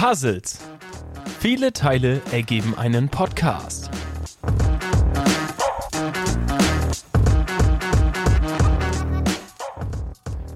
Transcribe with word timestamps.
Puzzles. 0.00 0.58
Viele 1.40 1.74
Teile 1.74 2.22
ergeben 2.32 2.74
einen 2.74 3.10
Podcast. 3.10 3.90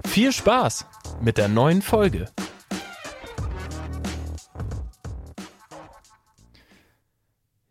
Viel 0.07 0.31
Spaß 0.31 0.87
mit 1.21 1.37
der 1.37 1.47
neuen 1.47 1.83
Folge. 1.83 2.25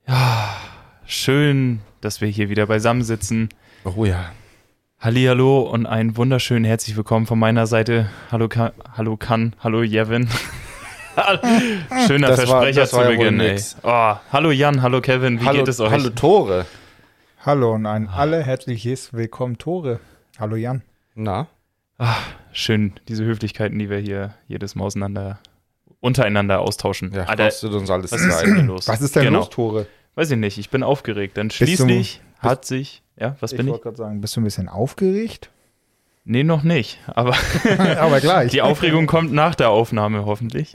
Ja, 0.07 0.57
schön, 1.07 1.81
dass 2.01 2.21
wir 2.21 2.29
hier 2.29 2.51
wieder 2.51 2.67
beisammen 2.67 3.03
sitzen. 3.03 3.49
Oh 3.83 4.05
ja. 4.05 4.31
Hallihallo 5.01 5.63
und 5.63 5.87
ein 5.87 6.17
wunderschön 6.17 6.63
herzlich 6.63 6.97
willkommen 6.97 7.27
von 7.27 7.41
meiner 7.41 7.67
Seite. 7.67 8.09
Hallo, 8.31 8.49
Ka 8.49 8.73
hallo 8.97 9.17
Kan, 9.17 9.57
hallo 9.59 9.83
Jevin. 9.83 10.29
Schöner 12.07 12.29
Das 12.29 12.41
Versprecher 12.41 12.81
war 12.83 12.87
zu 12.87 13.01
ja 13.01 13.09
Beginn, 13.09 13.41
ey. 13.41 13.53
nix. 13.53 13.77
Oh, 13.83 14.15
hallo 14.33 14.51
Jan, 14.51 14.83
hallo 14.83 15.01
Kevin, 15.01 15.41
wie 15.41 15.45
hallo, 15.45 15.59
geht 15.61 15.69
es 15.69 15.81
euch? 15.81 15.91
Hallo 15.91 16.11
Tore. 16.11 16.67
Hallo 17.45 17.75
und 17.75 17.87
ein 17.87 18.09
alle 18.09 18.43
herzliches 18.43 19.13
Willkommen, 19.13 19.59
Tore. 19.59 20.01
Hallo 20.39 20.57
Jan. 20.57 20.83
Na? 21.15 21.47
Ah, 21.99 22.17
schön, 22.53 22.95
diese 23.09 23.25
Höflichkeiten, 23.25 23.79
die 23.79 23.89
wir 23.91 23.99
hier 23.99 24.35
jedes 24.49 24.75
Mal 24.75 24.85
auseinander, 24.85 25.39
untereinander 26.01 26.61
austauschen. 26.61 27.13
Ja, 27.15 27.25
Alter, 27.25 27.45
kostet 27.45 27.73
uns 27.73 27.91
alles 27.91 28.11
was 28.11 28.21
ist 28.23 28.41
denn 28.43 28.67
los? 28.67 28.89
Was 28.89 29.01
ist 29.01 29.15
denn 29.15 29.25
genau. 29.25 29.39
los, 29.41 29.51
Tore? 29.51 29.87
Weiß 30.17 30.31
ich 30.31 30.39
nicht, 30.39 30.59
ich 30.59 30.71
bin 30.71 30.83
aufgeregt. 30.83 31.37
Denn 31.37 31.49
du- 31.49 31.55
schließlich 31.55 32.21
hat 32.39 32.65
sich, 32.65 33.03
ja, 33.17 33.37
was 33.41 33.53
ich 33.53 33.57
bin 33.59 33.67
ich? 33.67 33.73
wollte 33.73 33.85
gerade 33.85 33.97
sagen, 33.97 34.21
bist 34.21 34.35
du 34.37 34.41
ein 34.41 34.45
bisschen 34.45 34.69
aufgeregt? 34.69 35.51
Nee, 36.25 36.43
noch 36.43 36.63
nicht, 36.63 36.99
aber 37.07 37.37
Aber 37.99 38.21
gleich. 38.21 38.51
Die 38.51 38.63
Aufregung 38.63 39.07
kommt 39.07 39.33
nach 39.33 39.55
der 39.55 39.71
Aufnahme, 39.71 40.25
hoffentlich. 40.25 40.73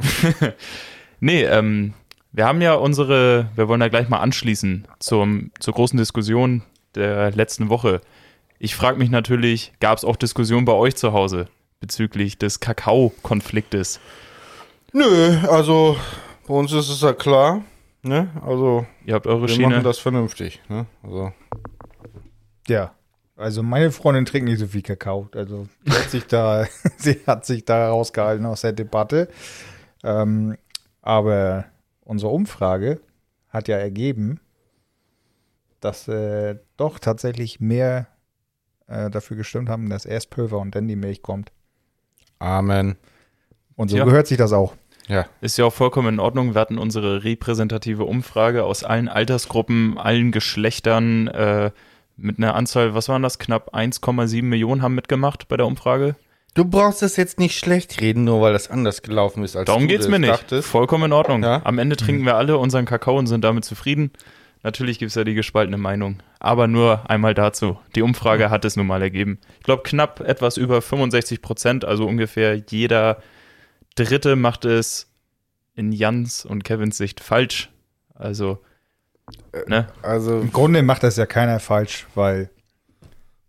nee, 1.20 1.44
ähm, 1.44 1.94
wir 2.32 2.46
haben 2.46 2.62
ja 2.62 2.76
unsere, 2.76 3.50
wir 3.56 3.68
wollen 3.68 3.80
da 3.80 3.88
gleich 3.88 4.10
mal 4.10 4.20
anschließen 4.20 4.88
zum, 5.00 5.52
zur 5.60 5.74
großen 5.74 5.98
Diskussion 5.98 6.62
der 6.96 7.32
letzten 7.32 7.70
Woche. 7.70 8.02
Ich 8.60 8.76
frage 8.76 9.00
mich 9.00 9.10
natürlich, 9.10 9.74
gab 9.80 9.98
es 9.98 10.06
auch 10.06 10.16
Diskussionen 10.18 10.66
bei 10.66 10.74
euch 10.74 10.96
zu 10.96 11.14
Hause 11.14 11.48
bezüglich 11.80 12.38
des 12.38 12.60
Kakao-Konfliktes? 12.60 14.00
Nö, 14.94 15.38
also 15.50 15.98
bei 16.48 16.54
uns 16.54 16.72
ist 16.74 16.90
es 16.90 17.02
ja 17.02 17.14
klar. 17.14 17.64
Ne? 18.04 18.30
Also 18.46 18.86
Ihr 19.06 19.14
habt 19.16 19.28
eure 19.28 19.42
wir 19.42 19.50
Schiene. 19.50 19.70
machen 19.70 19.84
das 19.84 19.98
vernünftig. 20.00 20.62
Ne? 20.70 20.86
Also, 21.04 21.32
Ja. 22.68 22.92
Also 23.40 23.64
meine 23.64 23.92
Freundin 23.92 24.26
trinkt 24.26 24.50
nicht 24.50 24.60
so 24.60 24.68
viel 24.68 24.82
Kakao. 24.82 25.30
Also 25.34 25.68
sie 25.86 25.92
hat 25.94 26.10
sich 26.10 26.28
da, 26.28 26.66
sie 26.98 27.20
hat 27.26 27.46
sich 27.46 27.66
da 27.66 27.90
rausgehalten 27.90 28.46
aus 28.46 28.62
der 28.62 28.74
Debatte. 28.74 29.30
Ähm, 30.04 30.58
aber 31.02 31.66
unsere 32.04 32.32
Umfrage 32.32 33.00
hat 33.50 33.68
ja 33.68 33.78
ergeben, 33.78 34.40
dass 35.80 36.08
äh, 36.08 36.58
doch 36.78 37.00
tatsächlich 37.00 37.60
mehr 37.60 38.08
äh, 38.88 39.10
dafür 39.10 39.38
gestimmt 39.38 39.70
haben, 39.70 39.90
dass 39.90 40.06
erst 40.06 40.30
Pulver 40.30 40.58
und 40.60 40.76
dann 40.76 40.88
die 40.88 40.96
Milch 40.98 41.22
kommt. 41.22 41.52
Amen. 42.40 42.98
Und 43.76 43.90
so 43.90 43.98
Ja. 43.98 44.04
gehört 44.06 44.28
sich 44.28 44.38
das 44.38 44.52
auch. 44.52 44.76
Ja. 45.08 45.26
Ist 45.42 45.58
ja 45.58 45.66
auch 45.66 45.74
vollkommen 45.74 46.16
in 46.16 46.20
Ordnung. 46.20 46.54
Wir 46.54 46.62
hatten 46.62 46.78
unsere 46.78 47.24
repräsentative 47.24 48.04
Umfrage 48.04 48.64
aus 48.66 48.84
allen 48.84 49.08
Altersgruppen, 49.08 49.98
allen 49.98 50.32
Geschlechtern, 50.32 51.28
äh, 51.30 51.72
mit 52.22 52.38
einer 52.38 52.56
Anzahl, 52.56 52.94
was 52.94 53.10
waren 53.10 53.24
das? 53.24 53.40
Knapp 53.40 53.74
1,7 53.74 54.44
Millionen 54.44 54.82
haben 54.82 54.96
mitgemacht 54.96 55.48
bei 55.48 55.58
der 55.58 55.66
Umfrage. 55.68 56.16
Du 56.56 56.66
brauchst 56.66 57.02
das 57.02 57.16
jetzt 57.16 57.40
nicht 57.40 57.58
schlecht 57.58 58.02
reden, 58.02 58.24
nur 58.24 58.42
weil 58.42 58.54
das 58.54 58.70
anders 58.70 59.02
gelaufen 59.02 59.44
ist, 59.44 59.56
als 59.56 59.68
Darum 59.68 59.84
du 59.84 59.88
geht's 59.88 60.08
mir 60.08 60.20
nicht. 60.20 60.32
dachtest. 60.34 60.68
Vollkommen 60.68 61.06
in 61.06 61.14
Ordnung. 61.14 61.44
Ja? 61.44 61.62
Am 61.64 61.78
Ende 61.78 61.96
trinken 61.96 62.26
wir 62.26 62.36
alle 62.36 62.58
unseren 62.58 62.86
Kakao 62.86 63.18
und 63.18 63.28
sind 63.28 63.44
damit 63.44 63.66
zufrieden. 63.66 64.12
Natürlich 64.64 65.00
gibt 65.00 65.10
es 65.10 65.16
ja 65.16 65.24
die 65.24 65.36
gespaltene 65.36 65.78
Meinung. 65.78 66.22
Aber 66.40 66.68
nur 66.68 67.10
einmal 67.10 67.34
dazu. 67.34 67.80
Die 67.96 68.02
Umfrage 68.02 68.50
hat 68.50 68.66
es 68.66 68.76
nun 68.76 68.88
mal 68.88 69.02
ergeben. 69.02 69.40
Ich 69.60 69.64
glaube, 69.64 69.84
knapp 69.84 70.20
etwas 70.20 70.58
über 70.58 70.82
65 70.82 71.42
Prozent, 71.42 71.86
also 71.86 72.06
ungefähr 72.06 72.56
jeder 72.56 73.22
Dritte 73.96 74.36
macht 74.36 74.66
es 74.66 75.12
in 75.76 75.92
Jans 75.92 76.46
und 76.46 76.64
Kevins 76.64 76.98
Sicht 76.98 77.22
falsch. 77.22 77.70
Also, 78.16 78.60
ne? 79.68 79.88
Also, 80.02 80.40
Im 80.40 80.52
Grunde 80.52 80.82
macht 80.84 81.04
das 81.04 81.18
ja 81.18 81.26
keiner 81.26 81.60
falsch, 81.60 82.08
weil 82.16 82.50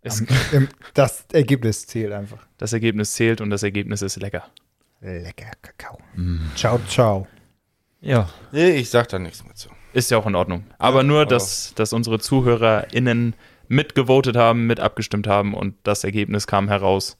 Es, 0.01 0.21
am, 0.21 0.27
im, 0.51 0.67
das 0.93 1.25
Ergebnis 1.31 1.85
zählt 1.87 2.11
einfach. 2.11 2.45
das 2.57 2.73
Ergebnis 2.73 3.13
zählt 3.13 3.41
und 3.41 3.49
das 3.49 3.63
Ergebnis 3.63 4.01
ist 4.01 4.15
lecker. 4.21 4.43
Lecker 5.01 5.51
Kakao. 5.61 5.97
Ciao, 6.55 6.79
ciao. 6.87 7.27
Ja. 8.01 8.29
nee, 8.51 8.71
ich 8.71 8.89
sag 8.89 9.09
da 9.09 9.19
nichts 9.19 9.43
mehr 9.43 9.55
zu. 9.55 9.69
Ist 9.93 10.09
ja 10.11 10.17
auch 10.17 10.25
in 10.27 10.35
Ordnung. 10.35 10.63
Aber 10.77 11.03
nur, 11.03 11.25
dass, 11.25 11.73
dass 11.75 11.91
unsere 11.93 12.19
ZuhörerInnen 12.19 13.35
mitgevotet 13.67 14.35
haben, 14.37 14.67
mit 14.67 14.79
abgestimmt 14.79 15.27
haben 15.27 15.53
und 15.53 15.75
das 15.83 16.03
Ergebnis 16.03 16.47
kam 16.47 16.67
heraus, 16.67 17.17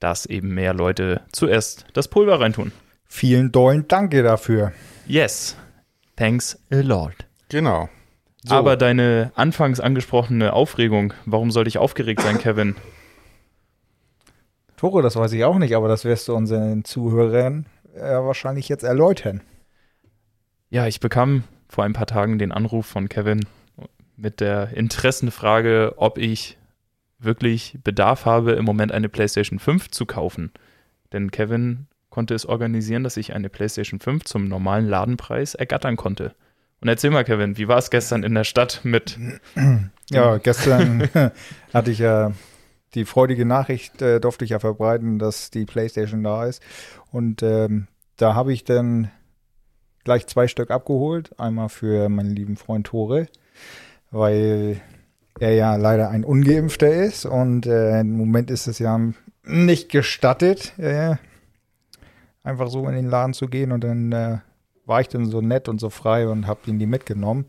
dass 0.00 0.26
eben 0.26 0.48
mehr 0.54 0.74
Leute 0.74 1.22
zuerst 1.32 1.86
das 1.92 2.08
Pulver 2.08 2.40
reintun. 2.40 2.72
Vielen 3.06 3.52
dollen 3.52 3.86
Danke 3.88 4.22
dafür. 4.22 4.72
Yes. 5.06 5.56
Thanks 6.16 6.58
a 6.70 6.76
lot. 6.76 7.14
Genau. 7.52 7.90
So. 8.44 8.54
Aber 8.54 8.76
deine 8.76 9.30
anfangs 9.34 9.78
angesprochene 9.78 10.54
Aufregung, 10.54 11.12
warum 11.26 11.50
sollte 11.50 11.68
ich 11.68 11.76
aufgeregt 11.76 12.22
sein, 12.22 12.38
Kevin? 12.40 12.76
Tore, 14.78 15.02
das 15.02 15.14
weiß 15.14 15.32
ich 15.32 15.44
auch 15.44 15.58
nicht, 15.58 15.76
aber 15.76 15.86
das 15.86 16.04
wirst 16.04 16.26
du 16.28 16.34
unseren 16.34 16.84
Zuhörern 16.84 17.66
äh, 17.94 18.00
wahrscheinlich 18.00 18.68
jetzt 18.70 18.84
erläutern. 18.84 19.42
Ja, 20.70 20.86
ich 20.86 20.98
bekam 20.98 21.44
vor 21.68 21.84
ein 21.84 21.92
paar 21.92 22.06
Tagen 22.06 22.38
den 22.38 22.52
Anruf 22.52 22.86
von 22.86 23.10
Kevin 23.10 23.44
mit 24.16 24.40
der 24.40 24.70
Interessenfrage, 24.74 25.94
ob 25.98 26.16
ich 26.16 26.56
wirklich 27.18 27.78
Bedarf 27.84 28.24
habe, 28.24 28.52
im 28.52 28.64
Moment 28.64 28.92
eine 28.92 29.10
PlayStation 29.10 29.58
5 29.58 29.90
zu 29.90 30.06
kaufen. 30.06 30.52
Denn 31.12 31.30
Kevin 31.30 31.86
konnte 32.08 32.34
es 32.34 32.46
organisieren, 32.46 33.04
dass 33.04 33.18
ich 33.18 33.34
eine 33.34 33.50
PlayStation 33.50 34.00
5 34.00 34.24
zum 34.24 34.48
normalen 34.48 34.88
Ladenpreis 34.88 35.54
ergattern 35.54 35.96
konnte. 35.96 36.34
Und 36.82 36.88
erzähl 36.88 37.10
mal, 37.10 37.22
Kevin, 37.22 37.56
wie 37.56 37.68
war 37.68 37.78
es 37.78 37.90
gestern 37.90 38.24
in 38.24 38.34
der 38.34 38.44
Stadt 38.44 38.80
mit. 38.82 39.18
Ja, 40.10 40.36
gestern 40.36 41.08
hatte 41.72 41.90
ich 41.90 42.00
ja 42.00 42.32
die 42.94 43.06
freudige 43.06 43.46
Nachricht, 43.46 44.02
äh, 44.02 44.20
durfte 44.20 44.44
ich 44.44 44.50
ja 44.50 44.58
verbreiten, 44.58 45.18
dass 45.18 45.50
die 45.50 45.64
PlayStation 45.64 46.22
da 46.22 46.44
ist. 46.44 46.62
Und 47.10 47.42
ähm, 47.42 47.86
da 48.18 48.34
habe 48.34 48.52
ich 48.52 48.64
dann 48.64 49.10
gleich 50.04 50.26
zwei 50.26 50.48
Stück 50.48 50.70
abgeholt. 50.70 51.30
Einmal 51.40 51.70
für 51.70 52.10
meinen 52.10 52.36
lieben 52.36 52.58
Freund 52.58 52.88
Tore, 52.88 53.28
weil 54.10 54.82
er 55.40 55.54
ja 55.54 55.76
leider 55.76 56.10
ein 56.10 56.24
Ungeimpfter 56.24 56.92
ist 56.92 57.24
und 57.24 57.64
äh, 57.64 58.00
im 58.00 58.14
Moment 58.18 58.50
ist 58.50 58.66
es 58.66 58.78
ja 58.78 59.00
nicht 59.44 59.90
gestattet, 59.90 60.78
äh, 60.78 61.16
einfach 62.42 62.68
so 62.68 62.86
in 62.86 62.94
den 62.94 63.08
Laden 63.08 63.32
zu 63.32 63.46
gehen. 63.46 63.72
Und 63.72 63.82
dann 63.82 64.12
äh, 64.12 64.38
war 64.86 65.00
ich 65.00 65.08
dann 65.08 65.26
so 65.26 65.40
nett 65.40 65.68
und 65.68 65.80
so 65.80 65.90
frei 65.90 66.28
und 66.28 66.46
habe 66.46 66.60
ihn 66.66 66.78
die 66.78 66.86
mitgenommen. 66.86 67.46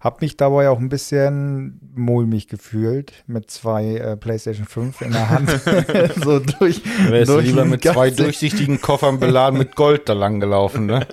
Hab 0.00 0.20
mich 0.20 0.36
dabei 0.36 0.68
auch 0.68 0.78
ein 0.78 0.88
bisschen 0.88 1.80
mulmig 1.96 2.46
gefühlt 2.46 3.24
mit 3.26 3.50
zwei 3.50 3.96
äh, 3.96 4.16
PlayStation 4.16 4.64
5 4.64 5.00
in 5.00 5.12
der 5.12 5.28
Hand. 5.28 5.50
so 6.24 6.38
durch. 6.38 6.82
Wärst 7.10 7.28
du 7.28 7.34
durch 7.34 7.46
lieber 7.46 7.64
mit 7.64 7.82
zwei 7.82 8.10
durchsichtigen 8.10 8.80
Koffern 8.80 9.18
beladen 9.18 9.58
mit 9.58 9.74
Gold 9.74 10.08
da 10.08 10.12
lang 10.12 10.38
gelaufen, 10.38 10.86
ne? 10.86 11.04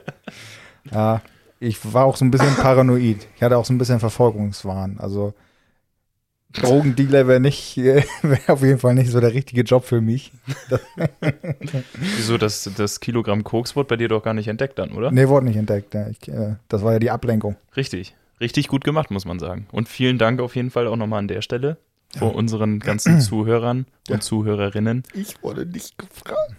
Ja, 0.92 1.22
ich 1.60 1.94
war 1.94 2.06
auch 2.06 2.16
so 2.16 2.26
ein 2.26 2.32
bisschen 2.32 2.56
paranoid. 2.56 3.28
Ich 3.36 3.42
hatte 3.42 3.58
auch 3.58 3.66
so 3.66 3.74
ein 3.74 3.80
bisschen 3.80 4.00
Verfolgungswahn. 4.00 4.98
Also 5.00 5.34
Drogendealer 6.62 7.28
wäre 7.28 7.40
nicht, 7.40 7.78
wäre 7.78 8.04
auf 8.48 8.62
jeden 8.62 8.80
Fall 8.80 8.96
nicht 8.96 9.12
so 9.12 9.20
der 9.20 9.34
richtige 9.34 9.62
Job 9.62 9.86
für 9.86 10.02
mich. 10.02 10.32
Wieso, 12.18 12.38
das, 12.38 12.70
das 12.78 13.00
Kilogramm 13.00 13.44
Koks 13.44 13.76
wurde 13.76 13.88
bei 13.88 13.98
dir 13.98 14.08
doch 14.08 14.24
gar 14.24 14.34
nicht 14.34 14.48
entdeckt 14.48 14.80
dann, 14.80 14.92
oder? 14.92 15.12
Nee, 15.12 15.28
wurde 15.28 15.46
nicht 15.46 15.58
entdeckt. 15.58 15.94
Ja. 15.94 16.08
Ich, 16.10 16.28
äh, 16.28 16.56
das 16.68 16.84
war 16.84 16.94
ja 16.94 17.00
die 17.00 17.12
Ablenkung. 17.12 17.56
Richtig. 17.76 18.16
Richtig 18.42 18.68
gut 18.68 18.84
gemacht, 18.84 19.12
muss 19.12 19.26
man 19.26 19.40
sagen. 19.40 19.68
Und 19.72 19.88
vielen 19.88 20.18
Dank 20.18 20.42
auf 20.42 20.56
jeden 20.56 20.70
Fall 20.72 20.88
auch 20.88 20.98
nochmal 20.98 21.20
an 21.20 21.28
der 21.28 21.42
Stelle 21.42 21.78
vor 22.18 22.36
unseren 22.36 22.80
ganzen 22.80 23.20
Zuhörern 23.22 23.86
und 24.10 24.24
Zuhörerinnen. 24.24 25.04
Ich 25.14 25.42
wurde 25.42 25.66
nicht 25.66 25.98
gefragt. 25.98 26.56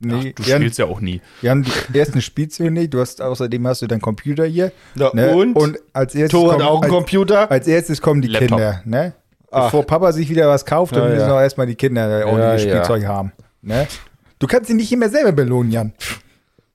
Nee, 0.00 0.32
Du 0.36 0.44
Jan, 0.44 0.60
spielst 0.60 0.78
ja 0.78 0.84
auch 0.86 1.00
nie. 1.00 1.20
Jan, 1.42 1.66
die 1.92 1.98
ersten 1.98 2.22
spielst 2.22 2.60
du 2.60 2.70
nicht. 2.70 2.94
Du 2.94 3.00
hast 3.00 3.20
außerdem 3.20 3.66
hast 3.66 3.82
du 3.82 3.88
deinen 3.88 4.00
Computer 4.00 4.44
hier. 4.46 4.70
Na, 4.94 5.10
Ne? 5.12 5.34
und? 5.34 5.56
und 5.56 5.78
als 5.92 6.14
erstes 6.14 6.30
Thor 6.40 6.52
hat 6.52 6.58
kommt- 6.60 6.70
auch 6.70 6.82
einen 6.82 6.92
als, 6.92 6.92
Computer. 6.92 7.50
als 7.50 7.66
erstes 7.66 8.00
kommen 8.00 8.22
die 8.22 8.28
Laptop. 8.28 8.58
Kinder, 8.58 8.82
ne? 8.84 9.12
Ach. 9.50 9.64
Bevor 9.66 9.84
Papa 9.84 10.12
sich 10.12 10.28
wieder 10.28 10.48
was 10.48 10.66
kauft, 10.66 10.94
dann 10.94 11.04
Ja, 11.04 11.14
müssen 11.14 11.28
ja. 11.28 11.36
auch 11.36 11.40
erstmal 11.40 11.66
die 11.66 11.74
Kinder 11.74 12.26
ordentliches 12.26 12.64
Ja, 12.64 12.68
ja. 12.76 12.84
Spielzeug 12.84 13.06
haben. 13.06 13.32
Ne? 13.62 13.86
Du 14.38 14.46
kannst 14.46 14.68
sie 14.68 14.74
nicht 14.74 14.92
immer 14.92 15.08
selber 15.08 15.32
belohnen, 15.32 15.72
Jan. 15.72 15.92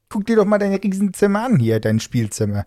Guck 0.10 0.26
dir 0.26 0.36
doch 0.36 0.46
mal 0.46 0.58
dein 0.60 0.74
Riesenzimmer 0.74 1.46
an 1.46 1.58
hier, 1.60 1.80
dein 1.80 2.00
Spielzimmer. 2.00 2.66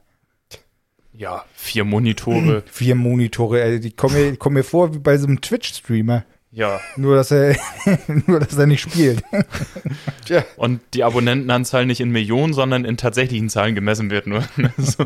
Ja, 1.12 1.44
vier 1.54 1.84
Monitore. 1.84 2.62
Vier 2.66 2.94
Monitore, 2.94 3.62
ey, 3.62 3.80
die 3.80 3.90
kommen 3.90 4.14
mir, 4.14 4.30
die 4.32 4.36
kommen 4.36 4.54
mir 4.54 4.64
vor 4.64 4.94
wie 4.94 4.98
bei 4.98 5.16
so 5.16 5.26
einem 5.26 5.40
Twitch-Streamer. 5.40 6.24
Ja. 6.56 6.80
Nur, 6.96 7.16
dass 7.16 7.30
er, 7.32 7.54
nur, 8.26 8.40
dass 8.40 8.56
er 8.56 8.66
nicht 8.66 8.80
spielt. 8.80 9.22
Tja. 10.24 10.42
Und 10.56 10.80
die 10.94 11.04
Abonnentenanzahl 11.04 11.84
nicht 11.84 12.00
in 12.00 12.08
Millionen, 12.10 12.54
sondern 12.54 12.86
in 12.86 12.96
tatsächlichen 12.96 13.50
Zahlen 13.50 13.74
gemessen 13.74 14.10
wird 14.10 14.26
nur. 14.26 14.42
so. 14.78 15.04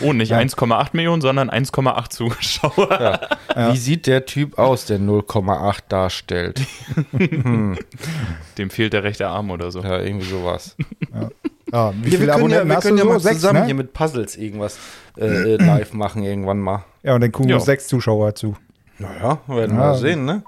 Oh, 0.00 0.12
nicht 0.12 0.30
Ja. 0.30 0.38
1,8 0.38 0.90
Millionen, 0.92 1.20
sondern 1.20 1.50
1,8 1.50 2.10
Zuschauer. 2.10 2.88
Ja. 2.92 3.20
Ja. 3.56 3.72
Wie 3.72 3.76
sieht 3.78 4.06
der 4.06 4.26
Typ 4.26 4.60
aus, 4.60 4.86
der 4.86 5.00
0,8 5.00 5.78
darstellt? 5.88 6.60
hm. 7.10 7.76
Dem 8.58 8.70
fehlt 8.70 8.92
der 8.92 9.02
rechte 9.02 9.26
Arm 9.26 9.50
oder 9.50 9.72
so. 9.72 9.80
Ja, 9.80 9.98
irgendwie 9.98 10.28
sowas. 10.28 10.76
Ja, 11.72 11.92
wie 12.00 12.10
Hier, 12.10 12.18
viele 12.20 12.26
wir 12.32 12.34
können 12.34 12.50
ja, 12.50 12.60
Abonnenten 12.60 12.68
wir 12.68 12.76
können 12.76 12.98
ja 12.98 13.02
so? 13.04 13.08
mal 13.10 13.18
Sechs, 13.20 13.34
zusammen 13.40 13.58
ne? 13.60 13.66
hier 13.66 13.74
mit 13.74 13.92
Puzzles 13.92 14.36
irgendwas 14.36 14.78
äh, 15.18 15.24
äh, 15.24 15.56
live 15.56 15.94
machen 15.94 16.22
irgendwann 16.22 16.60
mal. 16.60 16.84
Ja, 17.02 17.16
und 17.16 17.22
dann 17.22 17.32
gucken 17.32 17.50
Ja. 17.50 17.56
uns 17.56 17.64
sechs 17.64 17.88
Zuschauer 17.88 18.36
zu. 18.36 18.56
Naja, 18.98 19.38
werden 19.48 19.76
wir 19.76 19.82
Ja. 19.84 19.94
sehen, 19.96 20.24
ne? 20.26 20.44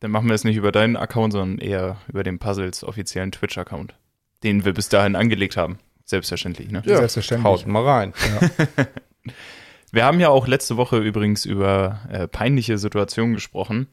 Dann 0.00 0.10
machen 0.10 0.28
wir 0.28 0.34
es 0.34 0.44
nicht 0.44 0.56
über 0.56 0.72
deinen 0.72 0.96
Account, 0.96 1.32
sondern 1.34 1.58
eher 1.58 1.98
über 2.08 2.22
den 2.22 2.38
Puzzles 2.38 2.84
offiziellen 2.84 3.32
Twitch-Account, 3.32 3.94
den 4.42 4.64
wir 4.64 4.72
bis 4.72 4.88
dahin 4.88 5.14
angelegt 5.14 5.56
haben. 5.56 5.78
Selbstverständlich, 6.04 6.70
ne? 6.70 6.82
Ja, 6.86 6.96
Selbstverständlich. 6.96 7.44
Haut 7.44 7.66
mal 7.66 7.84
rein. 7.84 8.14
Wir 9.92 10.04
haben 10.04 10.20
ja 10.20 10.28
auch 10.28 10.46
letzte 10.46 10.76
Woche 10.76 10.98
übrigens 10.98 11.44
über 11.44 12.00
äh, 12.10 12.28
peinliche 12.28 12.78
Situationen 12.78 13.34
gesprochen. 13.34 13.88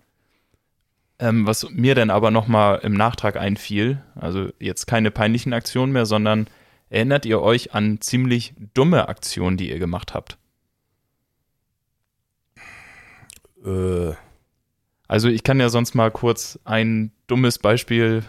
Ähm, 1.19 1.47
was 1.47 1.67
mir 1.71 1.95
dann 1.95 2.11
aber 2.11 2.29
nochmal 2.29 2.79
im 2.83 2.93
Nachtrag 2.93 3.37
einfiel, 3.37 4.03
also 4.13 4.49
jetzt 4.59 4.85
keine 4.85 5.09
peinlichen 5.09 5.53
Aktionen 5.53 5.91
mehr, 5.91 6.05
sondern 6.05 6.47
erinnert 6.89 7.25
ihr 7.25 7.41
euch 7.41 7.73
an 7.73 7.99
ziemlich 7.99 8.53
dumme 8.75 9.09
Aktionen, 9.09 9.57
die 9.57 9.71
ihr 9.71 9.79
gemacht 9.79 10.13
habt? 10.13 10.37
Äh, 13.65 14.13
Also 15.07 15.29
ich 15.29 15.43
kann 15.43 15.59
ja 15.59 15.69
sonst 15.69 15.95
mal 15.95 16.11
kurz 16.11 16.59
ein 16.65 17.11
dummes 17.27 17.59
Beispiel 17.59 18.23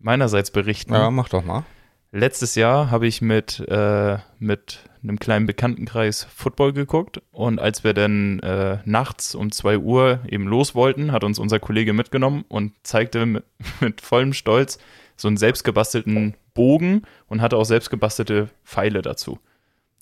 meinerseits 0.00 0.50
berichten. 0.50 0.92
ja, 0.92 1.10
mach 1.10 1.28
doch 1.28 1.44
mal. 1.44 1.64
Letztes 2.12 2.56
Jahr 2.56 2.90
habe 2.90 3.06
ich 3.06 3.22
mit, 3.22 3.60
äh, 3.68 4.18
mit 4.40 4.80
einem 5.02 5.20
kleinen 5.20 5.46
Bekanntenkreis 5.46 6.24
Football 6.24 6.72
geguckt 6.72 7.22
und 7.30 7.60
als 7.60 7.84
wir 7.84 7.94
dann 7.94 8.40
äh, 8.40 8.78
nachts 8.84 9.34
um 9.34 9.52
2 9.52 9.78
Uhr 9.78 10.20
eben 10.28 10.46
los 10.48 10.74
wollten, 10.74 11.12
hat 11.12 11.22
uns 11.22 11.38
unser 11.38 11.60
Kollege 11.60 11.92
mitgenommen 11.92 12.44
und 12.48 12.72
zeigte 12.82 13.26
mit, 13.26 13.44
mit 13.80 14.00
vollem 14.00 14.32
Stolz 14.32 14.78
so 15.16 15.28
einen 15.28 15.36
selbstgebastelten 15.36 16.34
Bogen 16.54 17.02
und 17.28 17.42
hatte 17.42 17.56
auch 17.56 17.64
selbstgebastelte 17.64 18.48
Pfeile 18.64 19.02
dazu. 19.02 19.38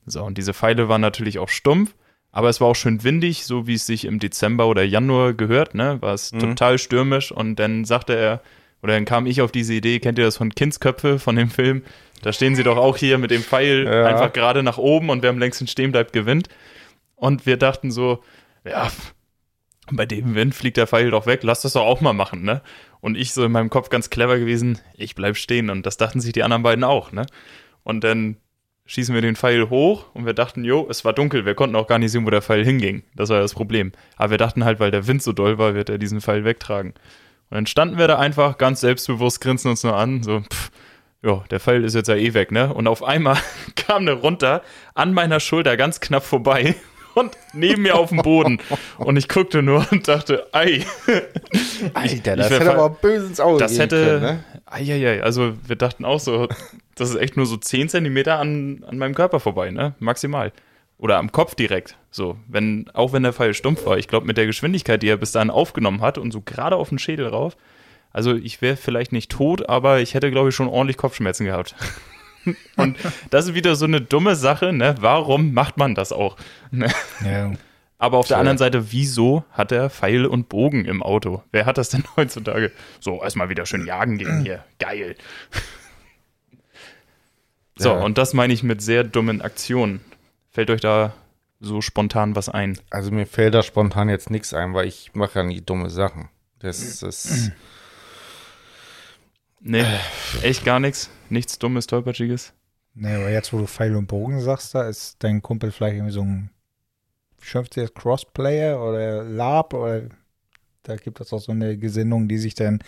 So, 0.07 0.25
und 0.25 0.39
diese 0.39 0.55
Pfeile 0.55 0.89
waren 0.89 1.03
natürlich 1.03 1.39
auch 1.39 1.51
stumpf, 1.51 1.95
aber 2.39 2.49
es 2.51 2.61
war 2.61 2.69
auch 2.69 2.77
schön 2.77 3.03
windig, 3.03 3.45
so 3.47 3.67
wie 3.67 3.75
es 3.75 3.85
sich 3.85 4.05
im 4.05 4.21
Dezember 4.21 4.69
oder 4.69 4.85
Januar 4.85 5.33
gehört, 5.35 5.75
ne? 5.75 6.01
War 6.01 6.15
es 6.15 6.31
Mhm. 6.31 6.39
total 6.39 6.79
stürmisch 6.79 7.33
und 7.33 7.57
dann 7.57 7.85
sagte 7.85 8.15
er, 8.15 8.43
oder 8.81 8.93
dann 8.95 9.05
kam 9.07 9.27
ich 9.27 9.43
auf 9.43 9.51
diese 9.51 9.75
Idee, 9.75 9.99
kennt 9.99 10.19
ihr 10.21 10.25
das 10.25 10.37
von 10.37 10.55
Kindsköpfe, 10.55 11.19
von 11.19 11.35
dem 11.35 11.51
Film? 11.51 11.83
Da 12.23 12.33
stehen 12.33 12.55
sie 12.55 12.63
doch 12.63 12.77
auch 12.77 12.97
hier 12.97 13.19
mit 13.19 13.33
dem 13.33 13.43
Pfeil 13.43 13.87
Ja. 13.87 14.07
einfach 14.07 14.33
gerade 14.33 14.63
nach 14.63 14.79
oben 14.79 15.11
und 15.11 15.25
wer 15.25 15.31
am 15.31 15.39
längsten 15.41 15.67
stehen 15.67 15.91
bleibt, 15.91 16.13
gewinnt. 16.13 16.49
Und 17.17 17.45
wir 17.45 17.57
dachten 17.57 17.91
so, 17.91 18.23
ja, 18.65 18.89
bei 19.91 20.07
dem 20.07 20.37
Wind 20.37 20.55
fliegt 20.55 20.77
der 20.77 20.87
Pfeil 20.87 21.11
doch 21.11 21.27
weg, 21.27 21.41
lass 21.43 21.63
das 21.63 21.73
doch 21.73 21.83
auch 21.85 22.01
mal 22.01 22.13
machen, 22.13 22.45
ne? 22.45 22.63
Und 23.01 23.17
ich 23.17 23.33
so 23.33 23.45
in 23.45 23.51
meinem 23.51 23.69
Kopf 23.71 23.89
ganz 23.91 24.11
clever 24.11 24.39
gewesen, 24.39 24.79
ich 24.97 25.17
bleib 25.17 25.37
stehen 25.37 25.71
und 25.71 25.87
das 25.87 25.97
dachten 25.97 26.21
sich 26.21 26.33
die 26.33 26.45
anderen 26.45 26.63
beiden 26.63 26.85
auch, 26.85 27.11
ne? 27.11 27.27
Und 27.83 28.05
dann 28.05 28.37
schießen 28.89 29.15
wir 29.15 29.21
den 29.21 29.37
Pfeil 29.37 29.69
hoch 29.69 30.07
und 30.15 30.25
wir 30.25 30.33
dachten, 30.33 30.65
jo, 30.65 30.87
es 30.91 31.05
war 31.05 31.13
dunkel, 31.13 31.45
wir 31.45 31.55
konnten 31.55 31.77
auch 31.77 31.87
gar 31.87 31.99
nicht 31.99 32.11
sehen, 32.11 32.27
wo 32.27 32.31
der 32.31 32.41
Pfeil 32.43 32.65
hinging. 32.65 33.03
Das 33.15 33.29
war 33.29 33.39
das 33.39 33.53
Problem. 33.53 33.93
Aber 34.17 34.31
wir 34.31 34.39
dachten 34.39 34.65
halt, 34.65 34.81
weil 34.81 34.91
der 34.91 35.07
Wind 35.07 35.23
so 35.23 35.33
doll 35.33 35.59
war, 35.59 35.75
wird 35.75 35.91
er 35.91 35.99
diesen 35.99 36.23
Pfeil 36.23 36.45
wegtragen. 36.45 36.95
Und 37.51 37.55
dann 37.55 37.67
standen 37.67 37.99
wir 37.99 38.09
da 38.09 38.19
einfach 38.19 38.57
ganz 38.57 38.81
selbstbewusst, 38.81 39.43
grinsen 39.43 39.71
uns 39.71 39.85
nur 39.85 39.95
an, 39.95 40.23
so, 40.23 40.41
pff, 40.41 40.71
ja, 41.23 41.45
der 41.51 41.61
Pfeil 41.61 41.85
ist 41.85 41.95
jetzt 41.95 42.09
ja 42.09 42.15
eh 42.15 42.33
weg, 42.33 42.51
ne? 42.51 42.73
Und 42.73 42.89
auf 42.89 43.05
einmal 43.05 43.37
kam 43.77 44.07
der 44.07 44.15
runter 44.17 44.63
an 44.95 45.13
meiner 45.13 45.39
Schulter 45.39 45.77
ganz 45.77 46.01
knapp 46.01 46.25
vorbei 46.25 46.75
und 47.15 47.37
neben 47.53 47.83
mir 47.83 47.97
auf 47.97 48.09
dem 48.09 48.23
Boden. 48.23 48.59
Und 48.97 49.19
ich 49.19 49.29
guckte 49.29 49.63
nur 49.63 49.87
und 49.91 50.09
dachte, 50.09 50.47
ei, 50.53 50.87
Alter, 51.93 52.37
das 52.37 52.51
hätte 52.51 52.73
aber 52.73 52.89
böse 52.89 53.27
ins 53.27 53.41
Auge 53.41 53.59
das 53.59 53.79
hätte, 53.79 54.03
können, 54.03 54.23
ne? 54.23 54.45
eieiei, 54.65 55.23
also 55.23 55.53
wir 55.67 55.77
dachten 55.77 56.07
auch 56.07 56.21
so, 56.21 56.49
das 56.99 57.11
ist 57.11 57.17
echt 57.17 57.37
nur 57.37 57.47
so 57.47 57.57
10 57.57 57.89
Zentimeter 57.89 58.39
an, 58.39 58.85
an 58.87 58.99
meinem 58.99 59.15
Körper 59.15 59.41
vorbei, 59.41 59.71
ne? 59.71 59.95
Maximal. 59.99 60.53
Oder 60.99 61.19
am 61.19 61.31
Kopf 61.31 61.55
direkt. 61.55 61.97
So, 62.11 62.37
wenn, 62.49 62.91
auch 62.93 63.13
wenn 63.13 63.23
der 63.23 63.33
Pfeil 63.33 63.55
stumpf 63.55 63.87
war. 63.87 63.99
Ich 63.99 64.09
glaube, 64.09 64.27
mit 64.27 64.37
der 64.37 64.47
Geschwindigkeit, 64.47 65.03
die 65.03 65.09
er 65.09 65.17
bis 65.17 65.33
dahin 65.33 65.51
aufgenommen 65.51 66.01
hat 66.01 66.19
und 66.19 66.33
so 66.33 66.41
gerade 66.41 66.77
auf 66.77 66.89
den 66.89 66.99
Schädel 66.99 67.29
rauf. 67.29 67.57
Also 68.13 68.35
ich 68.35 68.61
wäre 68.63 68.77
vielleicht 68.77 69.13
nicht 69.13 69.31
tot, 69.31 69.69
aber 69.69 70.01
ich 70.01 70.15
hätte, 70.15 70.31
glaube 70.31 70.49
ich, 70.49 70.55
schon 70.55 70.69
ordentlich 70.69 70.97
Kopfschmerzen 70.97 71.45
gehabt. 71.45 71.77
und 72.77 72.97
das 73.31 73.47
ist 73.47 73.55
wieder 73.55 73.77
so 73.77 73.85
eine 73.85 74.01
dumme 74.01 74.35
Sache, 74.35 74.73
ne? 74.73 74.97
Warum 75.01 75.53
macht 75.53 75.77
man 75.77 75.95
das 75.95 76.13
auch? 76.13 76.37
Ne? 76.71 76.91
Ja. 77.25 77.53
Aber 77.99 78.19
auf 78.19 78.27
der 78.27 78.37
Tja. 78.37 78.41
anderen 78.41 78.59
Seite, 78.59 78.93
wieso 78.93 79.45
hat 79.51 79.73
er 79.73 79.91
Pfeil 79.91 80.25
und 80.25 80.49
Bogen 80.49 80.85
im 80.85 81.03
Auto? 81.03 81.43
Wer 81.51 81.67
hat 81.67 81.79
das 81.79 81.91
denn 81.91 82.05
heutzutage? 82.17 82.73
So, 83.01 83.23
erstmal 83.23 83.49
wieder 83.49 83.67
schön 83.67 83.87
jagen 83.87 84.19
gehen 84.19 84.43
hier. 84.43 84.65
Geil. 84.79 85.17
So, 87.79 87.91
Ja. 87.91 88.01
und 88.05 88.19
das 88.19 88.35
meine 88.35 88.53
ich 88.53 88.63
mit 88.63 88.83
sehr 88.83 89.05
dummen 89.05 89.41
Aktionen. 89.41 90.01
Fällt 90.51 90.71
euch 90.71 90.81
da 90.81 91.15
so 91.61 91.81
spontan 91.81 92.37
was 92.37 92.49
ein? 92.49 92.79
Also 92.91 93.11
mir 93.11 93.27
fällt 93.27 93.55
da 93.55 93.63
spontan 93.63 94.09
jetzt 94.09 94.31
nichts 94.31 94.53
ein, 94.55 94.75
weil 94.75 94.87
ich 94.87 95.15
mache 95.15 95.39
ja 95.41 95.45
nie 95.45 95.61
dumme 95.61 95.91
Sachen. 95.91 96.29
Das 96.61 96.81
ist. 97.03 97.53
Nee, 99.61 99.85
echt 100.43 100.65
gar 100.65 100.81
nichts? 100.81 101.11
Nichts 101.31 101.59
Dummes, 101.59 101.87
Tollpatschiges? 101.87 102.53
Nee, 102.95 103.15
aber 103.15 103.31
jetzt, 103.31 103.53
wo 103.53 103.59
du 103.59 103.67
Pfeil 103.67 103.95
und 103.97 104.07
Bogen 104.07 104.41
sagst, 104.41 104.75
da 104.75 104.89
ist 104.89 105.17
dein 105.23 105.43
Kumpel 105.43 105.71
vielleicht 105.73 105.97
irgendwie 105.97 106.13
so 106.13 106.23
ein, 106.23 106.51
wie 107.39 107.47
schimpft 107.47 107.75
sie 107.75 107.81
das, 107.81 107.95
Crossplayer 107.95 108.81
oder 108.83 109.23
Lab 109.25 109.75
oder 109.75 110.03
da 110.89 110.97
gibt 110.97 111.21
es 111.21 111.33
auch 111.33 111.41
so 111.41 111.53
eine 111.53 111.77
Gesinnung, 111.77 112.29
die 112.29 112.39
sich 112.39 112.55
dann 112.55 112.81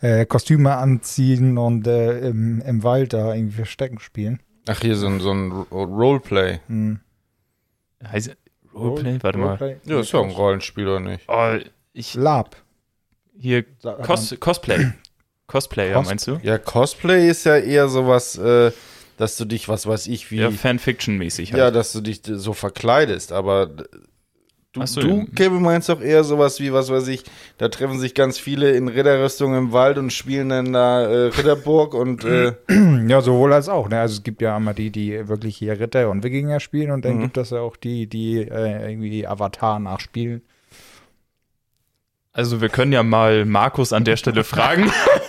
äh, 0.00 0.24
Kostüme 0.26 0.76
anziehen 0.76 1.58
und 1.58 1.86
äh, 1.86 2.20
im, 2.28 2.60
im 2.62 2.82
Wald 2.82 3.12
da 3.12 3.34
irgendwie 3.34 3.56
Verstecken 3.56 3.98
spielen. 3.98 4.40
Ach, 4.66 4.80
hier 4.80 4.96
so 4.96 5.06
ein, 5.08 5.20
so 5.20 5.32
ein 5.32 5.50
Ro- 5.50 5.84
Roleplay. 5.84 6.60
Hm. 6.68 7.00
Heißt 8.06 8.36
Roleplay? 8.74 9.18
Warte 9.22 9.38
mal. 9.38 9.54
Roleplay? 9.56 9.76
Ja, 9.84 10.00
ist 10.00 10.12
ja 10.12 10.20
ein 10.22 10.30
Rollenspiel, 10.30 10.86
oder 10.88 11.00
nicht? 11.00 11.24
Oh, 11.28 11.56
ich, 11.92 12.14
Lab. 12.14 12.56
hier, 13.38 13.64
Cos 14.02 14.34
Cosplay. 14.40 14.92
Cosplayer, 15.46 15.96
Cos- 15.98 16.06
meinst 16.06 16.26
du? 16.26 16.38
Ja, 16.42 16.58
Cosplay 16.58 17.28
ist 17.28 17.44
ja 17.44 17.56
eher 17.58 17.88
sowas, 17.88 18.38
äh, 18.38 18.72
dass 19.18 19.36
du 19.36 19.44
dich, 19.44 19.68
was 19.68 19.86
weiß 19.86 20.06
ich, 20.06 20.30
wie. 20.30 20.36
Ja, 20.38 20.48
Fanfiction-mäßig 20.50 21.50
Ja, 21.50 21.64
halt. 21.64 21.74
dass 21.74 21.92
du 21.92 22.00
dich 22.00 22.22
so 22.24 22.54
verkleidest, 22.54 23.32
aber 23.32 23.68
du, 24.72 24.86
so, 24.86 25.00
du 25.00 25.18
ja. 25.20 25.24
Kevin, 25.36 25.62
meinst 25.62 25.88
doch 25.88 26.00
eher 26.00 26.24
sowas 26.24 26.58
wie, 26.60 26.72
was 26.72 26.90
weiß 26.90 27.08
ich, 27.08 27.24
da 27.58 27.68
treffen 27.68 27.98
sich 27.98 28.14
ganz 28.14 28.38
viele 28.38 28.72
in 28.72 28.88
Ritterrüstung 28.88 29.54
im 29.56 29.72
Wald 29.72 29.98
und 29.98 30.12
spielen 30.12 30.48
dann 30.48 30.72
da 30.72 31.02
äh, 31.02 31.16
Ritterburg 31.26 31.94
und 31.94 32.24
äh, 32.24 32.52
Ja, 33.08 33.20
sowohl 33.20 33.52
als 33.52 33.68
auch. 33.68 33.88
Ne? 33.88 34.00
Also 34.00 34.14
es 34.16 34.22
gibt 34.22 34.40
ja 34.42 34.56
einmal 34.56 34.74
die, 34.74 34.90
die 34.90 35.28
wirklich 35.28 35.56
hier 35.56 35.78
Ritter 35.78 36.08
und 36.10 36.22
Wikinger 36.22 36.60
spielen 36.60 36.90
und 36.90 37.04
dann 37.04 37.18
Mhm. 37.18 37.22
gibt 37.22 37.36
es 37.36 37.50
ja 37.50 37.60
auch 37.60 37.76
die, 37.76 38.06
die 38.06 38.38
äh, 38.38 38.90
irgendwie 38.90 39.26
Avatar 39.26 39.78
nachspielen. 39.78 40.42
Also 42.34 42.62
wir 42.62 42.70
können 42.70 42.92
ja 42.92 43.02
mal 43.02 43.44
Markus 43.44 43.92
an 43.92 44.04
der 44.04 44.16
Stelle 44.16 44.42
fragen, 44.42 44.90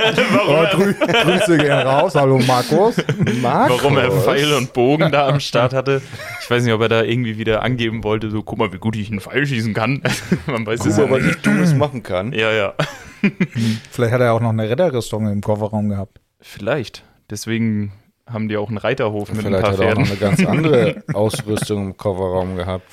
Oh, 0.47 0.65
grü 0.75 0.93
Grüße 0.93 1.57
gehen 1.57 1.71
raus. 1.71 2.15
Hallo 2.15 2.37
Markus. 2.39 2.97
Markus. 3.41 3.77
warum 3.81 3.97
er 3.97 4.11
Pfeil 4.11 4.53
und 4.53 4.73
Bogen 4.73 5.11
da 5.11 5.27
am 5.27 5.39
Start 5.39 5.73
hatte. 5.73 6.01
Ich 6.41 6.49
weiß 6.49 6.63
nicht, 6.63 6.73
ob 6.73 6.81
er 6.81 6.89
da 6.89 7.03
irgendwie 7.03 7.37
wieder 7.37 7.61
angeben 7.63 8.03
wollte, 8.03 8.29
so 8.29 8.43
guck 8.43 8.57
mal, 8.59 8.73
wie 8.73 8.77
gut 8.79 8.95
ich 8.95 9.09
einen 9.09 9.19
Pfeil 9.21 9.45
schießen 9.45 9.73
kann. 9.73 10.01
Man 10.45 10.65
weiß 10.65 10.85
es 10.85 10.97
ja 10.97 11.09
was 11.09 11.21
nicht. 11.21 11.35
ich 11.35 11.41
Dummes 11.41 11.73
machen 11.73 12.03
kann. 12.03 12.33
Ja, 12.33 12.51
ja. 12.51 12.73
Vielleicht 13.91 14.13
hat 14.13 14.21
er 14.21 14.33
auch 14.33 14.41
noch 14.41 14.49
eine 14.49 14.69
Ritterrüstung 14.69 15.31
im 15.31 15.41
Kofferraum 15.41 15.89
gehabt. 15.89 16.19
Vielleicht. 16.41 17.03
Deswegen 17.29 17.93
haben 18.29 18.49
die 18.49 18.57
auch 18.57 18.67
einen 18.67 18.77
Reiterhof 18.77 19.31
mit 19.31 19.41
Vielleicht 19.45 19.55
ein 19.55 19.61
paar 19.61 19.71
hat 19.73 19.79
er 19.79 19.93
auch 19.93 19.99
noch 19.99 20.07
eine 20.07 20.17
ganz 20.17 20.45
andere 20.45 21.03
Ausrüstung 21.13 21.85
im 21.87 21.97
Kofferraum 21.97 22.57
gehabt. 22.57 22.85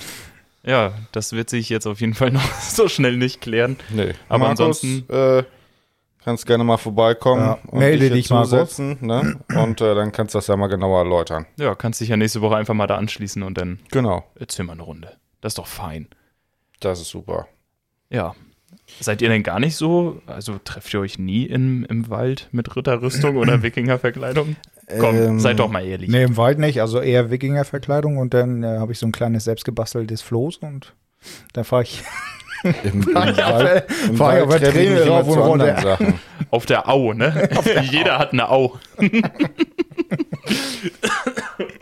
Ja, 0.62 0.92
das 1.12 1.32
wird 1.32 1.50
sich 1.50 1.68
jetzt 1.70 1.86
auf 1.86 2.00
jeden 2.00 2.14
Fall 2.14 2.30
noch 2.30 2.52
so 2.60 2.86
schnell 2.88 3.16
nicht 3.16 3.40
klären. 3.40 3.76
Nee. 3.90 4.12
Aber 4.28 4.44
Markus, 4.44 4.60
ansonsten- 4.84 5.12
Äh, 5.12 5.42
kannst 6.24 6.46
gerne 6.46 6.64
mal 6.64 6.76
vorbeikommen 6.76 7.42
Ja, 7.42 7.58
und 7.68 7.78
melde 7.78 8.06
hier 8.06 8.14
dich, 8.14 8.30
Markus. 8.30 8.50
zusetzen, 8.50 8.98
ne? 9.00 9.38
Und 9.54 9.80
äh, 9.80 9.94
dann 9.94 10.12
kannst 10.12 10.34
du 10.34 10.38
das 10.38 10.46
ja 10.46 10.56
mal 10.56 10.66
genauer 10.68 11.00
erläutern. 11.00 11.46
Ja, 11.58 11.74
kannst 11.74 12.00
dich 12.00 12.08
ja 12.10 12.16
nächste 12.16 12.40
Woche 12.40 12.56
einfach 12.56 12.74
mal 12.74 12.86
da 12.86 12.96
anschließen 12.96 13.42
und 13.42 13.56
dann 13.58 13.78
Genau. 13.90 14.24
erzähl 14.38 14.64
mal 14.64 14.72
eine 14.74 14.82
Runde. 14.82 15.16
Das 15.40 15.50
ist 15.52 15.58
doch 15.58 15.66
fein. 15.66 16.08
Das 16.80 17.00
ist 17.00 17.08
super. 17.10 17.46
Ja. 18.10 18.34
Seid 19.00 19.22
ihr 19.22 19.28
denn 19.28 19.42
gar 19.42 19.60
nicht 19.60 19.76
so? 19.76 20.20
Also 20.26 20.58
trefft 20.64 20.92
ihr 20.94 21.00
euch 21.00 21.18
nie 21.18 21.44
im, 21.46 21.84
im 21.84 22.10
Wald 22.10 22.48
mit 22.52 22.74
Ritterrüstung 22.74 23.36
oder 23.36 23.62
Wikingerverkleidung? 23.62 24.56
Komm, 24.98 25.16
Ähm, 25.16 25.40
seid 25.40 25.60
doch 25.60 25.70
mal 25.70 25.84
ehrlich. 25.86 26.10
Nee, 26.10 26.24
im 26.24 26.36
Wald 26.36 26.58
nicht. 26.58 26.80
Also 26.80 27.00
eher 27.00 27.30
Wikingerverkleidung 27.30 28.16
und 28.18 28.34
dann 28.34 28.64
äh, 28.64 28.78
habe 28.78 28.90
ich 28.92 28.98
so 28.98 29.06
ein 29.06 29.12
kleines 29.12 29.44
selbstgebasteltes 29.44 30.22
Floß 30.22 30.56
und 30.58 30.94
dann 31.52 31.64
fahre 31.64 31.84
ich, 31.84 32.02
Im, 32.62 32.74
im 33.02 33.08
Ja, 33.36 33.52
Wald, 33.54 33.84
im 34.08 34.18
Wald 34.18 34.42
auf 34.44 34.48
der 34.58 34.60
treffe 34.72 34.80
ich 34.80 34.90
mich 34.90 34.98
Trail 34.98 35.06
immer 35.06 35.16
rauf 35.16 35.26
und 35.28 35.32
zu 35.34 35.40
runter. 35.40 35.76
anderen 35.76 35.82
Sachen. 35.82 36.20
Auf 36.50 36.66
der 36.66 36.88
Au, 36.88 37.12
ne? 37.12 37.48
Jeder 37.90 38.18
hat 38.18 38.32
eine 38.32 38.48
Au. 38.48 38.78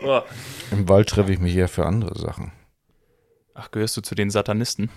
oh. 0.03 0.21
Im 0.71 0.87
Wald 0.89 1.09
treffe 1.09 1.33
ich 1.33 1.39
mich 1.39 1.55
eher 1.55 1.67
für 1.67 1.85
andere 1.85 2.17
Sachen. 2.19 2.51
Ach, 3.55 3.71
gehörst 3.71 3.97
du 3.97 4.01
zu 4.01 4.15
den 4.15 4.29
Satanisten? 4.29 4.89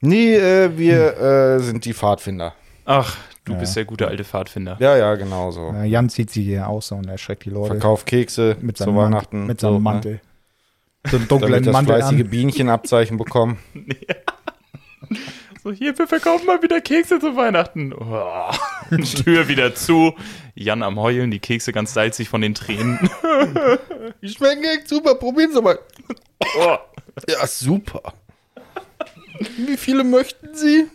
Nee, 0.00 0.34
äh, 0.34 0.76
wir 0.76 1.16
äh, 1.18 1.58
sind 1.60 1.84
die 1.84 1.92
Pfadfinder. 1.94 2.54
Ach, 2.84 3.16
du 3.44 3.52
Ja. 3.52 3.58
bist 3.58 3.76
der 3.76 3.84
gute 3.84 4.08
alte 4.08 4.24
Pfadfinder. 4.24 4.76
Ja, 4.80 4.96
ja, 4.96 5.14
genau 5.14 5.50
so. 5.52 5.72
Äh, 5.72 5.84
Jan 5.86 6.08
zieht 6.08 6.30
sie 6.30 6.42
hier 6.42 6.68
aus 6.68 6.90
und 6.90 7.06
erschreckt 7.08 7.44
die 7.44 7.50
Leute. 7.50 7.74
Verkauf 7.74 8.04
Kekse 8.04 8.56
mit 8.60 8.76
zu 8.78 8.84
seinem 8.84 8.96
Weihnachten. 8.96 9.46
Mantel. 9.46 9.48
Mit 9.48 9.60
seinem 9.60 9.70
so, 9.72 9.78
ne? 9.78 9.80
Mantel. 9.84 10.20
So 11.04 11.16
einen 11.16 11.28
Damit 11.28 11.30
dunklen 11.30 11.64
das 11.64 11.72
Mantel 11.72 11.94
fleißige 11.96 12.20
an. 12.22 12.30
Bienchenabzeichen 12.30 13.16
bekommen. 13.18 13.58
So, 15.62 15.70
hier, 15.72 15.96
wir 15.96 16.08
verkaufen 16.08 16.46
mal 16.46 16.60
wieder 16.62 16.80
Kekse 16.80 17.20
zu 17.20 17.36
Weihnachten. 17.36 17.92
Oh. 17.92 18.50
Tür 19.22 19.48
wieder 19.48 19.74
zu. 19.74 20.14
Jan 20.54 20.82
am 20.82 20.98
Heulen, 20.98 21.30
die 21.30 21.38
Kekse 21.38 21.72
ganz 21.72 21.94
salzig 21.94 22.28
von 22.28 22.40
den 22.40 22.54
Tränen. 22.54 22.98
Die 24.22 24.28
schmecken 24.28 24.64
echt 24.64 24.88
super, 24.88 25.14
probieren 25.14 25.52
Sie 25.52 25.62
mal. 25.62 25.78
Oh. 26.58 26.76
Ja, 27.28 27.46
super. 27.46 28.12
Wie 29.56 29.76
viele 29.76 30.04
möchten 30.04 30.54
Sie? 30.54 30.86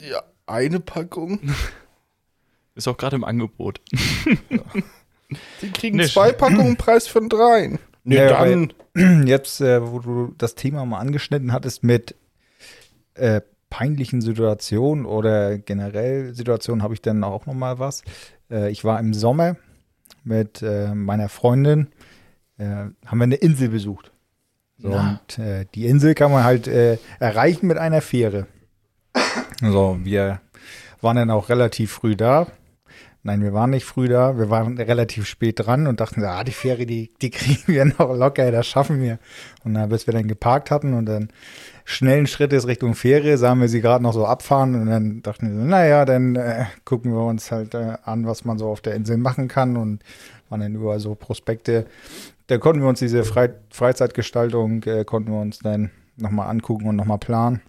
Ja, 0.00 0.22
eine 0.46 0.80
Packung. 0.80 1.40
Ist 2.74 2.88
auch 2.88 2.96
gerade 2.96 3.16
im 3.16 3.24
Angebot. 3.24 3.80
Sie 5.60 5.70
kriegen 5.72 5.96
Nicht. 5.96 6.12
zwei 6.14 6.32
Packungen, 6.32 6.76
Preis 6.76 7.06
von 7.06 7.28
dreien. 7.28 7.78
Nee, 8.04 8.16
Ja, 8.16 8.44
dann. 8.44 8.72
Jetzt, 9.26 9.60
äh, 9.60 9.86
wo 9.90 9.98
du 9.98 10.34
das 10.38 10.54
Thema 10.54 10.84
mal 10.86 10.98
angeschnitten 11.00 11.52
hattest 11.52 11.82
mit 11.82 12.14
äh, 13.14 13.40
peinlichen 13.70 14.20
Situationen 14.20 15.06
oder 15.06 15.58
generell 15.58 16.34
Situationen, 16.34 16.82
habe 16.82 16.94
ich 16.94 17.02
dann 17.02 17.24
auch 17.24 17.46
noch 17.46 17.54
mal 17.54 17.78
was. 17.78 18.02
Äh, 18.50 18.70
ich 18.70 18.84
war 18.84 18.98
im 19.00 19.14
Sommer 19.14 19.56
mit 20.24 20.62
äh, 20.62 20.94
meiner 20.94 21.28
Freundin, 21.28 21.88
äh, 22.58 22.64
haben 22.64 23.18
wir 23.18 23.24
eine 23.24 23.36
Insel 23.36 23.68
besucht. 23.68 24.12
So, 24.78 24.90
und 24.90 25.38
äh, 25.38 25.64
die 25.74 25.86
Insel 25.86 26.14
kann 26.14 26.30
man 26.30 26.44
halt 26.44 26.68
äh, 26.68 26.98
erreichen 27.18 27.66
mit 27.66 27.78
einer 27.78 28.02
Fähre. 28.02 28.46
So, 29.62 29.98
wir 30.02 30.40
waren 31.00 31.16
dann 31.16 31.30
auch 31.30 31.48
relativ 31.48 31.92
früh 31.92 32.14
da. 32.14 32.46
Nein, 33.22 33.42
wir 33.42 33.52
waren 33.52 33.70
nicht 33.70 33.84
früh 33.84 34.06
da. 34.06 34.38
Wir 34.38 34.50
waren 34.50 34.78
relativ 34.78 35.26
spät 35.26 35.58
dran 35.58 35.86
und 35.86 36.00
dachten, 36.00 36.22
ah, 36.24 36.44
die 36.44 36.52
Fähre, 36.52 36.86
die, 36.86 37.12
die 37.22 37.30
kriegen 37.32 37.62
wir 37.66 37.84
noch 37.86 38.14
locker, 38.14 38.50
das 38.52 38.66
schaffen 38.66 39.00
wir. 39.00 39.18
Und 39.64 39.74
dann, 39.74 39.88
bis 39.88 40.06
wir 40.06 40.12
dann 40.12 40.28
geparkt 40.28 40.70
hatten 40.70 40.92
und 40.92 41.06
dann 41.06 41.30
schnellen 41.86 42.26
Schrittes 42.26 42.66
Richtung 42.66 42.94
Fähre, 42.94 43.38
sahen 43.38 43.60
wir 43.60 43.68
sie 43.68 43.80
gerade 43.80 44.02
noch 44.02 44.12
so 44.12 44.26
abfahren 44.26 44.74
und 44.74 44.86
dann 44.88 45.22
dachten 45.22 45.48
wir 45.48 45.54
so, 45.54 45.64
naja, 45.64 46.04
dann 46.04 46.34
äh, 46.34 46.64
gucken 46.84 47.12
wir 47.12 47.24
uns 47.24 47.52
halt 47.52 47.74
äh, 47.74 47.96
an, 48.04 48.26
was 48.26 48.44
man 48.44 48.58
so 48.58 48.66
auf 48.66 48.80
der 48.80 48.96
Insel 48.96 49.16
machen 49.16 49.46
kann 49.46 49.76
und 49.76 50.02
waren 50.48 50.60
dann 50.60 50.74
überall 50.74 50.98
so 50.98 51.14
Prospekte. 51.14 51.86
Da 52.48 52.58
konnten 52.58 52.82
wir 52.82 52.88
uns 52.88 52.98
diese 52.98 53.22
Frei 53.22 53.50
Freizeitgestaltung, 53.70 54.82
äh, 54.82 55.04
konnten 55.04 55.30
wir 55.30 55.40
uns 55.40 55.60
dann 55.60 55.90
nochmal 56.16 56.48
angucken 56.48 56.88
und 56.88 56.96
nochmal 56.96 57.18
planen. 57.18 57.62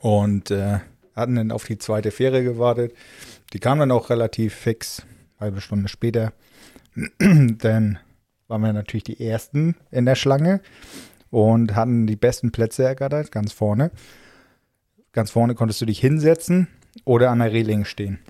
Und 0.00 0.50
äh, 0.50 0.80
hatten 1.14 1.36
dann 1.36 1.52
auf 1.52 1.64
die 1.64 1.78
zweite 1.78 2.10
Fähre 2.10 2.42
gewartet. 2.42 2.92
Die 3.52 3.60
kam 3.60 3.78
dann 3.78 3.92
auch 3.92 4.10
relativ 4.10 4.52
fix, 4.52 5.06
halbe 5.38 5.60
Stunde 5.60 5.88
später. 5.88 6.32
dann 7.18 8.00
waren 8.48 8.62
wir 8.62 8.72
natürlich 8.72 9.04
die 9.04 9.24
Ersten 9.24 9.76
in 9.92 10.06
der 10.06 10.16
Schlange 10.16 10.60
und 11.36 11.74
hatten 11.74 12.06
die 12.06 12.16
besten 12.16 12.50
Plätze 12.50 12.82
ergattert, 12.82 13.30
ganz 13.30 13.52
vorne. 13.52 13.90
Ganz 15.12 15.30
vorne 15.30 15.54
konntest 15.54 15.82
du 15.82 15.84
dich 15.84 16.00
hinsetzen 16.00 16.66
oder 17.04 17.28
an 17.30 17.40
der 17.40 17.52
Reling 17.52 17.84
stehen. 17.84 18.20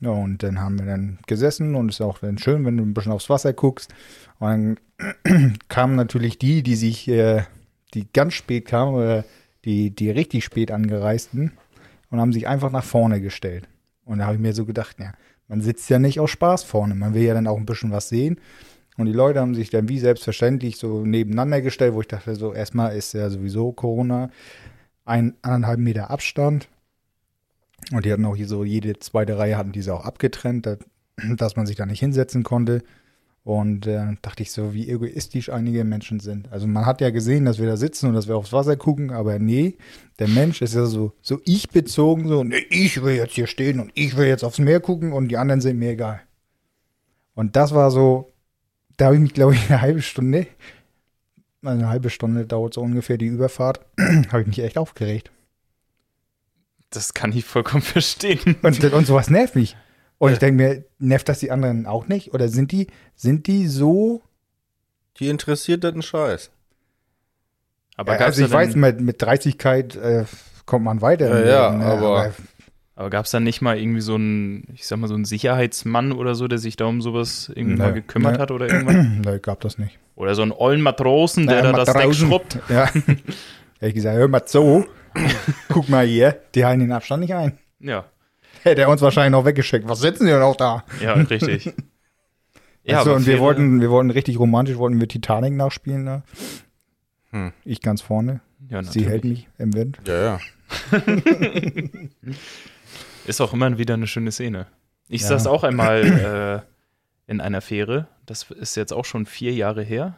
Und 0.00 0.42
dann 0.42 0.58
haben 0.58 0.78
wir 0.78 0.86
dann 0.86 1.18
gesessen 1.26 1.74
und 1.74 1.90
es 1.90 1.96
ist 1.96 2.00
auch 2.00 2.20
dann 2.20 2.38
schön, 2.38 2.64
wenn 2.64 2.78
du 2.78 2.82
ein 2.82 2.94
bisschen 2.94 3.12
aufs 3.12 3.28
Wasser 3.28 3.52
guckst. 3.52 3.92
Und 4.38 4.78
dann 5.26 5.58
kamen 5.68 5.96
natürlich 5.96 6.38
die, 6.38 6.62
die 6.62 6.76
sich, 6.76 7.06
äh, 7.08 7.42
die 7.92 8.10
ganz 8.10 8.32
spät 8.32 8.64
kamen 8.64 8.94
oder 8.94 9.26
die, 9.66 9.90
die 9.90 10.10
richtig 10.10 10.42
spät 10.42 10.70
angereisten 10.70 11.52
und 12.10 12.20
haben 12.20 12.32
sich 12.32 12.48
einfach 12.48 12.72
nach 12.72 12.84
vorne 12.84 13.20
gestellt. 13.20 13.68
Und 14.06 14.20
da 14.20 14.24
habe 14.24 14.36
ich 14.36 14.40
mir 14.40 14.54
so 14.54 14.64
gedacht, 14.64 14.96
ja, 14.98 15.12
man 15.46 15.60
sitzt 15.60 15.90
ja 15.90 15.98
nicht 15.98 16.20
aus 16.20 16.30
Spaß 16.30 16.64
vorne, 16.64 16.94
man 16.94 17.12
will 17.12 17.22
ja 17.22 17.34
dann 17.34 17.48
auch 17.48 17.58
ein 17.58 17.66
bisschen 17.66 17.90
was 17.90 18.08
sehen. 18.08 18.40
Und 18.96 19.06
die 19.06 19.12
Leute 19.12 19.40
haben 19.40 19.54
sich 19.54 19.70
dann 19.70 19.88
wie 19.88 19.98
selbstverständlich 19.98 20.78
so 20.78 21.04
nebeneinander 21.04 21.60
gestellt, 21.60 21.94
wo 21.94 22.00
ich 22.00 22.08
dachte, 22.08 22.34
so 22.34 22.54
erstmal 22.54 22.96
ist 22.96 23.12
ja 23.12 23.28
sowieso 23.28 23.72
Corona, 23.72 24.30
ein 25.04 25.34
anderthalb 25.42 25.80
Meter 25.80 26.10
Abstand. 26.10 26.68
Und 27.92 28.04
die 28.04 28.12
hatten 28.12 28.24
auch 28.24 28.36
hier 28.36 28.48
so, 28.48 28.64
jede 28.64 28.98
zweite 28.98 29.38
Reihe 29.38 29.56
hatten 29.58 29.72
diese 29.72 29.94
auch 29.94 30.04
abgetrennt, 30.04 30.66
da- 30.66 30.78
dass 31.36 31.56
man 31.56 31.66
sich 31.66 31.76
da 31.76 31.86
nicht 31.86 32.00
hinsetzen 32.00 32.42
konnte. 32.42 32.82
Und 33.44 33.86
äh, 33.86 34.16
dachte 34.22 34.42
ich 34.42 34.50
so, 34.50 34.74
wie 34.74 34.88
egoistisch 34.88 35.50
einige 35.50 35.84
Menschen 35.84 36.18
sind. 36.18 36.50
Also 36.50 36.66
man 36.66 36.84
hat 36.84 37.00
ja 37.00 37.10
gesehen, 37.10 37.44
dass 37.44 37.60
wir 37.60 37.66
da 37.66 37.76
sitzen 37.76 38.08
und 38.08 38.14
dass 38.14 38.26
wir 38.26 38.36
aufs 38.36 38.52
Wasser 38.52 38.76
gucken, 38.76 39.12
aber 39.12 39.38
nee, 39.38 39.76
der 40.18 40.26
Mensch 40.26 40.62
ist 40.62 40.74
ja 40.74 40.84
so, 40.86 41.12
so 41.22 41.40
ich 41.44 41.70
bezogen, 41.70 42.26
so, 42.26 42.42
nee, 42.42 42.66
ich 42.70 43.00
will 43.04 43.14
jetzt 43.14 43.34
hier 43.34 43.46
stehen 43.46 43.78
und 43.78 43.92
ich 43.94 44.16
will 44.16 44.26
jetzt 44.26 44.42
aufs 44.42 44.58
Meer 44.58 44.80
gucken 44.80 45.12
und 45.12 45.28
die 45.28 45.36
anderen 45.36 45.60
sind 45.60 45.78
mir 45.78 45.90
egal. 45.90 46.22
Und 47.36 47.54
das 47.54 47.72
war 47.72 47.92
so, 47.92 48.32
da 48.96 49.06
habe 49.06 49.16
ich 49.16 49.20
mich, 49.22 49.34
glaube 49.34 49.54
ich, 49.54 49.70
eine 49.70 49.80
halbe 49.80 50.02
Stunde, 50.02 50.46
eine 51.62 51.88
halbe 51.88 52.10
Stunde 52.10 52.46
dauert 52.46 52.74
so 52.74 52.80
ungefähr 52.80 53.18
die 53.18 53.26
Überfahrt, 53.26 53.80
habe 53.98 54.42
ich 54.42 54.46
mich 54.46 54.58
echt 54.60 54.78
aufgeregt. 54.78 55.30
Das 56.90 57.14
kann 57.14 57.32
ich 57.32 57.44
vollkommen 57.44 57.82
verstehen. 57.82 58.56
Und, 58.62 58.82
und 58.84 59.06
sowas 59.06 59.28
nervt 59.30 59.54
mich. 59.56 59.76
Und 60.18 60.32
ich 60.32 60.38
denke 60.38 60.62
mir, 60.62 60.84
nervt 60.98 61.28
das 61.28 61.40
die 61.40 61.50
anderen 61.50 61.86
auch 61.86 62.06
nicht? 62.08 62.32
Oder 62.32 62.48
sind 62.48 62.72
die, 62.72 62.86
sind 63.14 63.46
die 63.48 63.66
so 63.66 64.22
Die 65.18 65.28
interessiert 65.28 65.84
das 65.84 65.92
einen 65.92 66.02
Scheiß. 66.02 66.50
Aber 67.96 68.14
Ja, 68.18 68.26
also 68.26 68.44
ich 68.44 68.50
weiß, 68.50 68.76
mit, 68.76 69.00
mit 69.00 69.22
30keit 69.22 69.98
äh, 69.98 70.24
kommt 70.64 70.84
man 70.84 71.00
weiter. 71.02 71.44
Ja, 71.44 71.46
ja, 71.46 71.66
Leben, 71.70 71.78
ne? 71.80 71.86
aber- 71.86 72.32
aber 72.96 73.10
gab's 73.10 73.30
da 73.30 73.38
nicht 73.40 73.60
mal 73.62 73.78
irgendwie 73.78 74.00
so 74.00 74.14
einen, 74.16 74.64
ich 74.74 74.86
sag 74.86 74.98
mal, 74.98 75.06
so 75.06 75.14
einen 75.14 75.24
Sicherheitsmann 75.24 76.10
oder 76.12 76.34
so, 76.34 76.48
der 76.48 76.58
sich 76.58 76.76
da 76.76 76.86
um 76.86 77.00
sowas 77.02 77.50
irgendwie 77.54 77.76
mal 77.76 77.88
Nee, 77.92 77.94
gekümmert 78.00 78.34
nee. 78.36 78.38
hat 78.40 78.50
oder 78.50 78.68
irgendwann? 78.68 79.20
Nein, 79.24 79.40
gab 79.42 79.60
das 79.60 79.78
nicht. 79.78 79.98
Oder 80.16 80.34
so 80.34 80.42
einen 80.42 80.52
ollen 80.52 80.80
Matrosen, 80.82 81.46
der 81.46 81.56
Ja, 81.58 81.62
da 81.62 81.72
das 81.72 81.86
Deck 81.86 81.94
Matrosen. 81.96 82.28
schrubbt. 82.28 82.58
Ja. 82.68 82.86
Hätte 82.86 83.88
ich 83.88 83.94
gesagt, 83.94 84.16
hör 84.16 84.26
mal 84.28 84.44
zu, 84.46 84.86
guck 85.68 85.88
mal 85.88 86.06
hier, 86.06 86.40
die 86.54 86.64
halten 86.64 86.80
den 86.80 86.92
Abstand 86.92 87.20
nicht 87.20 87.34
ein. 87.34 87.58
Ja, 87.78 88.06
Hätte 88.62 88.80
er 88.80 88.88
uns 88.88 89.00
wahrscheinlich 89.02 89.30
noch 89.32 89.44
weggeschickt. 89.44 89.86
Was 89.88 90.00
sitzen 90.00 90.24
die 90.24 90.32
denn 90.32 90.42
auch 90.42 90.56
da? 90.56 90.82
ja, 91.00 91.12
richtig. 91.12 91.72
Ja, 92.88 92.98
also, 93.00 93.14
und 93.14 93.26
wir 93.26 93.40
wollten, 93.40 93.80
wir 93.80 93.90
wollten 93.90 94.10
richtig 94.10 94.38
romantisch, 94.38 94.76
wollten 94.76 95.00
wir 95.00 95.08
Titanic 95.08 95.52
nachspielen. 95.54 96.04
Ne? 96.04 96.22
Hm. 97.32 97.52
Ich 97.64 97.80
ganz 97.82 98.00
vorne. 98.00 98.42
Ja, 98.68 98.80
Sie 98.84 99.04
hält 99.04 99.24
mich 99.24 99.48
im 99.58 99.74
Wind. 99.74 99.98
Ja, 100.06 100.22
ja. 100.24 100.40
Ist 103.26 103.40
auch 103.40 103.52
immer 103.52 103.78
wieder 103.78 103.94
eine 103.94 104.06
schöne 104.06 104.32
Szene. 104.32 104.66
Ich 105.08 105.22
Ja. 105.22 105.28
saß 105.28 105.46
auch 105.46 105.64
einmal 105.68 106.64
äh, 107.26 107.30
in 107.30 107.40
einer 107.40 107.60
Fähre. 107.60 108.08
Das 108.24 108.50
ist 108.50 108.76
jetzt 108.76 108.92
auch 108.92 109.04
schon 109.04 109.26
vier 109.26 109.52
Jahre 109.52 109.82
her. 109.82 110.16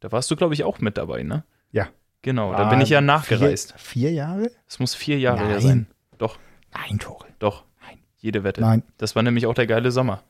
Da 0.00 0.10
warst 0.12 0.30
du, 0.30 0.36
glaube 0.36 0.54
ich, 0.54 0.64
auch 0.64 0.80
mit 0.80 0.96
dabei, 0.98 1.22
ne? 1.22 1.44
Ja. 1.70 1.88
Genau, 2.22 2.52
da 2.52 2.58
Ah, 2.66 2.70
bin 2.70 2.80
ich 2.80 2.88
ja 2.88 3.00
nachgereist. 3.00 3.72
Vier, 3.72 4.08
vier 4.08 4.12
Jahre? 4.12 4.50
Es 4.68 4.78
muss 4.78 4.94
vier 4.94 5.18
Jahre 5.18 5.40
her 5.40 5.48
Nein. 5.54 5.60
sein. 5.60 5.86
Doch, 6.18 6.38
Nein, 6.72 6.98
Tore. 6.98 7.26
doch. 7.38 7.64
Jede 8.18 8.44
Wette. 8.44 8.60
Nein. 8.60 8.84
Das 8.98 9.16
war 9.16 9.24
nämlich 9.24 9.46
auch 9.46 9.54
der 9.54 9.66
geile 9.66 9.90
Sommer. 9.90 10.22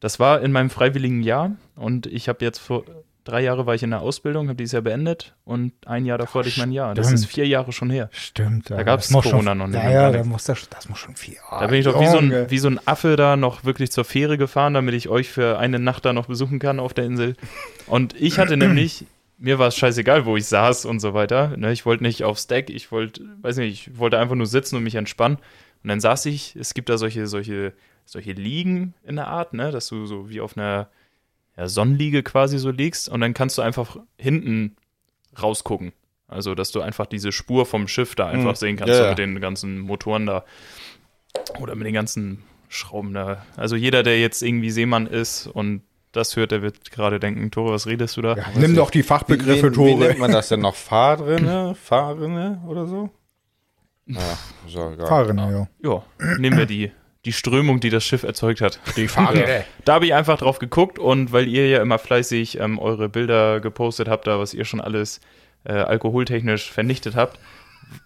Das 0.00 0.18
war 0.18 0.40
in 0.40 0.52
meinem 0.52 0.70
freiwilligen 0.70 1.22
Jahr 1.22 1.52
und 1.74 2.06
ich 2.06 2.28
habe 2.30 2.42
jetzt 2.42 2.58
vor 2.58 2.84
drei 3.28 3.42
Jahre 3.42 3.66
war 3.66 3.74
ich 3.74 3.82
in 3.82 3.90
der 3.90 4.00
Ausbildung, 4.00 4.48
habe 4.48 4.56
dieses 4.56 4.72
Jahr 4.72 4.82
beendet 4.82 5.34
und 5.44 5.72
ein 5.86 6.06
Jahr 6.06 6.16
davor 6.16 6.40
hatte 6.40 6.48
ich 6.48 6.56
mein 6.56 6.72
Jahr. 6.72 6.94
Das 6.94 7.12
ist 7.12 7.26
vier 7.26 7.46
Jahre 7.46 7.72
schon 7.72 7.90
her. 7.90 8.08
Stimmt. 8.10 8.70
Da 8.70 8.82
das 8.82 9.10
muss 9.10 9.24
Corona 9.24 9.50
schon, 9.50 9.58
noch 9.58 9.66
nicht 9.66 9.82
Ja, 9.82 10.10
da 10.10 10.24
muss 10.24 10.44
das, 10.44 10.68
das 10.70 10.88
muss 10.88 10.98
schon 10.98 11.14
vier. 11.14 11.36
Da 11.50 11.66
bin 11.66 11.78
ich 11.78 11.84
doch 11.84 12.00
wie 12.00 12.06
so, 12.06 12.18
ein, 12.18 12.50
wie 12.50 12.58
so 12.58 12.68
ein 12.68 12.80
Affe 12.86 13.16
da 13.16 13.36
noch 13.36 13.64
wirklich 13.64 13.92
zur 13.92 14.04
Fähre 14.04 14.38
gefahren, 14.38 14.74
damit 14.74 14.94
ich 14.94 15.08
euch 15.08 15.28
für 15.28 15.58
eine 15.58 15.78
Nacht 15.78 16.06
da 16.06 16.12
noch 16.12 16.26
besuchen 16.26 16.58
kann 16.58 16.80
auf 16.80 16.94
der 16.94 17.04
Insel. 17.04 17.36
Und 17.86 18.18
ich 18.18 18.38
hatte 18.38 18.56
nämlich, 18.56 19.04
mir 19.36 19.58
war 19.58 19.68
es 19.68 19.76
scheißegal, 19.76 20.24
wo 20.24 20.36
ich 20.36 20.46
saß 20.46 20.86
und 20.86 21.00
so 21.00 21.12
weiter. 21.12 21.56
Ne, 21.56 21.72
ich 21.72 21.84
wollte 21.84 22.04
nicht 22.04 22.24
aufs 22.24 22.46
Deck, 22.46 22.70
ich 22.70 22.90
wollte, 22.90 23.22
weiß 23.42 23.58
nicht, 23.58 23.88
ich 23.88 23.98
wollte 23.98 24.18
einfach 24.18 24.36
nur 24.36 24.46
sitzen 24.46 24.76
und 24.76 24.82
mich 24.82 24.94
entspannen. 24.94 25.36
Und 25.82 25.88
dann 25.88 26.00
saß 26.00 26.26
ich, 26.26 26.56
es 26.56 26.72
gibt 26.72 26.88
da 26.88 26.96
solche, 26.96 27.26
solche, 27.26 27.74
solche 28.06 28.32
Liegen 28.32 28.94
in 29.04 29.16
der 29.16 29.28
Art, 29.28 29.52
ne, 29.52 29.70
dass 29.70 29.88
du 29.88 30.06
so 30.06 30.30
wie 30.30 30.40
auf 30.40 30.56
einer 30.56 30.88
ja, 31.58 31.68
Sonnenliege 31.68 32.22
quasi 32.22 32.56
so 32.58 32.70
liegst 32.70 33.08
und 33.08 33.20
dann 33.20 33.34
kannst 33.34 33.58
du 33.58 33.62
einfach 33.62 33.96
hinten 34.16 34.76
rausgucken. 35.42 35.92
Also, 36.28 36.54
dass 36.54 36.70
du 36.72 36.80
einfach 36.80 37.06
diese 37.06 37.32
Spur 37.32 37.66
vom 37.66 37.88
Schiff 37.88 38.14
da 38.14 38.28
einfach 38.28 38.52
Mhm. 38.52 38.56
sehen 38.56 38.76
kannst, 38.76 38.90
Ja, 38.90 38.96
so 38.98 39.02
ja. 39.04 39.08
mit 39.10 39.18
den 39.18 39.40
ganzen 39.40 39.78
Motoren 39.78 40.26
da. 40.26 40.44
Oder 41.60 41.74
mit 41.74 41.86
den 41.86 41.94
ganzen 41.94 42.42
Schrauben 42.68 43.14
da. 43.14 43.44
Also 43.56 43.76
jeder, 43.76 44.02
der 44.02 44.20
jetzt 44.20 44.42
irgendwie 44.42 44.70
Seemann 44.70 45.06
ist 45.06 45.46
und 45.46 45.82
das 46.12 46.36
hört, 46.36 46.50
der 46.52 46.62
wird 46.62 46.90
gerade 46.90 47.18
denken, 47.20 47.50
Tore, 47.50 47.72
was 47.72 47.86
redest 47.86 48.16
du 48.16 48.22
da? 48.22 48.36
Ja, 48.36 48.44
nimm 48.56 48.74
doch 48.74 48.90
die 48.90 49.02
Fachbegriffe, 49.02 49.72
wie, 49.72 49.76
wie, 49.76 49.84
wie 49.86 49.92
Tore. 49.94 49.98
nennt 50.08 50.18
man 50.18 50.32
das 50.32 50.48
denn 50.48 50.60
noch? 50.60 50.74
Fahrrinne? 50.74 51.74
Fahrrinne 51.74 52.62
oder 52.66 52.86
so? 52.86 53.10
Ja, 54.06 54.20
ist 54.66 54.74
ja 54.74 54.92
egal. 54.92 55.06
Fahrrinne, 55.06 55.68
ja. 55.82 55.90
Ja, 55.90 56.36
nehmen 56.38 56.56
wir 56.58 56.66
die, 56.66 56.90
die 57.24 57.32
Strömung, 57.32 57.80
die 57.80 57.90
das 57.90 58.04
Schiff 58.04 58.22
erzeugt 58.22 58.60
hat. 58.60 58.80
Die 58.96 59.08
Fahrrinne. 59.08 59.64
Da 59.84 59.94
habe 59.94 60.06
ich 60.06 60.14
einfach 60.14 60.38
drauf 60.38 60.58
geguckt 60.58 60.98
und 60.98 61.32
weil 61.32 61.48
ihr 61.48 61.68
ja 61.68 61.82
immer 61.82 61.98
fleißig 61.98 62.60
ähm, 62.60 62.78
eure 62.78 63.08
Bilder 63.08 63.60
gepostet 63.60 64.08
habt, 64.08 64.26
da 64.26 64.38
was 64.38 64.54
ihr 64.54 64.64
schon 64.64 64.80
alles 64.80 65.20
äh, 65.64 65.72
alkoholtechnisch 65.72 66.70
vernichtet 66.70 67.16
habt, 67.16 67.38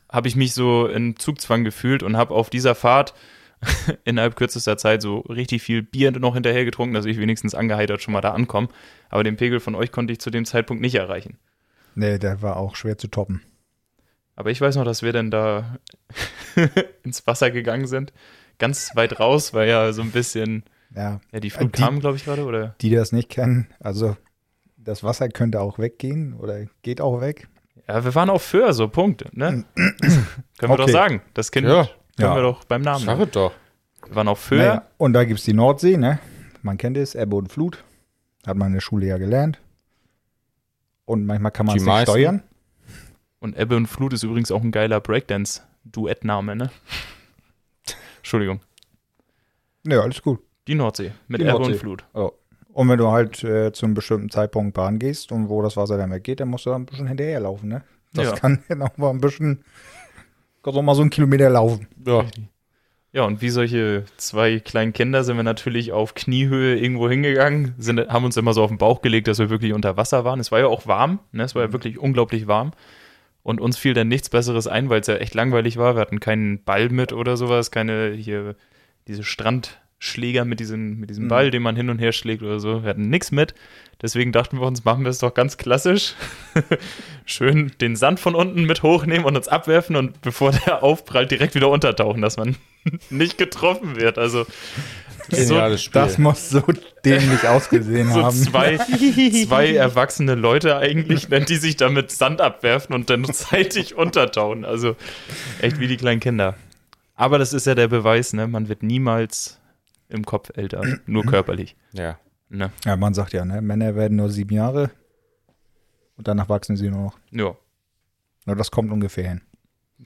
habe 0.08 0.28
ich 0.28 0.36
mich 0.36 0.54
so 0.54 0.86
in 0.86 1.16
Zugzwang 1.16 1.64
gefühlt 1.64 2.02
und 2.02 2.16
habe 2.16 2.34
auf 2.34 2.50
dieser 2.50 2.74
Fahrt 2.74 3.14
innerhalb 4.04 4.36
kürzester 4.36 4.76
Zeit 4.76 5.02
so 5.02 5.20
richtig 5.20 5.62
viel 5.62 5.82
Bier 5.82 6.10
noch 6.12 6.34
hinterher 6.34 6.64
getrunken, 6.64 6.94
dass 6.94 7.04
ich 7.04 7.18
wenigstens 7.18 7.54
angeheitert 7.54 8.02
schon 8.02 8.12
mal 8.12 8.20
da 8.20 8.32
ankomme. 8.32 8.68
Aber 9.08 9.24
den 9.24 9.36
Pegel 9.36 9.60
von 9.60 9.74
euch 9.74 9.92
konnte 9.92 10.12
ich 10.12 10.20
zu 10.20 10.30
dem 10.30 10.44
Zeitpunkt 10.44 10.80
nicht 10.80 10.94
erreichen. 10.94 11.38
Nee, 11.94 12.18
der 12.18 12.42
war 12.42 12.56
auch 12.56 12.74
schwer 12.74 12.98
zu 12.98 13.08
toppen. 13.08 13.42
Aber 14.34 14.50
ich 14.50 14.60
weiß 14.60 14.76
noch, 14.76 14.84
dass 14.84 15.02
wir 15.02 15.12
dann 15.12 15.30
da 15.30 15.78
ins 17.04 17.26
Wasser 17.26 17.50
gegangen 17.50 17.86
sind. 17.86 18.12
Ganz 18.62 18.94
weit 18.94 19.18
raus, 19.20 19.52
weil 19.54 19.68
ja 19.68 19.92
so 19.92 20.02
ein 20.02 20.12
bisschen, 20.12 20.62
Ja, 20.94 21.20
ja, 21.32 21.40
die 21.40 21.50
Flut 21.50 21.70
Äh, 21.70 21.76
die- 21.76 21.82
kam, 21.82 21.98
glaube 22.00 22.16
ich, 22.16 22.24
gerade, 22.24 22.44
oder? 22.44 22.74
die 22.80 22.90
das 22.90 23.10
nicht 23.12 23.28
kennen, 23.28 23.66
also 23.80 24.16
das 24.76 25.02
Wasser 25.02 25.28
könnte 25.28 25.60
auch 25.60 25.78
weggehen 25.78 26.34
oder 26.34 26.66
geht 26.82 27.00
auch 27.00 27.20
weg. 27.20 27.48
Ja, 27.88 28.04
wir 28.04 28.14
waren 28.14 28.30
auf 28.30 28.42
Föhr, 28.42 28.72
so 28.72 28.86
Punkt, 28.88 29.24
ne? 29.36 29.64
Können 29.74 30.26
wir 30.58 30.76
doch 30.76 30.84
Okay. 30.84 30.92
sagen. 30.92 31.22
Das 31.34 31.50
Kind 31.50 31.66
Ja. 31.66 31.84
können 32.16 32.30
Ja. 32.30 32.34
wir 32.36 32.42
doch 32.42 32.64
beim 32.64 32.82
Namen. 32.82 33.04
Sag 33.04 33.18
es 33.18 33.30
doch. 33.32 33.52
Wir 34.06 34.14
waren 34.16 34.28
auf 34.28 34.38
Föhr. 34.38 34.58
Naja, 34.58 34.86
und 34.98 35.12
da 35.14 35.24
gibt 35.24 35.40
es 35.40 35.44
die 35.44 35.52
Nordsee, 35.54 35.96
ne? 35.96 36.18
Man 36.62 36.78
kennt 36.78 36.96
es, 36.96 37.14
Ebbe 37.16 37.34
und 37.36 37.50
Flut. 37.50 37.82
Hat 38.46 38.56
man 38.56 38.68
in 38.68 38.74
der 38.74 38.80
Schule 38.80 39.06
ja 39.06 39.18
gelernt. 39.18 39.60
Und 41.04 41.26
manchmal 41.26 41.50
kann 41.52 41.66
man 41.66 41.74
Die 41.76 41.80
es 41.80 41.86
nicht 41.86 42.02
steuern. 42.02 42.42
Und 43.40 43.56
Ebbe 43.58 43.76
und 43.76 43.86
Flut 43.86 44.12
ist 44.12 44.22
übrigens 44.22 44.52
auch 44.52 44.62
ein 44.62 44.70
geiler 44.70 45.00
Breakdance-Duettname, 45.00 46.54
ne? 46.56 46.70
Entschuldigung. 48.32 48.60
Ja, 49.86 50.00
alles 50.00 50.22
gut. 50.22 50.40
Die 50.66 50.74
Nordsee 50.74 51.12
mit 51.28 51.42
Die 51.42 51.44
Ebbe 51.44 51.52
Nordsee. 51.58 51.72
und 51.72 51.78
Flut. 51.78 52.04
Und 52.72 52.88
wenn 52.88 52.96
du 52.96 53.08
halt 53.10 53.44
äh, 53.44 53.72
zu 53.72 53.84
einem 53.84 53.94
bestimmten 53.94 54.30
Zeitpunkt 54.30 54.72
Bahn 54.72 54.98
gehst 54.98 55.32
und 55.32 55.50
wo 55.50 55.60
das 55.60 55.76
Wasser 55.76 55.98
dann 55.98 56.10
weggeht, 56.10 56.40
dann 56.40 56.48
musst 56.48 56.64
du 56.64 56.70
da 56.70 56.76
ein 56.76 56.86
bisschen 56.86 57.08
hinterherlaufen, 57.08 57.68
ne? 57.68 57.82
Das 58.14 58.28
Ja. 58.28 58.34
kann 58.36 58.62
dann 58.70 58.80
auch 58.80 58.96
mal 58.96 59.10
ein 59.10 59.20
bisschen, 59.20 59.64
kannst 60.62 60.78
auch 60.78 60.82
mal 60.82 60.94
so 60.94 61.02
einen 61.02 61.10
Kilometer 61.10 61.50
laufen. 61.50 61.88
Ja. 62.06 62.24
Ja, 63.12 63.24
und 63.24 63.42
wie 63.42 63.50
solche 63.50 64.04
zwei 64.16 64.58
kleinen 64.60 64.94
Kinder 64.94 65.22
sind 65.24 65.36
wir 65.36 65.42
natürlich 65.42 65.92
auf 65.92 66.14
Kniehöhe 66.14 66.78
irgendwo 66.78 67.10
hingegangen, 67.10 67.74
sind, 67.76 68.00
haben 68.08 68.24
uns 68.24 68.38
immer 68.38 68.54
so 68.54 68.62
auf 68.62 68.70
den 68.70 68.78
Bauch 68.78 69.02
gelegt, 69.02 69.28
dass 69.28 69.38
wir 69.40 69.50
wirklich 69.50 69.74
unter 69.74 69.98
Wasser 69.98 70.24
waren. 70.24 70.40
Es 70.40 70.50
war 70.50 70.60
ja 70.60 70.68
auch 70.68 70.86
warm, 70.86 71.18
ne? 71.32 71.42
es 71.42 71.54
war 71.54 71.62
ja 71.64 71.72
wirklich 71.74 71.98
unglaublich 71.98 72.46
warm. 72.46 72.72
Und 73.42 73.60
uns 73.60 73.76
fiel 73.76 73.94
dann 73.94 74.08
nichts 74.08 74.28
Besseres 74.28 74.66
ein, 74.66 74.88
weil 74.88 75.00
es 75.00 75.08
ja 75.08 75.16
echt 75.16 75.34
langweilig 75.34 75.76
war. 75.76 75.96
Wir 75.96 76.00
hatten 76.00 76.20
keinen 76.20 76.62
Ball 76.62 76.88
mit 76.90 77.12
oder 77.12 77.36
sowas, 77.36 77.70
keine 77.70 78.12
hier 78.12 78.54
diese 79.08 79.24
Strandschläger 79.24 80.44
mit 80.44 80.60
diesem, 80.60 81.00
mit 81.00 81.10
diesem 81.10 81.24
Mhm. 81.24 81.28
Ball, 81.28 81.50
den 81.50 81.62
man 81.62 81.74
hin 81.74 81.90
und 81.90 81.98
her 81.98 82.12
schlägt 82.12 82.42
oder 82.42 82.60
so. 82.60 82.84
Wir 82.84 82.90
hatten 82.90 83.08
nichts 83.10 83.32
mit. 83.32 83.54
Deswegen 84.00 84.30
dachten 84.32 84.58
wir 84.60 84.66
uns, 84.66 84.84
machen 84.84 85.04
wir 85.04 85.10
es 85.10 85.18
doch 85.18 85.34
ganz 85.34 85.56
klassisch. 85.56 86.14
Schön 87.24 87.72
den 87.80 87.96
Sand 87.96 88.20
von 88.20 88.34
unten 88.34 88.64
mit 88.64 88.82
hochnehmen 88.82 89.24
und 89.24 89.36
uns 89.36 89.48
abwerfen 89.48 89.96
und 89.96 90.20
bevor 90.22 90.52
der 90.52 90.82
aufprallt, 90.82 91.30
direkt 91.30 91.54
wieder 91.54 91.68
untertauchen, 91.68 92.22
dass 92.22 92.36
man 92.36 92.56
nicht 93.10 93.38
getroffen 93.38 93.96
wird. 93.96 94.18
Also 94.18 94.46
so, 95.30 95.36
Geniales 95.36 95.82
Spiel. 95.82 96.02
Das 96.02 96.18
muss 96.18 96.50
so 96.50 96.62
dämlich 97.04 97.46
ausgesehen 97.46 98.10
so 98.12 98.22
haben. 98.24 98.36
zwei, 98.36 98.76
zwei 99.46 99.74
erwachsene 99.74 100.34
Leute 100.34 100.76
eigentlich, 100.76 101.28
ne, 101.28 101.40
die 101.42 101.56
sich 101.56 101.76
da 101.76 101.88
mit 101.88 102.10
Sand 102.10 102.40
abwerfen 102.40 102.94
und 102.94 103.08
dann 103.10 103.24
zeitig 103.32 103.94
untertauchen. 103.94 104.64
Also 104.64 104.96
echt 105.60 105.78
wie 105.78 105.86
die 105.88 105.96
kleinen 105.96 106.20
Kinder. 106.20 106.56
Aber 107.14 107.38
das 107.38 107.52
ist 107.52 107.66
ja 107.66 107.74
der 107.74 107.88
Beweis, 107.88 108.32
ne? 108.32 108.48
Man 108.48 108.68
wird 108.68 108.82
niemals 108.82 109.58
im 110.08 110.24
Kopf 110.24 110.50
älter, 110.56 110.82
nur 111.06 111.24
körperlich. 111.24 111.76
ja. 111.92 112.18
Ne? 112.54 112.70
Ja, 112.84 112.96
man 112.96 113.14
sagt 113.14 113.32
ja, 113.32 113.46
ne? 113.46 113.62
Männer 113.62 113.94
werden 113.96 114.18
nur 114.18 114.28
sieben 114.28 114.52
Jahre 114.54 114.90
und 116.18 116.28
danach 116.28 116.50
wachsen 116.50 116.76
sie 116.76 116.90
nur 116.90 117.00
noch. 117.04 117.18
Ja. 117.30 117.56
Nur 118.44 118.56
das 118.56 118.70
kommt 118.70 118.92
ungefähr 118.92 119.26
hin. 119.26 119.40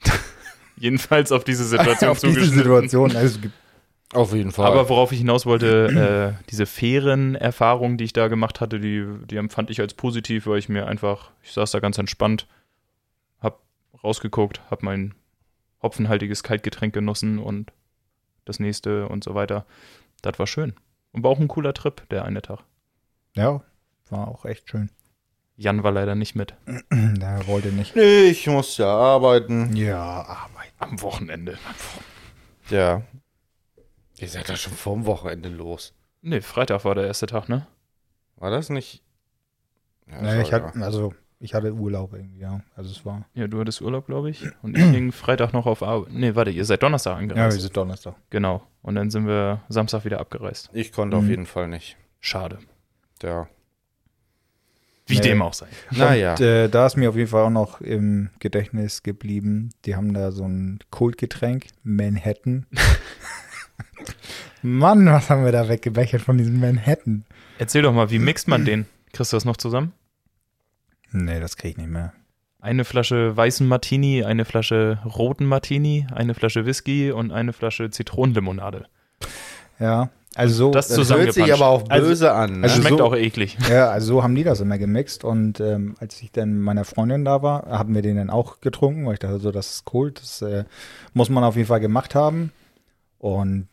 Jedenfalls 0.77 1.31
auf 1.33 1.43
diese 1.43 1.65
Situation 1.65 2.09
Auf 2.11 2.19
diese 2.19 2.33
zugeschnitten. 2.33 2.63
Situation. 2.63 3.15
Also, 3.17 3.35
es 3.35 3.41
gibt- 3.41 3.53
Auf 4.13 4.33
jeden 4.33 4.51
Fall. 4.51 4.65
Aber 4.67 4.87
worauf 4.89 5.11
ich 5.11 5.19
hinaus 5.19 5.45
wollte, 5.45 6.37
äh, 6.39 6.43
diese 6.49 6.65
fairen 6.65 7.35
Erfahrungen, 7.35 7.97
die 7.97 8.05
ich 8.05 8.13
da 8.13 8.29
gemacht 8.29 8.61
hatte, 8.61 8.79
die, 8.79 9.05
die 9.25 9.35
empfand 9.35 9.69
ich 9.69 9.81
als 9.81 9.93
positiv, 9.93 10.47
weil 10.47 10.59
ich 10.59 10.69
mir 10.69 10.87
einfach, 10.87 11.31
ich 11.43 11.51
saß 11.51 11.71
da 11.71 11.79
ganz 11.79 11.97
entspannt, 11.97 12.47
hab 13.41 13.61
rausgeguckt, 14.03 14.61
hab 14.71 14.81
mein 14.81 15.13
hopfenhaltiges 15.81 16.43
Kaltgetränk 16.43 16.93
genossen 16.93 17.37
und 17.37 17.73
das 18.45 18.59
nächste 18.59 19.07
und 19.09 19.23
so 19.25 19.35
weiter. 19.35 19.65
Das 20.21 20.39
war 20.39 20.47
schön. 20.47 20.73
Und 21.11 21.23
war 21.23 21.31
auch 21.31 21.39
ein 21.39 21.49
cooler 21.49 21.73
Trip, 21.73 22.07
der 22.09 22.23
eine 22.23 22.41
Tag. 22.41 22.59
ja, 23.35 23.61
war 24.09 24.27
auch 24.29 24.45
echt 24.45 24.69
schön. 24.69 24.89
Jan 25.57 25.83
war 25.83 25.91
leider 25.91 26.15
nicht 26.15 26.35
mit. 26.35 26.53
Der 26.91 27.45
wollte 27.47 27.69
nicht. 27.69 27.95
nee, 27.95 28.25
ich 28.25 28.45
muss 28.47 28.77
ja 28.77 28.87
arbeiten. 28.87 29.75
Ja, 29.75 29.99
Arbeit. 29.99 30.71
Am 30.77 31.01
Wochenende. 31.01 31.57
Ja. 32.69 33.01
Ihr 34.19 34.27
seid 34.29 34.49
doch 34.49 34.55
schon 34.57 34.73
vorm 34.73 35.05
Wochenende 35.05 35.49
los. 35.49 35.93
Nee, 36.21 36.41
Freitag 36.41 36.83
war 36.85 36.95
der 36.95 37.05
erste 37.07 37.27
Tag, 37.27 37.49
ne? 37.49 37.67
War 38.35 38.49
das 38.51 38.69
nicht? 38.69 39.03
Ja, 40.09 40.21
Nee, 40.21 40.41
ich 40.41 40.53
hatte, 40.53 40.79
also, 40.81 41.13
ich 41.39 41.53
hatte 41.53 41.73
Urlaub 41.73 42.13
irgendwie, 42.13 42.39
ja. 42.39 42.61
Also 42.75 42.89
es 42.91 43.05
war. 43.05 43.25
Ja, 43.35 43.47
du 43.47 43.59
hattest 43.59 43.81
Urlaub, 43.81 44.07
glaube 44.07 44.29
ich. 44.29 44.43
Und 44.63 44.77
ich 44.77 44.91
ging 44.91 45.11
Freitag 45.11 45.53
noch 45.53 45.65
auf 45.67 45.83
Arbeit. 45.83 46.13
Nee, 46.13 46.33
warte, 46.35 46.49
ihr 46.51 46.65
seid 46.65 46.81
Donnerstag 46.81 47.11
Ja, 47.13 47.17
angereist. 47.19 47.57
wir 47.57 47.61
sind 47.61 47.77
Donnerstag. 47.77 48.15
Genau. 48.29 48.65
Und 48.81 48.95
dann 48.95 49.09
sind 49.11 49.27
wir 49.27 49.61
Samstag 49.69 50.05
wieder 50.05 50.19
abgereist. 50.19 50.69
Ich 50.73 50.91
konnte 50.91 51.17
Mhm. 51.17 51.23
auf 51.23 51.29
jeden 51.29 51.45
Fall 51.45 51.67
nicht. 51.67 51.97
Schade. 52.19 52.57
Ja. 53.21 53.47
Wie 55.05 55.15
Nee. 55.15 55.21
dem 55.21 55.41
auch 55.41 55.53
sei. 55.53 55.67
Naja. 55.91 56.31
Und, 56.33 56.41
äh, 56.41 56.67
da 56.69 56.85
ist 56.85 56.97
mir 56.97 57.09
auf 57.09 57.15
jeden 57.15 57.29
Fall 57.29 57.43
auch 57.45 57.49
noch 57.49 57.79
im 57.81 58.29
Gedächtnis 58.39 59.03
geblieben. 59.03 59.69
Die 59.85 59.95
haben 59.95 60.13
da 60.13 60.31
so 60.31 60.43
ein 60.43 60.79
Kultgetränk, 60.89 61.67
Manhattan. 61.83 62.65
Mann, 64.61 65.05
was 65.07 65.29
haben 65.29 65.45
wir 65.45 65.51
da 65.51 65.69
weggebechert 65.69 66.21
von 66.21 66.37
diesem 66.37 66.59
Manhattan? 66.59 67.25
Erzähl 67.59 67.81
doch 67.81 67.93
mal, 67.93 68.09
wie 68.11 68.19
mixt 68.19 68.47
man 68.47 68.65
den? 68.65 68.85
Kriegst 69.13 69.31
du 69.33 69.37
das 69.37 69.45
noch 69.45 69.57
zusammen? 69.57 69.93
Nee, 71.11 71.39
das 71.39 71.57
krieg 71.57 71.71
ich 71.71 71.77
nicht 71.77 71.89
mehr. 71.89 72.13
Eine 72.59 72.85
Flasche 72.85 73.35
weißen 73.37 73.67
Martini, 73.67 74.23
eine 74.23 74.43
Flasche 74.43 74.99
roten 75.05 75.45
Martini, 75.45 76.07
eine 76.13 76.33
Flasche 76.33 76.65
Whisky 76.65 77.11
und 77.11 77.31
eine 77.31 77.53
Flasche 77.53 77.89
Zitronenlimonade. 77.91 78.85
Ja, 79.79 80.09
also 80.35 80.53
so, 80.55 80.71
Das 80.71 80.87
Das 80.89 81.09
hört 81.09 81.33
sich 81.33 81.53
aber 81.53 81.67
auch 81.67 81.89
Also- 81.89 82.07
böse 82.07 82.31
an. 82.33 82.59
Ne? 82.59 82.63
also 82.63 82.81
Schmeckt 82.81 82.97
so- 82.97 83.05
auch 83.05 83.15
eklig. 83.15 83.57
ja, 83.69 83.89
also 83.89 84.07
so 84.07 84.23
haben 84.23 84.35
die 84.35 84.43
das 84.43 84.59
immer 84.59 84.77
gemixt. 84.77 85.23
Und 85.23 85.59
ähm, 85.59 85.95
als 85.99 86.21
ich 86.21 86.31
dann 86.31 86.53
mit 86.53 86.61
meiner 86.63 86.83
Freundin 86.83 87.23
da 87.25 87.41
war, 87.41 87.67
haben 87.67 87.95
wir 87.95 88.01
den 88.01 88.17
dann 88.17 88.29
auch 88.29 88.59
getrunken, 88.59 89.05
weil 89.05 89.13
ich 89.13 89.19
dachte 89.19 89.39
so, 89.39 89.51
das 89.51 89.71
ist 89.71 89.85
Kult. 89.85 90.19
Das 90.19 90.41
äh, 90.41 90.65
muss 91.13 91.29
man 91.29 91.43
auf 91.43 91.55
jeden 91.55 91.67
Fall 91.67 91.79
gemacht 91.79 92.15
haben. 92.15 92.51
Und 93.19 93.67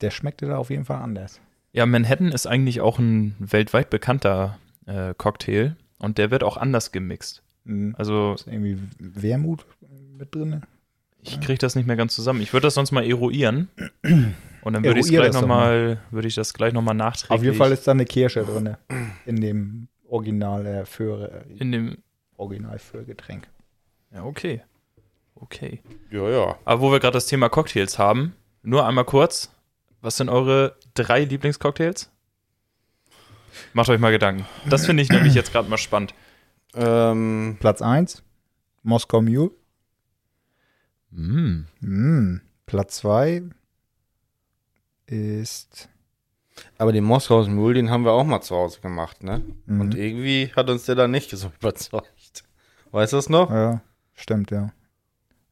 der 0.00 0.10
schmeckte 0.10 0.46
da 0.46 0.58
auf 0.58 0.70
jeden 0.70 0.84
Fall 0.84 1.02
anders. 1.02 1.40
Ja, 1.72 1.86
Manhattan 1.86 2.32
ist 2.32 2.46
eigentlich 2.46 2.80
auch 2.80 2.98
ein 2.98 3.36
weltweit 3.38 3.90
bekannter 3.90 4.58
äh, 4.86 5.14
Cocktail 5.16 5.76
und 5.98 6.18
der 6.18 6.30
wird 6.30 6.42
auch 6.42 6.56
anders 6.56 6.92
gemixt. 6.92 7.42
Mhm. 7.64 7.94
Also 7.98 8.34
Ist 8.34 8.46
irgendwie 8.46 8.78
Wermut 8.98 9.66
mit 10.16 10.34
drin? 10.34 10.62
ich 11.22 11.40
kriege 11.40 11.58
das 11.58 11.74
nicht 11.74 11.86
mehr 11.86 11.96
ganz 11.96 12.14
zusammen. 12.14 12.40
Ich 12.40 12.52
würde 12.52 12.66
das 12.66 12.74
sonst 12.74 12.92
mal 12.92 13.04
eruieren 13.04 13.68
und 14.62 14.72
dann 14.72 14.84
würde 14.84 15.00
ich 15.00 15.08
gleich 15.08 15.32
nochmal, 15.32 16.00
würde 16.10 16.28
ich 16.28 16.34
das 16.34 16.54
gleich 16.54 16.72
nochmal 16.72 16.94
nachträglich 16.94 17.38
Auf 17.38 17.44
jeden 17.44 17.56
Fall 17.56 17.72
ist 17.72 17.86
da 17.86 17.92
eine 17.92 18.04
Kirsche 18.04 18.44
drin. 18.44 18.76
In 19.26 19.40
dem 19.40 19.88
Original 20.08 20.64
äh, 20.66 20.84
für 20.84 21.44
in 21.58 21.72
dem. 21.72 21.98
Original 22.36 22.78
für 22.78 23.04
Getränk. 23.04 23.48
Ja, 24.14 24.24
okay. 24.24 24.62
Okay. 25.34 25.82
ja, 26.10 26.28
ja. 26.28 26.56
Aber 26.64 26.80
wo 26.80 26.90
wir 26.90 27.00
gerade 27.00 27.14
das 27.14 27.26
Thema 27.26 27.48
Cocktails 27.48 27.98
haben, 27.98 28.34
nur 28.62 28.86
einmal 28.86 29.04
kurz. 29.04 29.50
Was 30.00 30.16
sind 30.16 30.28
eure 30.28 30.76
drei 30.94 31.24
Lieblingscocktails? 31.24 32.10
Macht 33.72 33.88
euch 33.88 33.98
mal 33.98 34.12
Gedanken. 34.12 34.46
Das 34.68 34.86
finde 34.86 35.02
ich 35.02 35.08
nämlich 35.08 35.34
jetzt 35.34 35.52
gerade 35.52 35.68
mal 35.68 35.78
spannend. 35.78 36.14
Ähm, 36.74 37.56
Platz 37.58 37.82
1, 37.82 38.22
Moskau 38.82 39.20
Mule. 39.20 39.50
Mm. 41.10 41.64
Mm. 41.80 42.40
Platz 42.66 42.98
2 42.98 43.42
ist. 45.06 45.88
aber 46.76 46.92
den 46.92 47.04
Moskauer 47.04 47.48
Mule, 47.48 47.74
den 47.74 47.90
haben 47.90 48.04
wir 48.04 48.12
auch 48.12 48.24
mal 48.24 48.42
zu 48.42 48.54
Hause 48.54 48.80
gemacht, 48.80 49.24
ne? 49.24 49.42
Mhm. 49.66 49.80
Und 49.80 49.94
irgendwie 49.94 50.52
hat 50.54 50.68
uns 50.68 50.84
der 50.84 50.94
da 50.94 51.08
nicht 51.08 51.30
so 51.30 51.50
überzeugt. 51.60 52.44
Weißt 52.90 53.12
du 53.12 53.16
das 53.16 53.28
noch? 53.28 53.50
ja, 53.50 53.80
stimmt, 54.14 54.50
ja. 54.50 54.70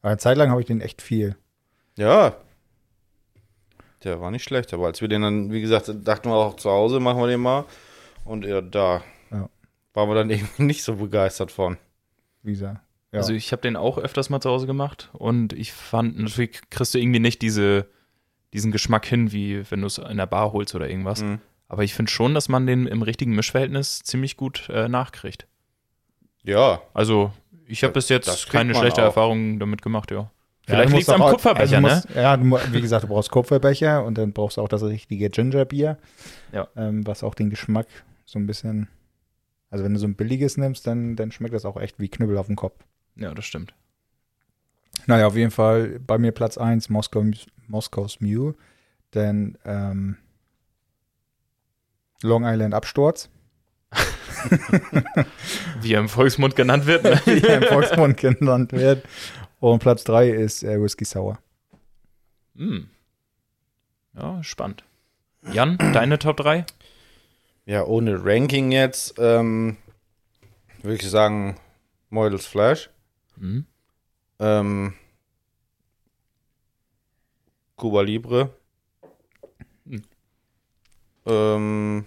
Aber 0.01 0.09
eine 0.09 0.17
Zeit 0.17 0.37
lang 0.37 0.51
habe 0.51 0.61
ich 0.61 0.67
den 0.67 0.81
echt 0.81 1.01
viel. 1.01 1.35
Ja. 1.97 2.37
Der 4.07 4.21
war 4.21 4.31
nicht 4.31 4.43
schlecht, 4.45 4.73
aber 4.73 4.85
als 4.85 5.01
wir 5.01 5.07
den 5.09 5.21
dann, 5.21 5.51
wie 5.51 5.59
gesagt, 5.61 5.91
dachten 6.03 6.29
wir 6.29 6.35
auch 6.35 6.55
zu 6.55 6.69
Hause, 6.71 6.99
machen 6.99 7.19
wir 7.19 7.27
den 7.27 7.41
mal. 7.41 7.65
Und 8.23 8.45
ja, 8.45 8.61
da 8.61 9.03
Ja. 9.31 9.49
waren 9.93 10.09
wir 10.09 10.15
dann 10.15 10.29
irgendwie 10.31 10.63
nicht 10.63 10.83
so 10.83 10.95
begeistert 10.95 11.51
von. 11.51 11.77
Wie 12.41 12.51
gesagt. 12.51 12.79
Ja. 13.11 13.19
Also 13.19 13.33
ich 13.33 13.51
habe 13.51 13.61
den 13.61 13.75
auch 13.75 13.97
öfters 13.97 14.29
mal 14.29 14.39
zu 14.41 14.49
Hause 14.49 14.65
gemacht 14.67 15.09
und 15.13 15.53
ich 15.53 15.71
fand, 15.73 16.19
natürlich 16.19 16.59
kriegst 16.69 16.93
du 16.93 16.99
irgendwie 16.99 17.19
nicht 17.19 17.41
diese, 17.41 17.87
diesen 18.53 18.71
Geschmack 18.71 19.05
hin, 19.05 19.31
wie 19.31 19.69
wenn 19.71 19.81
du 19.81 19.87
es 19.87 19.97
in 19.97 20.17
der 20.17 20.25
Bar 20.25 20.51
holst 20.53 20.73
oder 20.75 20.89
irgendwas. 20.89 21.21
Mhm. 21.21 21.39
Aber 21.69 21.83
ich 21.83 21.93
finde 21.93 22.11
schon, 22.11 22.33
dass 22.33 22.47
man 22.49 22.65
den 22.65 22.87
im 22.87 23.01
richtigen 23.01 23.35
Mischverhältnis 23.35 23.99
ziemlich 24.03 24.37
gut 24.37 24.69
äh, 24.69 24.87
nachkriegt. 24.87 25.47
Ja, 26.43 26.81
Also 26.93 27.31
ich 27.65 27.83
habe 27.83 27.93
bis 27.93 28.07
jetzt 28.07 28.49
keine 28.49 28.73
schlechte 28.73 29.01
auch. 29.01 29.07
Erfahrung 29.07 29.59
damit 29.59 29.81
gemacht, 29.81 30.11
ja. 30.11 30.31
Ja, 30.67 30.73
Vielleicht 30.75 30.89
du 30.91 30.95
liegt 30.97 31.07
es 31.07 31.13
am 31.13 31.21
auch- 31.21 31.31
Kupferbecher, 31.31 31.77
also 31.77 31.87
ne? 31.87 31.93
musst, 31.95 32.09
Ja, 32.15 32.35
du, 32.35 32.73
wie 32.73 32.81
gesagt, 32.81 33.03
du 33.03 33.07
brauchst 33.07 33.31
Kupferbecher 33.31 34.03
und 34.03 34.17
dann 34.17 34.33
brauchst 34.33 34.57
du 34.57 34.61
auch 34.61 34.67
das 34.67 34.83
richtige 34.83 35.29
Gingerbier. 35.29 35.97
Ja. 36.51 36.67
Ähm, 36.75 37.07
was 37.07 37.23
auch 37.23 37.35
den 37.35 37.49
Geschmack 37.49 37.87
so 38.25 38.37
ein 38.37 38.45
bisschen. 38.47 38.89
Also 39.69 39.83
wenn 39.85 39.93
du 39.93 39.99
so 39.99 40.07
ein 40.07 40.15
billiges 40.15 40.57
nimmst, 40.57 40.85
dann, 40.87 41.15
dann 41.15 41.31
schmeckt 41.31 41.53
das 41.53 41.65
auch 41.65 41.77
echt 41.77 41.99
wie 41.99 42.09
Knüppel 42.09 42.37
auf 42.37 42.47
dem 42.47 42.55
Kopf. 42.57 42.75
Ja, 43.15 43.33
das 43.33 43.45
stimmt. 43.45 43.73
Naja, 45.05 45.27
auf 45.27 45.35
jeden 45.35 45.51
Fall 45.51 45.99
bei 46.05 46.17
mir 46.17 46.31
Platz 46.31 46.57
1 46.57 46.89
Moskau, 46.89 47.23
Moskau's 47.67 48.19
Mule. 48.19 48.55
Dann 49.11 49.57
ähm, 49.65 50.17
Long 52.23 52.43
Island 52.45 52.73
Absturz, 52.73 53.29
Wie 55.81 55.93
er 55.93 55.99
im 56.01 56.09
Volksmund 56.09 56.55
genannt 56.55 56.85
wird. 56.85 57.03
Ne? 57.03 57.19
wie 57.25 57.41
er 57.41 57.61
im 57.61 57.63
Volksmund 57.63 58.17
genannt 58.17 58.71
wird. 58.73 59.03
Und 59.59 59.79
Platz 59.79 60.03
3 60.03 60.29
ist 60.29 60.63
äh, 60.63 60.81
Whisky 60.81 61.05
Sour. 61.05 61.39
Hm. 62.55 62.89
Ja, 64.13 64.43
spannend. 64.43 64.83
Jan, 65.53 65.77
deine 65.93 66.19
Top 66.19 66.37
3? 66.37 66.65
ja, 67.65 67.83
ohne 67.83 68.23
Ranking 68.23 68.71
jetzt, 68.71 69.15
ähm, 69.17 69.77
würde 70.81 70.95
ich 70.95 71.09
sagen, 71.09 71.59
Models 72.09 72.45
Flash, 72.45 72.89
Hm. 73.37 73.65
ähm, 74.39 74.93
Cuba 77.75 78.01
Libre, 78.01 78.55
Hm. 79.85 80.01
ähm, 81.25 82.05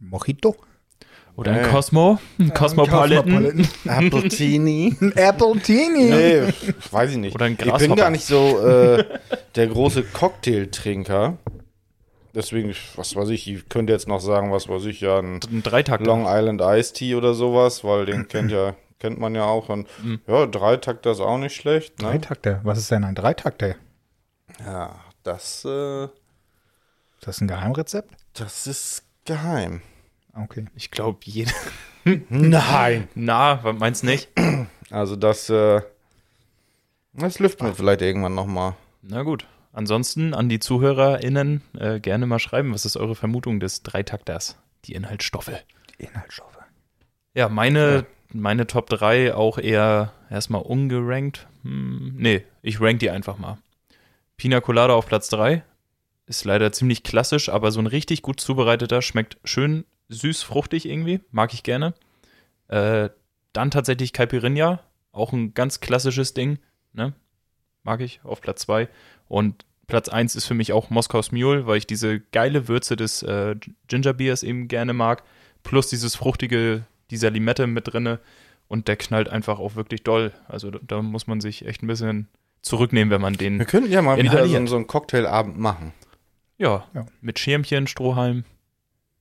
Mojito. 0.00 0.56
Oder 1.38 1.52
ein. 1.52 1.70
Cosmo? 1.70 2.18
Ein 2.40 2.52
Cosmopolitan? 2.52 3.64
Appletini. 3.86 4.96
Ein 5.00 5.12
Apple 5.16 5.56
Teeny. 5.60 6.10
nee, 6.10 6.42
weiß 6.90 7.12
ich 7.12 7.16
nicht. 7.16 7.34
Oder 7.36 7.44
ein 7.46 7.56
Ich 7.64 7.72
bin 7.74 7.94
gar 7.94 8.10
nicht 8.10 8.24
so 8.24 8.58
äh, 8.66 9.04
der 9.54 9.68
große 9.68 10.02
Cocktailtrinker. 10.02 11.38
Deswegen, 12.34 12.74
was 12.96 13.14
weiß 13.14 13.28
ich, 13.28 13.48
ich 13.48 13.68
könnte 13.68 13.92
jetzt 13.92 14.08
noch 14.08 14.20
sagen, 14.20 14.50
was 14.52 14.68
weiß 14.68 14.84
ich, 14.86 15.00
ja, 15.00 15.18
ein 15.20 15.38
Ein 15.50 15.62
Dreitakter. 15.62 16.04
Long 16.04 16.24
Island 16.26 16.60
Iced 16.60 16.96
Tea 16.96 17.14
oder 17.14 17.34
sowas, 17.34 17.84
weil 17.84 18.04
den 18.06 18.26
kennt 18.28 18.50
ja, 18.50 18.74
kennt 18.98 19.20
man 19.20 19.36
ja 19.36 19.44
auch. 19.44 19.68
Und 19.68 19.86
Mhm. 20.02 20.20
ja, 20.26 20.44
Dreitakter 20.46 21.12
ist 21.12 21.20
auch 21.20 21.38
nicht 21.38 21.54
schlecht. 21.54 22.02
Ne? 22.02 22.08
Dreitakter. 22.08 22.60
Was 22.64 22.78
ist 22.78 22.90
denn 22.90 23.04
ein 23.04 23.14
Dreitakter? 23.14 23.76
Ja, 24.66 24.96
das, 25.22 25.64
äh, 25.64 26.04
Ist 26.04 26.10
das 27.26 27.40
ein 27.40 27.46
Geheimrezept? 27.46 28.12
das 28.34 28.66
ist 28.66 29.04
geheim. 29.24 29.82
Okay. 30.42 30.66
Ich 30.74 30.90
glaube, 30.90 31.18
jeder. 31.24 31.52
Nein. 32.28 33.08
Na, 33.14 33.62
was 33.62 33.78
meinst 33.78 34.04
nicht? 34.04 34.28
Also 34.90 35.16
das, 35.16 35.50
äh, 35.50 35.82
das 37.12 37.38
lüften 37.38 37.66
wir 37.66 37.74
vielleicht 37.74 38.02
irgendwann 38.02 38.34
nochmal. 38.34 38.74
Na 39.02 39.22
gut. 39.22 39.46
Ansonsten 39.72 40.34
an 40.34 40.48
die 40.48 40.58
ZuhörerInnen 40.58 41.62
äh, 41.78 42.00
gerne 42.00 42.26
mal 42.26 42.38
schreiben, 42.38 42.72
was 42.72 42.84
ist 42.84 42.96
eure 42.96 43.14
Vermutung 43.14 43.60
des 43.60 43.82
Dreitakters? 43.82 44.56
Die 44.86 44.94
Inhaltsstoffe. 44.94 45.52
Inhaltsstoffe. 45.98 46.58
Ja, 47.34 47.48
meine, 47.48 48.06
meine 48.32 48.66
Top 48.66 48.88
3 48.88 49.34
auch 49.34 49.58
eher 49.58 50.12
erstmal 50.30 50.62
ungerankt. 50.62 51.46
Hm, 51.62 52.14
nee, 52.16 52.44
ich 52.62 52.80
rank 52.80 53.00
die 53.00 53.10
einfach 53.10 53.38
mal. 53.38 53.58
Pina 54.36 54.60
Colada 54.60 54.94
auf 54.94 55.06
Platz 55.06 55.28
3. 55.28 55.62
Ist 56.26 56.44
leider 56.44 56.72
ziemlich 56.72 57.02
klassisch, 57.02 57.48
aber 57.48 57.70
so 57.70 57.80
ein 57.80 57.86
richtig 57.86 58.22
gut 58.22 58.40
zubereiteter 58.40 59.02
schmeckt 59.02 59.38
schön 59.44 59.84
süß, 60.08 60.42
fruchtig 60.42 60.86
irgendwie. 60.86 61.20
Mag 61.30 61.52
ich 61.54 61.62
gerne. 61.62 61.94
Äh, 62.68 63.10
dann 63.52 63.70
tatsächlich 63.70 64.12
Caipirinha. 64.12 64.80
Auch 65.12 65.32
ein 65.32 65.54
ganz 65.54 65.80
klassisches 65.80 66.34
Ding. 66.34 66.58
Ne? 66.92 67.12
Mag 67.82 68.00
ich 68.00 68.20
auf 68.24 68.40
Platz 68.40 68.62
2. 68.62 68.88
Und 69.28 69.64
Platz 69.86 70.08
1 70.08 70.36
ist 70.36 70.44
für 70.44 70.54
mich 70.54 70.72
auch 70.72 70.90
Moskau's 70.90 71.32
Mule, 71.32 71.66
weil 71.66 71.78
ich 71.78 71.86
diese 71.86 72.20
geile 72.20 72.68
Würze 72.68 72.94
des 72.96 73.22
äh, 73.22 73.56
Gingerbeers 73.88 74.42
eben 74.42 74.68
gerne 74.68 74.92
mag. 74.92 75.22
Plus 75.62 75.88
dieses 75.88 76.14
fruchtige, 76.14 76.84
dieser 77.10 77.30
Limette 77.30 77.66
mit 77.66 77.92
drinne. 77.92 78.20
Und 78.68 78.86
der 78.86 78.96
knallt 78.96 79.30
einfach 79.30 79.58
auch 79.58 79.76
wirklich 79.76 80.02
doll. 80.02 80.32
Also 80.46 80.70
da, 80.70 80.78
da 80.86 81.02
muss 81.02 81.26
man 81.26 81.40
sich 81.40 81.64
echt 81.66 81.82
ein 81.82 81.86
bisschen 81.86 82.28
zurücknehmen, 82.60 83.10
wenn 83.10 83.20
man 83.22 83.34
Wir 83.40 83.48
den, 83.50 83.66
könnten 83.66 83.90
ja 83.90 84.02
mal 84.02 84.18
wieder 84.18 84.30
so, 84.30 84.36
Inhaliert. 84.44 84.68
so 84.68 84.76
einen 84.76 84.86
Cocktailabend 84.86 85.58
machen. 85.58 85.92
ja, 86.58 86.86
Ja. 86.92 87.06
mit 87.22 87.38
Schirmchen, 87.38 87.86
Strohhalm. 87.86 88.44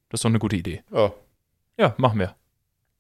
Das 0.10 0.20
ist 0.20 0.24
doch 0.26 0.30
eine 0.30 0.40
gute 0.40 0.56
Idee. 0.56 0.82
Ja, 0.94 1.12
Ja, 1.78 1.94
machen 1.98 2.20
wir. 2.20 2.36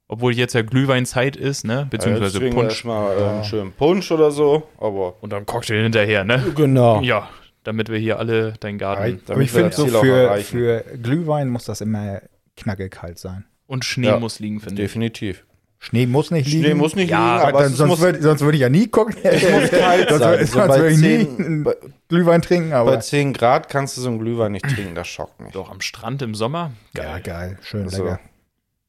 Obwohl 0.10 0.34
jetzt 0.36 0.54
ja 0.54 0.62
Glühweinzeit 0.62 1.36
ist, 1.36 1.66
ne? 1.66 1.88
Beziehungsweise 1.90 2.40
Deswegen 2.40 2.56
Punsch. 2.56 2.86
äh, 2.86 2.88
Ja. 2.88 3.32
einen 3.36 3.44
schönen 3.44 3.72
Punsch 3.74 4.10
oder 4.12 4.32
so, 4.32 4.64
aber. 4.78 5.16
Und 5.22 5.32
dann 5.34 5.46
Cocktail 5.46 5.84
hinterher, 5.84 6.24
ne? 6.24 6.42
Genau. 6.56 7.02
Ja, 7.02 7.30
damit 7.64 7.90
wir 7.90 7.98
hier 7.98 8.18
alle 8.20 8.54
deinen 8.54 8.78
Garten 8.78 9.20
Aber 9.28 9.42
ich 9.42 9.52
finde 9.52 9.76
so 9.76 9.86
für, 9.88 10.38
für 10.38 10.84
Glühwein 11.02 11.50
muss 11.50 11.66
das 11.66 11.82
immer 11.82 12.22
knackekalt 12.56 13.20
sein. 13.20 13.44
und 13.68 13.84
Schnee 13.84 14.08
Ja, 14.08 14.20
muss 14.20 14.40
liegen, 14.40 14.60
finde 14.62 14.82
ich. 14.82 14.88
Definitiv. 14.88 15.46
Schnee 15.80 16.08
muss 16.08 16.32
nicht 16.32 16.48
liegen. 16.48 16.64
Schnee 16.64 16.74
muss 16.74 16.96
nicht 16.96 17.12
Ja, 17.12 17.36
liegen, 17.38 17.48
aber 17.50 17.64
dann, 17.64 17.74
sonst, 17.74 17.90
muss, 17.90 18.00
würde, 18.02 18.22
sonst 18.22 18.42
würde 18.42 18.58
ich 18.58 18.62
ja 18.62 18.70
nie 18.70 18.88
gucken. 18.88 19.16
es 19.24 19.44
muss 19.44 19.70
kalt 19.70 20.10
sonst 20.10 20.20
sein. 20.22 20.32
würde, 20.32 20.46
So 20.48 20.54
sonst 20.54 20.68
bei 20.68 20.78
würde 20.80 20.90
ich 20.90 20.98
nie 20.98 21.26
10 21.26 21.46
einen 21.46 21.64
bei, 21.64 21.76
Glühwein 22.10 22.42
trinken, 22.42 22.70
bei 22.72 22.76
aber. 22.78 23.00
10 23.00 23.34
Grad 23.34 23.70
kannst 23.70 23.96
du 23.96 24.02
so 24.02 24.10
einen 24.10 24.20
Glühwein 24.20 24.52
nicht 24.52 24.66
trinken, 24.68 24.96
das 24.96 25.08
schockt 25.08 25.40
mich. 25.40 25.52
Doch 25.54 25.70
am 25.70 25.82
Strand 25.82 26.22
im 26.22 26.34
Sommer. 26.34 26.72
Ja, 26.96 27.20
geil. 27.20 27.60
Schön 27.62 27.84
Also, 27.84 28.04
lecker. 28.04 28.20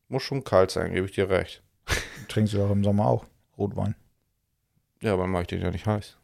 Muss 0.08 0.22
schon 0.22 0.42
kalt 0.44 0.70
sein, 0.70 0.94
gebe 0.94 1.06
ich 1.06 1.12
dir 1.12 1.28
recht. 1.28 1.62
Trinkst 2.28 2.54
du 2.54 2.62
auch 2.62 2.70
im 2.70 2.82
Sommer 2.82 3.06
auch 3.06 3.26
Rotwein. 3.58 3.94
Ja, 5.02 5.12
aber 5.12 5.26
mache 5.26 5.42
ich 5.42 5.48
den 5.48 5.60
ja 5.60 5.70
nicht 5.70 5.86
heiß. 5.86 6.16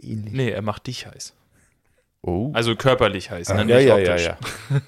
Ähnlich. 0.00 0.34
Nee, 0.34 0.50
er 0.50 0.62
macht 0.62 0.86
dich 0.86 1.06
heiß. 1.06 1.34
Oh. 2.20 2.50
Also 2.52 2.74
körperlich 2.76 3.30
heiß, 3.30 3.48
ne? 3.50 3.58
ja, 3.58 3.64
nicht 3.64 3.86
ja, 3.86 3.98
ja, 3.98 4.16
ja. 4.16 4.38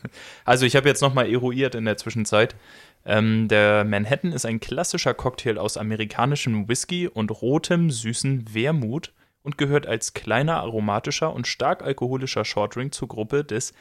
Also 0.45 0.67
ich 0.67 0.75
habe 0.77 0.89
jetzt 0.89 1.01
nochmal 1.01 1.31
eruiert 1.31 1.75
in 1.75 1.85
der 1.85 1.97
Zwischenzeit. 1.97 2.57
Ähm, 3.05 3.49
der 3.49 3.85
Manhattan 3.85 4.33
ist 4.33 4.45
ein 4.45 4.61
klassischer 4.61 5.15
Cocktail 5.15 5.59
aus 5.59 5.77
amerikanischem 5.77 6.69
Whisky 6.69 7.09
und 7.09 7.31
rotem, 7.31 7.91
süßen 7.91 8.55
Wermut 8.55 9.13
und 9.43 9.57
gehört 9.59 9.87
als 9.87 10.13
kleiner 10.13 10.59
aromatischer 10.59 11.33
und 11.33 11.47
stark 11.47 11.83
alkoholischer 11.83 12.45
Shortdrink 12.45 12.95
zur 12.95 13.09
Gruppe 13.09 13.45
des 13.45 13.73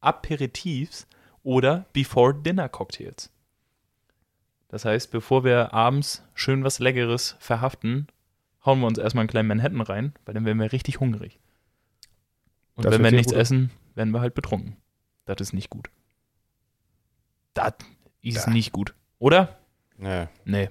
Aperitifs 0.00 1.06
oder 1.42 1.86
Before-Dinner-Cocktails. 1.92 3.30
Das 4.68 4.84
heißt, 4.84 5.10
bevor 5.10 5.44
wir 5.44 5.72
abends 5.72 6.24
schön 6.34 6.64
was 6.64 6.80
Leckeres 6.80 7.36
verhaften, 7.38 8.08
hauen 8.64 8.80
wir 8.80 8.86
uns 8.86 8.98
erstmal 8.98 9.22
einen 9.22 9.30
kleinen 9.30 9.48
Manhattan 9.48 9.80
rein, 9.80 10.12
weil 10.24 10.34
dann 10.34 10.44
werden 10.44 10.58
wir 10.58 10.72
richtig 10.72 11.00
hungrig. 11.00 11.38
Und 12.74 12.84
Das 12.84 12.92
wenn 12.92 13.04
wir 13.04 13.12
nichts 13.12 13.32
essen, 13.32 13.70
werden 13.94 14.10
wir 14.10 14.20
halt 14.20 14.34
betrunken. 14.34 14.76
Das 15.24 15.40
ist 15.40 15.52
nicht 15.52 15.70
gut. 15.70 15.88
Das 17.54 17.74
ist 18.34 18.46
Ja. 18.46 18.52
nicht 18.52 18.72
gut. 18.72 18.94
Oder? 19.18 19.56
Nee. 19.98 20.26
Nee. 20.44 20.70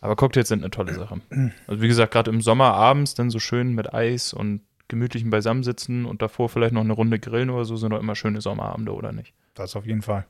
Aber 0.00 0.16
Cocktails 0.16 0.48
sind 0.48 0.60
eine 0.62 0.70
tolle 0.70 0.94
Sache. 0.94 1.20
Also 1.66 1.80
wie 1.82 1.88
gesagt, 1.88 2.12
gerade 2.12 2.30
im 2.30 2.40
Sommer 2.40 2.74
abends 2.74 3.14
dann 3.14 3.30
so 3.30 3.38
schön 3.38 3.72
mit 3.74 3.94
Eis 3.94 4.32
und 4.32 4.62
gemütlichem 4.88 5.30
Beisammensitzen 5.30 6.04
und 6.06 6.22
davor 6.22 6.48
vielleicht 6.48 6.72
noch 6.74 6.80
eine 6.82 6.92
Runde 6.92 7.18
grillen 7.18 7.50
oder 7.50 7.64
so, 7.64 7.76
sind 7.76 7.90
doch 7.90 8.00
immer 8.00 8.14
schöne 8.16 8.40
Sommerabende, 8.40 8.92
oder 8.92 9.12
nicht? 9.12 9.32
Das 9.54 9.76
auf 9.76 9.86
jeden 9.86 10.02
Fall. 10.02 10.26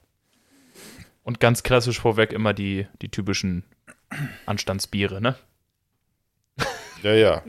Und 1.25 1.41
ganz 1.41 1.63
klassisch 1.63 1.99
vorweg 2.01 2.33
immer 2.33 2.53
die, 2.53 2.87
die 3.01 3.09
typischen 3.09 3.65
Anstandsbiere, 4.47 5.21
ne? 5.21 5.37
Ja, 7.03 7.15
ja. 7.15 7.43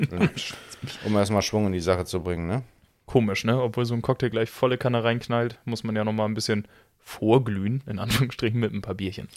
um 1.06 1.16
erstmal 1.16 1.42
Schwung 1.42 1.68
in 1.68 1.74
die 1.74 1.80
Sache 1.82 2.06
zu 2.06 2.24
bringen, 2.24 2.48
ne? 2.48 2.64
Komisch, 3.06 3.44
ne? 3.44 3.62
Obwohl 3.62 3.86
so 3.86 3.94
ein 3.94 4.02
Cocktail 4.02 4.30
gleich 4.30 4.50
volle 4.50 4.78
Kanne 4.78 5.04
reinknallt, 5.04 5.60
muss 5.66 5.84
man 5.84 5.96
ja 5.96 6.04
nochmal 6.04 6.28
ein 6.28 6.34
bisschen 6.34 6.68
vorglühen, 7.00 7.84
in 7.88 8.00
Anführungsstrichen, 8.00 8.60
mit 8.60 8.74
ein 8.74 8.82
paar 8.82 8.96
Bierchen. 8.96 9.28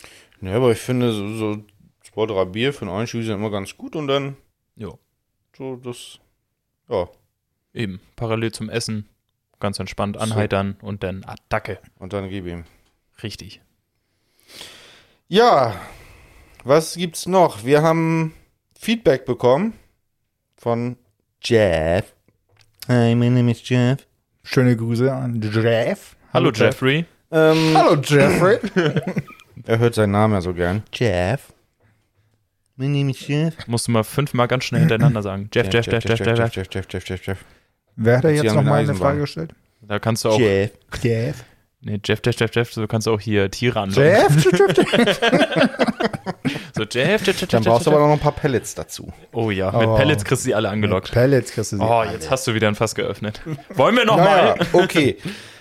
Ja, 0.40 0.54
aber 0.54 0.70
ich 0.72 0.78
finde, 0.78 1.12
so, 1.12 1.34
so 1.34 1.64
zwei, 2.02 2.26
drei 2.26 2.44
Bier 2.44 2.72
für 2.72 2.82
einen 2.86 2.94
Einstieg 2.94 3.24
sind 3.24 3.34
immer 3.34 3.50
ganz 3.50 3.76
gut 3.76 3.96
und 3.96 4.06
dann 4.06 4.36
Ja. 4.76 4.90
so 5.56 5.76
das. 5.76 6.20
Ja, 6.88 7.08
Eben, 7.74 8.00
parallel 8.14 8.52
zum 8.52 8.70
Essen, 8.70 9.06
ganz 9.60 9.78
entspannt 9.78 10.16
anheitern 10.16 10.76
und 10.80 11.02
dann 11.02 11.24
Attacke. 11.24 11.78
und 11.98 12.12
dann 12.14 12.30
gib 12.30 12.46
ihm. 12.46 12.64
Richtig. 13.22 13.60
Ja, 15.28 15.78
was 16.64 16.94
gibt's 16.94 17.26
noch? 17.26 17.64
Wir 17.64 17.82
haben 17.82 18.32
Feedback 18.78 19.26
bekommen 19.26 19.74
von 20.56 20.96
Jeff. 21.42 22.14
Hi, 22.88 23.14
my 23.14 23.28
name 23.28 23.48
is 23.50 23.62
Jeff. 23.62 24.06
Schöne 24.44 24.76
Grüße 24.76 25.12
an 25.12 25.40
Jeff. 25.40 26.14
Hallo, 26.32 26.50
Jeffrey. 26.52 27.04
Ähm, 27.32 27.74
Hallo 27.76 28.00
Jeffrey. 28.00 28.58
Er 29.68 29.80
hört 29.80 29.94
seinen 29.96 30.12
Namen 30.12 30.34
ja 30.34 30.40
so 30.40 30.54
gern. 30.54 30.84
Jeff. 30.92 31.52
My 32.76 32.86
name 32.86 33.10
is 33.10 33.26
Jeff. 33.26 33.66
Musst 33.66 33.88
du 33.88 33.92
mal 33.92 34.04
fünfmal 34.04 34.46
ganz 34.46 34.64
schnell 34.64 34.80
hintereinander 34.82 35.22
sagen. 35.22 35.48
Jeff, 35.54 35.72
Jeff, 35.72 35.86
Jeff, 35.86 36.04
Jeff, 36.04 36.20
Jeff, 36.20 36.38
Jeff. 36.38 36.52
Jeff, 36.54 36.68
Jeff, 36.70 36.86
Jeff, 36.88 37.04
Jeff, 37.08 37.26
Jeff. 37.26 37.44
Wer 37.96 38.18
hat 38.18 38.24
da 38.24 38.28
jetzt 38.28 38.54
nochmal 38.54 38.84
eine 38.84 38.94
Frage 38.94 39.20
gestellt? 39.20 39.52
Da 39.82 39.98
kannst 39.98 40.24
du 40.24 40.28
auch. 40.28 40.38
Jeff. 40.38 40.70
Jeff. 41.02 41.44
Nee, 41.82 42.00
Jeff, 42.04 42.20
Jeff, 42.24 42.36
Jeff, 42.40 42.54
Jeff. 42.54 42.72
So 42.72 42.86
kannst 42.86 43.06
du 43.06 43.12
auch 43.14 43.20
hier 43.20 43.50
Tiere 43.50 43.80
anlocken. 43.80 44.02
Jeff? 44.04 44.44
Jeff, 44.44 44.76
Jeff. 44.76 45.20
So, 46.76 46.82
Jeff, 46.84 47.26
Jeff, 47.26 47.40
Jeff, 47.40 47.48
Dann 47.48 47.62
Jeff, 47.62 47.72
brauchst 47.72 47.86
du 47.86 47.90
Jeff. 47.90 47.96
aber 47.98 48.06
noch 48.08 48.12
ein 48.14 48.20
paar 48.20 48.32
Pellets 48.32 48.74
dazu. 48.74 49.10
Oh 49.32 49.50
ja, 49.50 49.70
mit 49.72 49.88
Oh. 49.88 49.96
Pellets 49.96 50.24
kriegst 50.24 50.44
du 50.44 50.48
sie 50.48 50.54
alle 50.54 50.68
angelockt. 50.68 51.10
Pellets 51.10 51.52
kriegst 51.52 51.72
du 51.72 51.76
sie. 51.78 51.82
Oh, 51.82 52.02
jetzt 52.04 52.30
hast 52.30 52.46
du 52.46 52.54
wieder 52.54 52.68
ein 52.68 52.74
Fass 52.74 52.94
geöffnet. 52.94 53.40
Wollen 53.74 53.96
wir 53.96 54.04
nochmal? 54.04 54.56
Naja, 54.56 54.66
okay. 54.74 55.16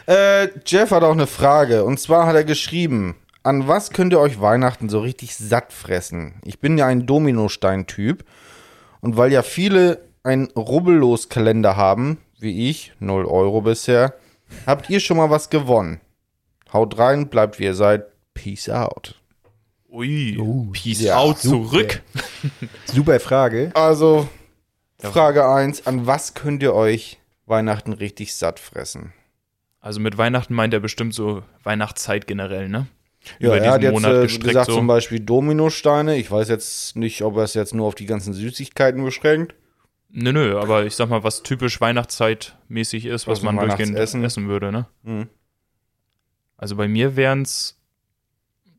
äh, 0.08 0.50
Jeff 0.66 0.92
hat 0.92 1.04
auch 1.04 1.14
eine 1.14 1.26
Frage. 1.28 1.86
Und 1.86 2.00
zwar 2.02 2.28
hat 2.28 2.36
er 2.36 2.44
geschrieben, 2.44 3.16
an 3.44 3.68
was 3.68 3.92
könnt 3.92 4.12
ihr 4.12 4.20
euch 4.20 4.42
Weihnachten 4.42 4.90
so 4.90 5.00
richtig 5.00 5.36
satt 5.38 5.72
fressen? 5.72 6.42
Ich 6.44 6.60
bin 6.60 6.78
ja 6.78 6.86
ein 6.88 7.06
Dominostein-Typ. 7.06 8.26
Und 9.00 9.16
weil 9.18 9.32
ja 9.32 9.42
viele 9.42 10.02
einen 10.24 10.48
Rubbellos-Kalender 10.52 11.78
haben, 11.78 12.18
wie 12.40 12.70
ich, 12.70 12.92
0 13.00 13.26
Euro 13.26 13.62
bisher, 13.62 14.16
habt 14.66 14.90
ihr 14.90 15.00
schon 15.00 15.18
mal 15.18 15.30
was 15.30 15.50
gewonnen. 15.50 16.02
Haut 16.74 16.98
rein, 16.98 17.30
bleibt 17.30 17.60
wie 17.60 17.66
ihr 17.66 17.76
seid. 17.76 18.06
Peace 18.34 18.70
out. 18.70 19.16
Ui, 19.90 20.38
Peace 20.74 21.02
ja, 21.02 21.18
out 21.18 21.40
super. 21.40 21.70
zurück. 21.70 22.02
Super 22.86 23.20
Frage. 23.20 23.72
Also, 23.76 24.28
Frage 25.00 25.48
1, 25.48 25.88
an 25.88 26.06
was 26.06 26.34
könnt 26.34 26.62
ihr 26.64 26.74
euch 26.74 27.18
Weihnachten 27.46 27.94
richtig 27.94 28.36
satt 28.36 28.60
fressen? 28.60 29.14
Also 29.80 30.00
mit 30.00 30.18
Weihnachten 30.18 30.54
meint 30.54 30.74
er 30.74 30.80
bestimmt 30.80 31.14
so 31.14 31.44
Weihnachtszeit 31.64 32.28
generell, 32.28 32.68
ne? 32.68 32.88
Ja, 33.40 33.48
Über 33.48 33.58
er 33.60 33.72
hat 33.72 33.84
jetzt 33.84 33.94
Monat 33.94 34.16
äh, 34.16 34.22
gestreckt 34.24 34.48
gesagt, 34.48 34.68
so. 34.68 34.74
zum 34.76 34.88
Beispiel 34.88 35.20
Dominosteine. 35.20 36.18
Ich 36.18 36.30
weiß 36.30 36.50
jetzt 36.50 36.96
nicht, 36.96 37.22
ob 37.22 37.38
er 37.38 37.44
es 37.44 37.54
jetzt 37.54 37.74
nur 37.74 37.88
auf 37.88 37.96
die 37.96 38.06
ganzen 38.06 38.34
Süßigkeiten 38.34 39.04
beschränkt. 39.04 39.56
Nö, 40.10 40.32
nö, 40.32 40.60
aber 40.60 40.86
ich 40.86 40.96
sag 40.96 41.10
mal, 41.10 41.24
was 41.24 41.44
typisch 41.44 41.82
Weihnachtszeitmäßig 41.82 43.06
ist, 43.06 43.28
was 43.28 43.40
Also 43.40 43.52
man 43.52 43.58
durchgehend 43.58 43.98
essen 43.98 44.48
würde, 44.48 44.72
ne? 44.72 44.88
Mhm. 45.04 45.30
Also 46.58 46.76
bei 46.76 46.88
mir 46.88 47.16
wären 47.16 47.42
es 47.42 47.78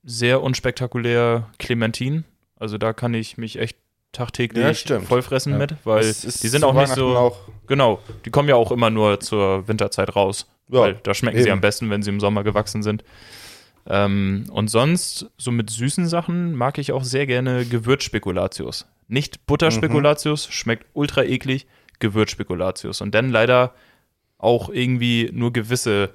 sehr 0.05 0.43
unspektakulär 0.43 1.49
Clementinen. 1.59 2.25
Also 2.59 2.79
da 2.79 2.93
kann 2.93 3.12
ich 3.15 3.37
mich 3.39 3.59
echt 3.59 3.77
Ja, 3.77 4.25
tagtäglich 4.25 4.79
stimmt. 4.79 5.07
vollfressen 5.07 5.53
Ja. 5.53 5.59
mit, 5.59 5.75
weil 5.85 6.05
die 6.05 6.49
sind 6.49 6.65
auch 6.65 6.73
nicht 6.75 6.89
so. 6.95 7.17
Auch, 7.17 7.37
Genau, 7.67 8.01
die 8.25 8.31
kommen 8.31 8.49
ja 8.49 8.55
auch 8.55 8.71
immer 8.73 8.89
nur 8.89 9.21
zur 9.21 9.69
Winterzeit 9.69 10.17
raus. 10.17 10.47
ja, 10.69 10.81
weil 10.81 10.95
da 11.03 11.12
schmecken 11.12 11.37
sie 11.39 11.45
eben. 11.45 11.53
am 11.53 11.61
besten, 11.61 11.91
wenn 11.91 12.03
sie 12.03 12.11
im 12.11 12.21
Sommer 12.21 12.43
gewachsen 12.45 12.83
sind. 12.83 13.05
Ähm, 13.89 14.47
und 14.51 14.69
sonst, 14.69 15.31
so 15.37 15.51
mit 15.53 15.71
süßen 15.71 16.07
Sachen, 16.09 16.55
mag 16.55 16.79
ich 16.79 16.93
auch 16.93 17.05
sehr 17.05 17.27
gerne 17.27 17.65
Gewürzspekulatius. 17.67 18.87
Nicht 19.09 19.47
Butterspekulatius, 19.47 20.47
schmeckt 20.49 20.87
ultra 20.95 21.23
eklig, 21.23 21.67
Gewürzspekulatius. 22.01 23.01
Und 23.01 23.15
dann 23.15 23.29
leider 23.31 23.75
auch 24.39 24.69
irgendwie 24.71 25.31
nur 25.33 25.53
gewisse 25.53 26.11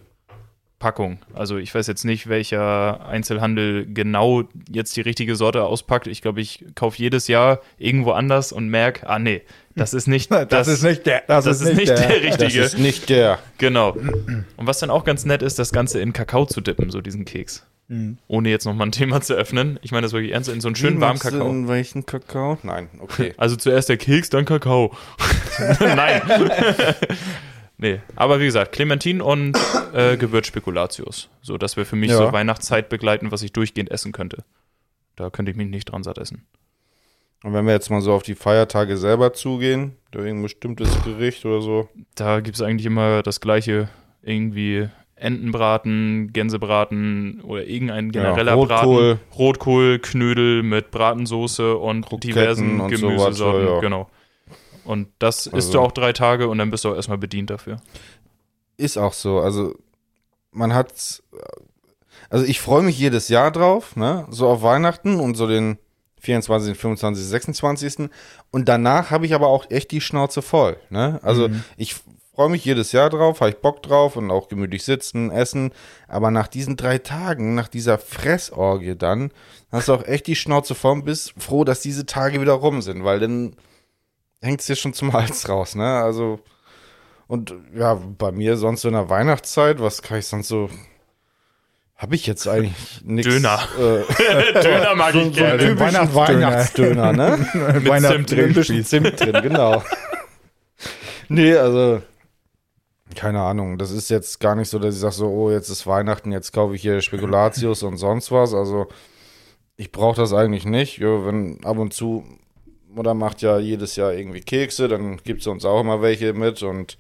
Packungen. 0.82 1.20
Also 1.34 1.58
ich 1.58 1.74
weiß 1.74 1.86
jetzt 1.86 2.04
nicht, 2.06 2.28
welcher 2.28 3.06
Einzelhandel 3.06 3.86
genau 3.86 4.44
jetzt 4.70 4.98
die 4.98 5.02
richtige 5.02 5.36
Sorte 5.36 5.64
auspackt. 5.64 6.08
Ich 6.08 6.24
glaube, 6.24 6.42
ich 6.42 6.66
kaufe 6.74 6.98
jedes 6.98 7.28
Jahr 7.28 7.60
irgendwo 7.78 8.12
anders 8.12 8.52
und 8.52 8.68
merke, 8.68 9.08
ah 9.08 9.20
nee, 9.20 9.44
das 9.76 9.94
ist 9.94 10.08
nicht 10.08 10.32
Das, 10.50 10.68
ist 10.68 10.84
nicht 10.84 11.06
der. 11.06 11.22
Das, 11.28 11.46
das 11.46 11.62
ist 11.62 11.76
nicht 11.76 11.90
der 11.90 11.96
Das 11.98 12.24
richtige. 12.24 12.62
ist 12.62 12.80
nicht 12.80 13.10
der. 13.10 13.38
Genau. 13.60 13.92
Und 13.92 14.68
was 14.68 14.80
dann 14.80 14.90
auch 14.90 15.04
ganz 15.06 15.24
nett 15.24 15.44
ist, 15.44 15.60
das 15.60 15.72
Ganze 15.72 16.02
in 16.02 16.14
Kakao 16.14 16.46
zu 16.46 16.60
dippen, 16.62 16.90
so 16.90 17.00
diesen 17.00 17.26
Keks. 17.26 17.64
Mhm. 17.88 18.18
Ohne 18.28 18.50
jetzt 18.50 18.66
nochmal 18.66 18.88
ein 18.88 18.92
Thema 18.92 19.22
zu 19.22 19.36
öffnen. 19.36 19.78
Ich 19.84 19.92
meine 19.92 20.04
das 20.04 20.14
wirklich 20.14 20.32
ernst, 20.32 20.50
in 20.50 20.62
so 20.62 20.68
einen 20.68 20.76
schönen 20.76 20.98
Wie 20.98 21.02
warmen 21.02 21.20
Kakao. 21.20 21.48
In 21.48 21.68
welchen 21.68 22.08
Kakao? 22.08 22.58
Nein, 22.64 22.90
okay. 23.00 23.34
Also 23.38 23.56
zuerst 23.56 23.88
der 23.88 23.98
Keks, 23.98 24.30
dann 24.32 24.46
Kakao. 24.46 24.96
Nein. 25.80 26.22
nee, 27.82 28.00
aber 28.16 28.40
wie 28.40 28.46
gesagt, 28.46 28.72
Clementin 28.72 29.22
und 29.22 29.58
äh, 29.94 30.16
Gewürzspekulatius. 30.16 31.30
So, 31.42 31.58
das 31.58 31.76
wäre 31.76 31.86
für 31.86 31.98
mich 31.98 32.12
Ja. 32.12 32.18
so 32.18 32.32
Weihnachtszeit 32.32 32.88
begleiten, 32.88 33.32
was 33.32 33.42
ich 33.42 33.52
durchgehend 33.52 33.92
essen 33.92 34.14
könnte. 34.14 34.44
Da 35.18 35.30
könnte 35.30 35.52
ich 35.52 35.58
mich 35.58 35.68
nicht 35.68 35.92
dran 35.92 36.04
satt 36.04 36.18
essen. 36.18 36.46
Und 37.44 37.54
wenn 37.54 37.66
wir 37.66 37.74
jetzt 37.74 37.90
mal 37.90 38.02
so 38.02 38.14
auf 38.14 38.24
die 38.24 38.36
Feiertage 38.36 38.98
selber 38.98 39.34
zugehen, 39.34 39.98
da 40.12 40.20
irgendein 40.20 40.44
bestimmtes 40.44 41.04
Gericht 41.04 41.44
oder 41.46 41.62
so. 41.62 41.90
Da 42.16 42.40
gibt 42.40 42.56
es 42.56 42.62
eigentlich 42.62 42.86
immer 42.86 43.24
das 43.24 43.42
gleiche, 43.42 43.90
irgendwie 44.22 44.88
Entenbraten, 45.16 46.32
Gänsebraten 46.34 47.42
oder 47.42 47.66
irgendein 47.66 48.12
genereller 48.12 48.54
Rotkohl. 48.54 49.16
Braten. 49.16 49.36
Rotkohl, 49.38 50.00
Knödel 50.00 50.64
mit 50.64 50.92
Bratensoße 50.92 51.78
und 51.78 52.06
Kroketten 52.06 52.30
diversen 52.30 52.88
Gemüsesorten. 52.88 53.66
ja, 53.68 53.74
ja. 53.76 53.80
Genau. 53.80 54.10
Und 54.86 55.10
das 55.20 55.46
isst 55.46 55.54
Also- 55.54 55.72
du 55.74 55.80
auch 55.80 55.92
drei 55.92 56.14
Tage 56.14 56.48
und 56.48 56.58
dann 56.58 56.72
bist 56.72 56.84
du 56.86 56.90
auch 56.92 56.96
erstmal 56.96 57.18
bedient 57.18 57.50
dafür. 57.50 57.78
Ist 58.78 58.98
auch 58.98 59.14
so. 59.14 59.40
Also, 59.40 59.76
man 60.52 60.74
hat. 60.74 61.22
Also, 62.30 62.46
ich 62.46 62.60
freue 62.62 62.84
mich 62.84 62.98
jedes 62.98 63.30
Jahr 63.30 63.52
drauf, 63.52 63.96
ne? 63.96 64.26
So 64.30 64.48
auf 64.48 64.62
Weihnachten 64.64 65.20
und 65.20 65.36
so 65.36 65.48
den 65.48 65.78
24., 66.20 66.78
25., 66.78 67.26
26. 67.26 68.10
Und 68.52 68.70
danach 68.70 69.12
habe 69.12 69.26
ich 69.26 69.34
aber 69.34 69.48
auch 69.48 69.70
echt 69.70 69.92
die 69.92 70.02
Schnauze 70.02 70.42
voll, 70.42 70.78
ne? 70.90 71.20
Also, 71.24 71.50
ich 71.78 71.96
freue 72.34 72.50
mich 72.50 72.64
jedes 72.64 72.92
Jahr 72.92 73.10
drauf, 73.10 73.42
habe 73.42 73.50
ich 73.52 73.58
Bock 73.58 73.84
drauf 73.84 74.16
und 74.16 74.32
auch 74.32 74.48
gemütlich 74.48 74.84
sitzen, 74.84 75.32
essen. 75.32 75.72
Aber 76.08 76.32
nach 76.32 76.48
diesen 76.48 76.78
drei 76.78 76.98
Tagen, 76.98 77.54
nach 77.56 77.68
dieser 77.68 77.98
Fressorgie 77.98 78.96
dann, 78.96 79.32
hast 79.72 79.90
du 79.90 79.94
auch 79.94 80.06
echt 80.06 80.28
die 80.28 80.36
Schnauze 80.36 80.74
voll 80.74 80.94
und 80.94 81.06
bist 81.06 81.34
froh, 81.38 81.64
dass 81.66 81.82
diese 81.82 82.06
Tage 82.06 82.40
wieder 82.40 82.54
rum 82.54 82.82
sind, 82.82 83.04
weil 83.04 83.20
dann 83.20 83.56
hängt 84.42 84.60
es 84.60 84.66
dir 84.68 84.76
schon 84.76 84.94
zum 84.94 85.14
Hals 85.14 85.48
raus, 85.48 85.76
ne? 85.76 86.02
Also. 86.02 86.40
Und 87.28 87.54
ja, 87.74 87.94
bei 87.94 88.32
mir 88.32 88.58
sonst 88.58 88.82
so 88.82 88.90
in 88.90 88.94
der 88.94 89.10
Weihnachtszeit, 89.10 89.80
was 89.80 90.02
kann 90.02 90.20
ich 90.20 90.28
sonst 90.28 90.50
so. 90.50 90.70
Habe 91.96 92.16
ich 92.16 92.26
jetzt 92.26 92.48
eigentlich 92.48 93.02
nichts. 93.04 93.32
Döner. 93.32 93.60
Äh, 93.78 94.54
Döner 94.64 94.96
mag 94.96 95.14
ich 95.14 95.26
so 95.26 95.32
gerne. 95.32 95.62
einen 95.62 95.78
typischen 95.78 96.16
Weihnachtsdöner, 96.16 97.14
ne? 97.14 97.48
Mit 97.74 97.88
Weihnachten 97.88 98.26
Zimt 98.26 98.32
Mit 98.32 98.40
ein 98.48 98.54
bisschen 98.54 98.84
Zimt 98.84 99.20
drin, 99.20 99.40
genau. 99.42 99.84
nee, 101.30 101.56
also. 101.56 102.02
Keine 103.14 103.42
Ahnung, 103.42 103.78
das 103.78 103.92
ist 103.92 104.10
jetzt 104.10 104.40
gar 104.40 104.56
nicht 104.56 104.70
so, 104.70 104.80
dass 104.80 104.96
ich 104.96 105.02
sage 105.02 105.14
so, 105.14 105.28
oh, 105.28 105.52
jetzt 105.52 105.70
ist 105.70 105.86
Weihnachten, 105.86 106.32
jetzt 106.32 106.54
kaufe 106.54 106.76
ich 106.76 106.82
hier 106.82 107.02
Spekulatius 107.02 107.84
und 107.84 107.98
sonst 107.98 108.32
was. 108.32 108.54
Also, 108.54 108.88
ich 109.76 109.92
brauche 109.92 110.16
das 110.16 110.34
eigentlich 110.34 110.66
nicht. 110.66 110.98
Ja, 110.98 111.26
wenn 111.26 111.64
ab 111.64 111.78
und 111.78 111.94
zu, 111.94 112.24
Mutter 112.94 113.14
macht 113.14 113.42
ja 113.42 113.58
jedes 113.60 113.96
Jahr 113.96 114.14
irgendwie 114.14 114.42
Kekse, 114.42 114.88
dann 114.88 115.18
gibt 115.18 115.42
es 115.42 115.48
uns 115.48 115.66
auch 115.66 115.82
immer 115.82 116.02
welche 116.02 116.34
mit 116.34 116.62
und 116.64 116.98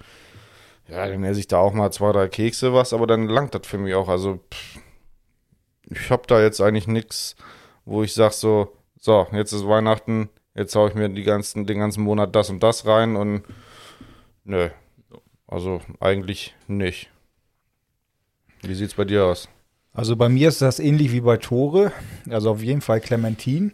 ja, 0.87 1.07
dann 1.07 1.23
esse 1.23 1.39
ich 1.39 1.47
da 1.47 1.57
auch 1.57 1.73
mal 1.73 1.91
zwei, 1.91 2.11
drei 2.11 2.27
Kekse 2.27 2.73
was, 2.73 2.93
aber 2.93 3.07
dann 3.07 3.27
langt 3.27 3.55
das 3.55 3.65
für 3.65 3.77
mich 3.77 3.93
auch. 3.93 4.09
Also, 4.09 4.39
pff, 4.53 4.79
ich 5.89 6.09
habe 6.09 6.23
da 6.27 6.41
jetzt 6.41 6.61
eigentlich 6.61 6.87
nichts, 6.87 7.35
wo 7.85 8.03
ich 8.03 8.13
sage 8.13 8.33
so, 8.33 8.71
so, 8.99 9.27
jetzt 9.31 9.51
ist 9.51 9.67
Weihnachten, 9.67 10.29
jetzt 10.55 10.75
hau 10.75 10.87
ich 10.87 10.95
mir 10.95 11.09
die 11.09 11.23
ganzen, 11.23 11.65
den 11.65 11.79
ganzen 11.79 12.03
Monat 12.03 12.35
das 12.35 12.49
und 12.49 12.61
das 12.61 12.85
rein 12.85 13.15
und 13.15 13.43
nö. 14.43 14.69
Also 15.47 15.81
eigentlich 15.99 16.55
nicht. 16.67 17.09
Wie 18.61 18.75
sieht's 18.75 18.93
bei 18.93 19.05
dir 19.05 19.25
aus? 19.25 19.49
Also 19.93 20.15
bei 20.15 20.29
mir 20.29 20.47
ist 20.47 20.61
das 20.61 20.79
ähnlich 20.79 21.11
wie 21.11 21.21
bei 21.21 21.37
Tore. 21.37 21.91
Also 22.29 22.51
auf 22.51 22.61
jeden 22.61 22.81
Fall 22.81 23.01
Clementin. 23.01 23.73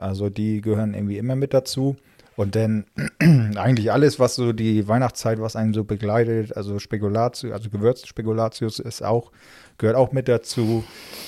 Also 0.00 0.30
die 0.30 0.60
gehören 0.60 0.94
irgendwie 0.94 1.18
immer 1.18 1.36
mit 1.36 1.54
dazu. 1.54 1.96
Und 2.36 2.56
dann 2.56 2.86
eigentlich 3.20 3.92
alles, 3.92 4.18
was 4.18 4.34
so 4.34 4.52
die 4.52 4.88
Weihnachtszeit, 4.88 5.40
was 5.40 5.56
einen 5.56 5.74
so 5.74 5.84
begleitet, 5.84 6.56
also 6.56 6.78
Spekulatius, 6.78 7.52
also 7.52 7.68
Gewürzspekulatius 7.68 8.78
ist 8.78 9.02
auch, 9.02 9.30
gehört 9.76 9.96
auch 9.96 10.12
mit 10.12 10.28
dazu. 10.28 10.84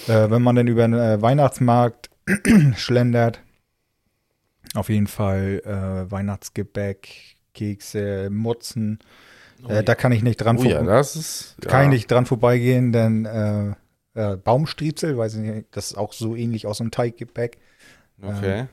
Äh, 0.08 0.30
wenn 0.30 0.42
man 0.42 0.56
dann 0.56 0.68
über 0.68 0.82
den 0.82 0.94
äh, 0.94 1.20
Weihnachtsmarkt 1.20 2.10
schlendert, 2.76 3.40
auf 4.74 4.88
jeden 4.88 5.06
Fall 5.06 5.60
äh, 5.66 6.10
Weihnachtsgebäck, 6.10 7.08
Kekse, 7.52 8.30
Mutzen. 8.30 8.98
Äh, 9.68 9.84
da 9.84 9.94
kann 9.94 10.12
ich 10.12 10.22
nicht 10.22 10.38
dran 10.38 10.56
Oh 10.56 10.64
ja, 10.64 10.82
das 10.82 11.16
ist. 11.16 11.56
kann 11.60 11.80
ja. 11.80 11.86
ich 11.88 11.90
nicht 11.90 12.10
dran 12.10 12.26
vorbeigehen, 12.26 12.92
denn 12.92 13.26
äh, 13.26 13.74
äh, 14.14 14.36
Baumstriezel, 14.36 15.16
weiß 15.16 15.34
ich 15.34 15.40
nicht, 15.40 15.66
das 15.72 15.90
ist 15.90 15.98
auch 15.98 16.12
so 16.12 16.34
ähnlich 16.34 16.66
aus 16.66 16.80
einem 16.80 16.90
Teiggebäck. 16.90 17.58
Okay. 18.22 18.66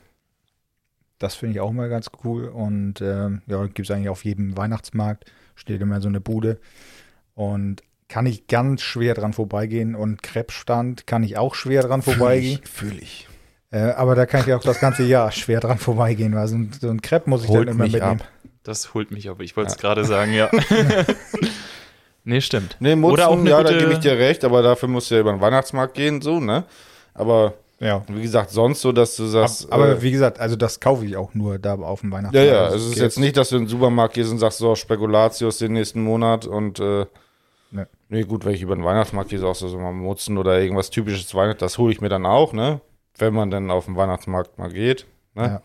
Das 1.18 1.34
finde 1.34 1.54
ich 1.54 1.60
auch 1.60 1.72
mal 1.72 1.88
ganz 1.88 2.10
cool. 2.24 2.48
Und 2.48 3.00
ähm, 3.00 3.42
ja, 3.46 3.64
gibt 3.66 3.80
es 3.80 3.90
eigentlich 3.90 4.08
auf 4.08 4.24
jedem 4.24 4.56
Weihnachtsmarkt, 4.56 5.30
steht 5.54 5.80
immer 5.80 6.00
so 6.00 6.08
eine 6.08 6.20
Bude. 6.20 6.58
Und 7.34 7.82
kann 8.08 8.26
ich 8.26 8.46
ganz 8.46 8.82
schwer 8.82 9.14
dran 9.14 9.32
vorbeigehen. 9.32 9.94
Und 9.94 10.22
Krebsstand 10.22 11.06
kann 11.06 11.22
ich 11.22 11.36
auch 11.36 11.54
schwer 11.54 11.82
dran 11.82 12.02
vorbeigehen. 12.02 12.60
Fühle 12.64 13.00
ich. 13.00 13.28
Äh, 13.70 13.92
aber 13.92 14.14
da 14.14 14.26
kann 14.26 14.42
ich 14.46 14.52
auch 14.52 14.62
das 14.62 14.80
ganze 14.80 15.04
Jahr 15.04 15.30
schwer 15.30 15.60
dran 15.60 15.78
vorbeigehen, 15.78 16.34
weil 16.34 16.48
so 16.48 16.56
ein, 16.56 16.72
so 16.78 16.88
ein 16.90 17.00
Crepe 17.02 17.30
muss 17.30 17.44
ich 17.44 17.48
Holt 17.50 17.68
dann 17.68 17.76
immer 17.76 17.84
mich 17.84 17.92
mitnehmen. 17.92 18.20
ab. 18.20 18.28
Das 18.64 18.94
holt 18.94 19.10
mich 19.10 19.30
ab. 19.30 19.40
Ich 19.40 19.56
wollte 19.56 19.70
es 19.70 19.78
gerade 19.78 20.04
sagen, 20.04 20.32
ja. 20.32 20.50
nee, 22.24 22.40
stimmt. 22.40 22.76
Nee, 22.80 22.96
Mutzen, 22.96 23.12
Oder 23.14 23.28
auch 23.28 23.44
ja, 23.44 23.62
da 23.62 23.78
gebe 23.78 23.92
ich 23.92 24.00
dir 24.00 24.18
recht, 24.18 24.44
aber 24.44 24.62
dafür 24.62 24.88
musst 24.88 25.10
du 25.10 25.14
ja 25.14 25.20
über 25.20 25.32
den 25.32 25.40
Weihnachtsmarkt 25.40 25.94
gehen, 25.94 26.20
so, 26.20 26.40
ne? 26.40 26.64
Aber 27.14 27.54
Ja. 27.80 28.04
Und 28.06 28.16
wie 28.16 28.22
gesagt, 28.22 28.50
sonst 28.50 28.82
so, 28.82 28.92
dass 28.92 29.16
du 29.16 29.24
sagst. 29.24 29.72
aber 29.72 29.88
äh, 29.88 30.02
wie 30.02 30.10
gesagt, 30.10 30.38
also 30.38 30.54
das 30.54 30.80
kaufe 30.80 31.04
ich 31.06 31.16
auch 31.16 31.34
nur 31.34 31.58
da 31.58 31.74
auf 31.76 32.02
dem 32.02 32.10
ja, 32.10 32.18
Weihnachtsmarkt. 32.18 32.50
ja, 32.50 32.64
Also 32.64 32.76
es 32.76 32.92
ist 32.92 32.98
jetzt 33.00 33.18
nicht, 33.18 33.36
dass 33.36 33.48
du 33.48 33.56
in 33.56 33.62
den 33.62 33.68
Supermarkt 33.68 34.14
gehst 34.14 34.30
und 34.30 34.38
sagst, 34.38 34.58
so, 34.58 34.74
Spekulatius 34.74 35.58
den 35.58 35.72
nächsten 35.72 36.02
Monat 36.02 36.46
und 36.46 36.78
äh, 36.78 37.06
Ne. 37.72 37.86
nee, 38.08 38.24
gut, 38.24 38.44
wenn 38.44 38.54
ich 38.54 38.62
über 38.62 38.74
den 38.74 38.84
Weihnachtsmarkt 38.84 39.30
gehe, 39.30 39.38
sagst 39.38 39.62
du 39.62 39.68
so 39.68 39.78
mal 39.78 39.92
Mutzen 39.92 40.38
oder 40.38 40.60
irgendwas 40.60 40.90
typisches 40.90 41.32
Weihnachten, 41.34 41.60
das 41.60 41.78
hole 41.78 41.92
ich 41.92 42.00
mir 42.00 42.08
dann 42.08 42.26
auch, 42.26 42.52
ne? 42.52 42.80
Wenn 43.16 43.32
man 43.32 43.50
dann 43.50 43.70
auf 43.70 43.84
den 43.84 43.94
Weihnachtsmarkt 43.96 44.58
mal 44.58 44.70
geht. 44.72 45.06
Ne? 45.34 45.42
Ja. 45.44 45.62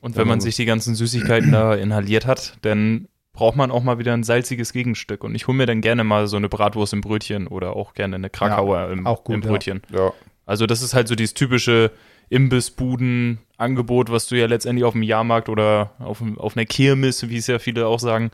Und 0.00 0.16
wenn 0.16 0.28
man 0.28 0.40
sich 0.40 0.56
die 0.56 0.66
ganzen 0.66 0.94
Süßigkeiten 0.94 1.50
da 1.52 1.74
inhaliert 1.74 2.26
hat, 2.26 2.58
dann 2.62 3.08
braucht 3.32 3.56
man 3.56 3.70
auch 3.70 3.82
mal 3.82 3.98
wieder 3.98 4.12
ein 4.12 4.24
salziges 4.24 4.72
Gegenstück. 4.72 5.24
Und 5.24 5.34
ich 5.34 5.46
hole 5.46 5.56
mir 5.56 5.66
dann 5.66 5.80
gerne 5.80 6.04
mal 6.04 6.26
so 6.26 6.36
eine 6.36 6.48
Bratwurst 6.48 6.92
im 6.92 7.00
Brötchen 7.00 7.46
oder 7.46 7.74
auch 7.76 7.94
gerne 7.94 8.16
eine 8.16 8.30
Krakauer 8.30 8.90
im, 8.90 9.06
auch 9.06 9.24
gut, 9.24 9.36
im 9.36 9.42
ja. 9.42 9.48
Brötchen. 9.48 9.82
Ja. 9.90 10.12
Also 10.46 10.66
das 10.66 10.82
ist 10.82 10.94
halt 10.94 11.08
so 11.08 11.14
dieses 11.14 11.34
typische 11.34 11.90
Imbissbuden-Angebot, 12.30 14.10
was 14.10 14.26
du 14.26 14.36
ja 14.36 14.46
letztendlich 14.46 14.84
auf 14.84 14.92
dem 14.94 15.02
Jahrmarkt 15.02 15.48
oder 15.48 15.92
auf, 15.98 16.22
auf 16.36 16.56
einer 16.56 16.66
Kirmes, 16.66 17.28
wie 17.28 17.36
es 17.36 17.46
ja 17.46 17.58
viele 17.58 17.86
auch 17.86 18.00
sagen, 18.00 18.30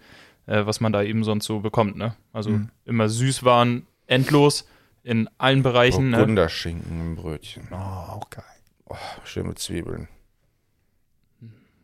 äh, 0.46 0.64
was 0.66 0.80
man 0.80 0.92
da 0.92 1.02
eben 1.02 1.24
sonst 1.24 1.46
so 1.46 1.60
bekommt. 1.60 1.96
Ne? 1.96 2.14
Also 2.32 2.50
Mhm. 2.50 2.68
immer 2.84 3.08
Süßwaren 3.08 3.86
endlos 4.06 4.66
in 5.02 5.28
allen 5.38 5.62
Bereichen. 5.62 6.10
Ne? 6.10 6.16
Burgunderschinken 6.18 7.00
im 7.00 7.16
Brötchen. 7.16 7.68
Oh, 7.70 7.74
auch 7.76 8.30
geil. 8.30 8.44
Oh, 8.86 8.96
schön 9.24 9.46
mit 9.46 9.58
Zwiebeln. 9.58 10.08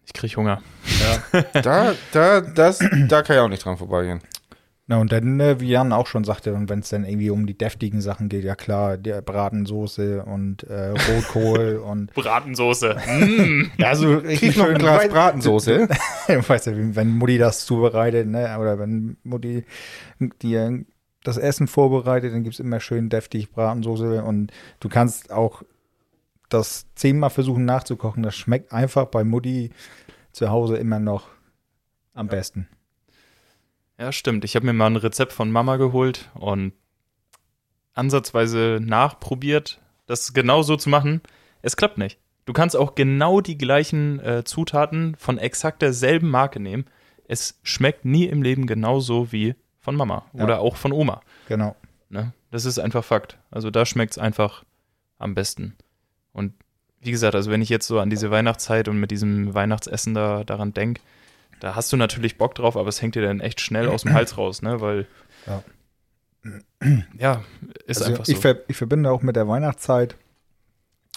Ich 0.07 0.13
krieg 0.13 0.37
Hunger. 0.37 0.63
Da, 1.63 1.95
da, 2.13 2.41
das, 2.41 2.79
da 3.09 3.23
kann 3.23 3.37
ich 3.37 3.41
auch 3.43 3.49
nicht 3.49 3.65
dran 3.65 3.77
vorbeigehen. 3.79 4.21
Na, 4.87 4.99
und 4.99 5.13
dann, 5.13 5.41
äh, 5.41 5.61
wie 5.61 5.71
Jan 5.71 5.95
auch 5.95 6.07
schon 6.07 6.25
sagte, 6.25 6.53
und 6.53 6.69
wenn 6.69 6.81
es 6.81 6.91
dann 6.91 7.07
irgendwie 7.07 7.31
um 7.31 7.47
die 7.47 7.57
deftigen 7.57 8.03
Sachen 8.03 8.29
geht, 8.29 8.45
ja 8.45 8.55
klar, 8.55 8.99
der 8.99 9.23
Bratensoße 9.23 10.23
und 10.25 10.63
äh, 10.65 10.91
Rotkohl 10.91 11.77
und 11.85 12.13
Bratensoße. 12.13 12.97
Mm. 13.15 13.71
ja, 13.79 13.95
so 13.95 14.21
Krieg 14.21 14.57
noch 14.57 14.69
ein 14.69 14.79
Glas 14.79 15.09
Bratensoße. 15.09 15.89
weißt 16.27 16.67
du, 16.67 16.97
wenn 16.97 17.11
Mutti 17.17 17.39
das 17.39 17.65
zubereitet, 17.65 18.27
ne, 18.27 18.57
oder 18.59 18.79
wenn 18.79 19.17
Mutti 19.23 19.65
dir 20.43 20.85
das 21.23 21.39
Essen 21.39 21.67
vorbereitet, 21.67 22.35
dann 22.35 22.43
gibt's 22.43 22.59
immer 22.61 22.81
schön 22.81 23.09
deftig 23.09 23.53
Bratensoße 23.53 24.23
und 24.23 24.53
du 24.81 24.89
kannst 24.89 25.33
auch 25.33 25.63
das 26.49 26.87
zehnmal 26.95 27.31
versuchen 27.31 27.65
nachzukochen. 27.65 28.23
Das 28.23 28.37
schmeckt 28.37 28.73
einfach 28.73 29.07
bei 29.07 29.25
Mutti 29.25 29.71
zu 30.33 30.51
Hause 30.51 30.77
immer 30.77 30.99
noch 30.99 31.29
am 32.13 32.29
besten. 32.29 32.69
Ja, 33.99 34.11
stimmt. 34.13 34.45
Ich 34.45 34.57
habe 34.57 34.67
mir 34.67 34.73
mal 34.73 34.87
ein 34.87 34.97
Rezept 34.97 35.33
von 35.33 35.51
Mama 35.51 35.77
geholt 35.77 36.31
und 36.35 36.73
ansatzweise 37.95 38.79
nachprobiert, 38.83 39.81
das 40.07 40.33
genau 40.35 40.63
so 40.63 40.77
zu 40.77 40.89
machen. 40.91 41.21
Es 41.63 41.77
klappt 41.77 41.99
nicht. 41.99 42.19
Du 42.45 42.53
kannst 42.53 42.77
auch 42.77 42.95
genau 42.95 43.41
die 43.41 43.57
gleichen 43.57 44.21
äh, 44.21 44.45
Zutaten 44.45 45.15
von 45.17 45.39
exakt 45.39 45.81
derselben 45.81 46.29
Marke 46.29 46.61
nehmen. 46.61 46.85
Es 47.27 47.59
schmeckt 47.63 48.05
nie 48.05 48.25
im 48.27 48.43
Leben 48.43 48.67
genauso 48.67 49.33
wie 49.33 49.55
von 49.81 49.97
Mama 49.97 50.27
Ja. 50.35 50.45
oder 50.45 50.61
auch 50.61 50.77
von 50.77 50.93
Oma. 50.93 51.21
Genau. 51.49 51.75
Ne? 52.11 52.33
Das 52.51 52.65
ist 52.67 52.79
einfach 52.79 53.05
Fakt. 53.05 53.39
Also 53.51 53.71
da 53.71 53.87
schmeckt 53.87 54.13
es 54.13 54.19
einfach 54.19 54.65
am 55.19 55.35
besten. 55.35 55.77
Und 56.33 56.53
wie 57.01 57.11
gesagt, 57.13 57.35
also 57.35 57.51
wenn 57.51 57.63
ich 57.63 57.69
jetzt 57.71 57.87
so 57.87 57.99
an 58.01 58.11
diese 58.11 58.31
Weihnachtszeit 58.31 58.89
und 58.89 58.99
mit 58.99 59.11
diesem 59.11 59.55
Weihnachtsessen 59.55 60.15
da 60.15 60.45
daran 60.45 60.75
denke, 60.75 61.01
da 61.65 61.75
hast 61.75 61.91
du 61.93 61.97
natürlich 61.97 62.37
Bock 62.37 62.55
drauf, 62.55 62.77
aber 62.77 62.91
es 62.91 63.01
hängt 63.01 63.15
dir 63.15 63.23
dann 63.23 63.41
echt 63.41 63.59
schnell 63.59 63.89
aus 63.89 64.03
dem 64.03 64.13
Hals 64.13 64.37
raus, 64.37 64.61
ne? 64.61 64.83
Weil 64.83 65.07
Ja. 65.47 65.63
ja, 67.19 67.43
ist 67.87 67.99
also 68.03 68.11
einfach 68.13 68.27
so. 68.27 68.33
ich, 68.33 68.39
ver 68.39 68.59
ich 68.69 68.77
verbinde 68.77 69.11
auch 69.11 69.23
mit 69.23 69.35
der 69.35 69.49
Weihnachtszeit, 69.49 70.17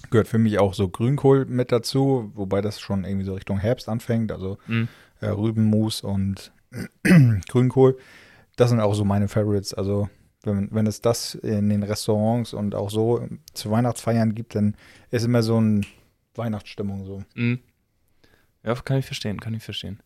gehört 0.09 0.29
für 0.29 0.37
mich 0.37 0.57
auch 0.59 0.73
so 0.73 0.87
Grünkohl 0.87 1.43
mit 1.45 1.73
dazu, 1.73 2.31
wobei 2.33 2.61
das 2.61 2.79
schon 2.79 3.03
irgendwie 3.03 3.25
so 3.25 3.33
Richtung 3.33 3.59
Herbst 3.59 3.89
anfängt, 3.89 4.31
also 4.31 4.57
Mhm. 4.67 4.87
äh, 5.19 5.27
Rübenmus 5.27 6.01
und 6.01 6.53
Grünkohl. 7.49 7.97
Das 8.55 8.69
sind 8.69 8.79
auch 8.79 8.93
so 8.93 9.03
meine 9.03 9.27
Favorites. 9.27 9.73
Also 9.73 10.09
wenn, 10.43 10.69
wenn 10.71 10.87
es 10.87 11.01
das 11.01 11.35
in 11.35 11.67
den 11.67 11.83
Restaurants 11.83 12.53
und 12.53 12.73
auch 12.73 12.89
so 12.89 13.27
zu 13.53 13.69
Weihnachtsfeiern 13.69 14.33
gibt, 14.33 14.55
dann 14.55 14.75
ist 15.11 15.25
immer 15.25 15.43
so 15.43 15.57
eine 15.57 15.81
Weihnachtsstimmung 16.35 17.03
so. 17.05 17.23
Mhm. 17.35 17.59
Ja, 18.63 18.75
kann 18.75 18.97
ich 18.97 19.05
verstehen, 19.05 19.39
kann 19.41 19.53
ich 19.53 19.63
verstehen. 19.63 19.99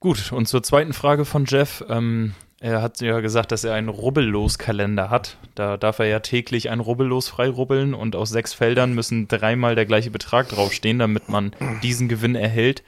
Gut, 0.00 0.30
und 0.32 0.46
zur 0.46 0.62
zweiten 0.62 0.92
Frage 0.92 1.24
von 1.24 1.46
Jeff. 1.46 1.84
Ähm, 1.88 2.34
er 2.60 2.82
hat 2.82 3.00
ja 3.00 3.20
gesagt, 3.20 3.52
dass 3.52 3.64
er 3.64 3.74
einen 3.74 3.88
Rubbellos-Kalender 3.88 5.10
hat. 5.10 5.36
Da 5.54 5.76
darf 5.76 5.98
er 5.98 6.06
ja 6.06 6.20
täglich 6.20 6.70
ein 6.70 6.80
Rubbellos 6.80 7.28
freirubbeln 7.28 7.94
und 7.94 8.16
aus 8.16 8.30
sechs 8.30 8.54
Feldern 8.54 8.94
müssen 8.94 9.28
dreimal 9.28 9.74
der 9.74 9.86
gleiche 9.86 10.10
Betrag 10.10 10.48
draufstehen, 10.48 10.98
damit 10.98 11.28
man 11.28 11.52
diesen 11.82 12.08
Gewinn 12.08 12.34
erhält. 12.34 12.82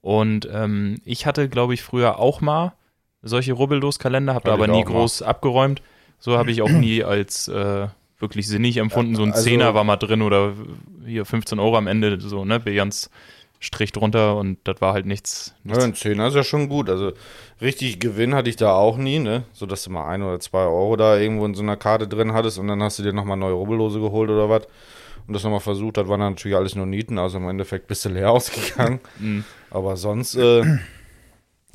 Und 0.00 0.48
ähm, 0.52 1.00
ich 1.04 1.26
hatte, 1.26 1.48
glaube 1.48 1.74
ich, 1.74 1.82
früher 1.82 2.18
auch 2.18 2.40
mal 2.40 2.74
solche 3.22 3.52
Rubbellos-Kalender, 3.52 4.34
habe 4.34 4.46
da 4.46 4.54
aber 4.54 4.68
nie 4.68 4.82
auch 4.82 4.84
mal. 4.84 4.92
groß 4.92 5.22
abgeräumt. 5.22 5.82
So 6.20 6.36
habe 6.38 6.50
ich 6.50 6.62
auch 6.62 6.70
nie 6.70 7.02
als 7.04 7.48
äh, 7.48 7.88
wirklich 8.18 8.46
sinnig 8.48 8.76
empfunden. 8.76 9.14
So 9.16 9.22
ein 9.22 9.32
also- 9.32 9.44
Zehner 9.44 9.74
war 9.74 9.84
mal 9.84 9.96
drin 9.96 10.22
oder 10.22 10.54
hier 11.04 11.24
15 11.24 11.58
Euro 11.58 11.76
am 11.76 11.86
Ende, 11.86 12.20
so, 12.20 12.44
ne? 12.44 12.60
Bejans 12.60 13.10
Strich 13.60 13.90
drunter 13.92 14.36
und 14.36 14.58
das 14.64 14.80
war 14.80 14.92
halt 14.92 15.06
nichts. 15.06 15.54
Ja, 15.64 15.70
nichts. 15.72 15.84
ein 15.84 15.94
Zehner 15.94 16.28
ist 16.28 16.34
ja 16.34 16.44
schon 16.44 16.68
gut. 16.68 16.88
Also 16.88 17.12
richtig 17.60 17.98
Gewinn 17.98 18.34
hatte 18.34 18.48
ich 18.50 18.56
da 18.56 18.72
auch 18.72 18.96
nie, 18.96 19.18
ne? 19.18 19.44
So 19.52 19.66
dass 19.66 19.82
du 19.82 19.90
mal 19.90 20.06
ein 20.08 20.22
oder 20.22 20.38
zwei 20.40 20.60
Euro 20.62 20.96
da 20.96 21.16
irgendwo 21.18 21.44
in 21.44 21.54
so 21.54 21.62
einer 21.62 21.76
Karte 21.76 22.06
drin 22.06 22.32
hattest 22.32 22.58
und 22.58 22.68
dann 22.68 22.82
hast 22.82 22.98
du 22.98 23.02
dir 23.02 23.12
nochmal 23.12 23.36
neue 23.36 23.54
Rubbellose 23.54 24.00
geholt 24.00 24.30
oder 24.30 24.48
was. 24.48 24.62
Und 25.26 25.34
das 25.34 25.42
nochmal 25.44 25.60
versucht, 25.60 25.96
das 25.98 26.08
waren 26.08 26.20
dann 26.20 26.32
natürlich 26.34 26.56
alles 26.56 26.74
nur 26.74 26.86
Nieten, 26.86 27.18
also 27.18 27.36
im 27.36 27.48
Endeffekt 27.48 27.86
bist 27.86 28.04
du 28.04 28.08
leer 28.08 28.30
ausgegangen. 28.32 29.00
Mhm. 29.18 29.44
Aber 29.70 29.96
sonst 29.96 30.36
äh, 30.36 30.62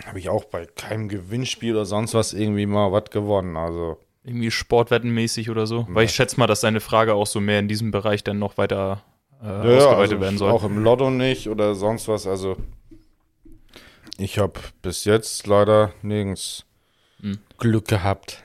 habe 0.06 0.19
ich 0.19 0.30
auch 0.30 0.46
bei 0.46 0.65
keinem 0.65 1.08
Gewinnspiel 1.10 1.74
oder 1.74 1.86
sonst 1.86 2.13
was 2.13 2.34
irgendwie 2.34 2.65
mal 2.65 2.91
was 2.91 3.12
gewonnen. 3.12 3.58
Also 3.58 3.98
Irgendwie 4.24 4.50
sportwettenmäßig 4.52 5.50
oder 5.50 5.67
so. 5.67 5.86
Weil 5.89 6.06
ich 6.06 6.12
schätze 6.15 6.39
mal, 6.39 6.48
dass 6.48 6.62
deine 6.62 6.80
Frage 6.80 7.13
auch 7.13 7.28
so 7.28 7.39
mehr 7.41 7.60
in 7.60 7.67
diesem 7.67 7.91
Bereich 7.91 8.24
dann 8.24 8.39
noch 8.39 8.58
weiter 8.58 9.04
äh, 9.43 9.47
ja, 9.47 9.77
ausgeweitet 9.77 9.99
also 10.13 10.19
werden 10.21 10.38
soll. 10.38 10.51
auch 10.51 10.63
im 10.63 10.84
Lotto 10.84 11.10
nicht 11.12 11.47
oder 11.49 11.75
sonst 11.75 12.08
was. 12.08 12.25
Also 12.25 12.58
ich 14.17 14.38
habe 14.39 14.60
bis 14.82 15.06
jetzt 15.06 15.45
leider 15.47 15.91
nirgends 16.01 16.65
Mhm. 17.19 17.39
Glück 17.58 17.88
gehabt. 17.88 18.43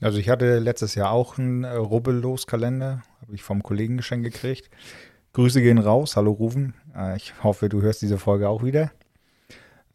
Also 0.00 0.18
ich 0.18 0.30
hatte 0.30 0.58
letztes 0.58 0.94
Jahr 0.94 1.10
auch 1.10 1.36
einen 1.38 1.64
äh, 1.64 1.74
Rubbellos-Kalender, 1.74 3.02
habe 3.20 3.34
ich 3.34 3.42
vom 3.42 3.62
Kollegen 3.62 3.98
geschenkt 3.98 4.24
gekriegt. 4.24 4.70
Grüße 5.34 5.60
gehen 5.60 5.76
raus, 5.78 6.16
hallo 6.16 6.32
Rufen. 6.32 6.74
Äh, 6.96 7.16
ich 7.16 7.34
hoffe, 7.42 7.68
du 7.68 7.82
hörst 7.82 8.00
diese 8.00 8.18
Folge 8.18 8.48
auch 8.48 8.62
wieder. 8.62 8.90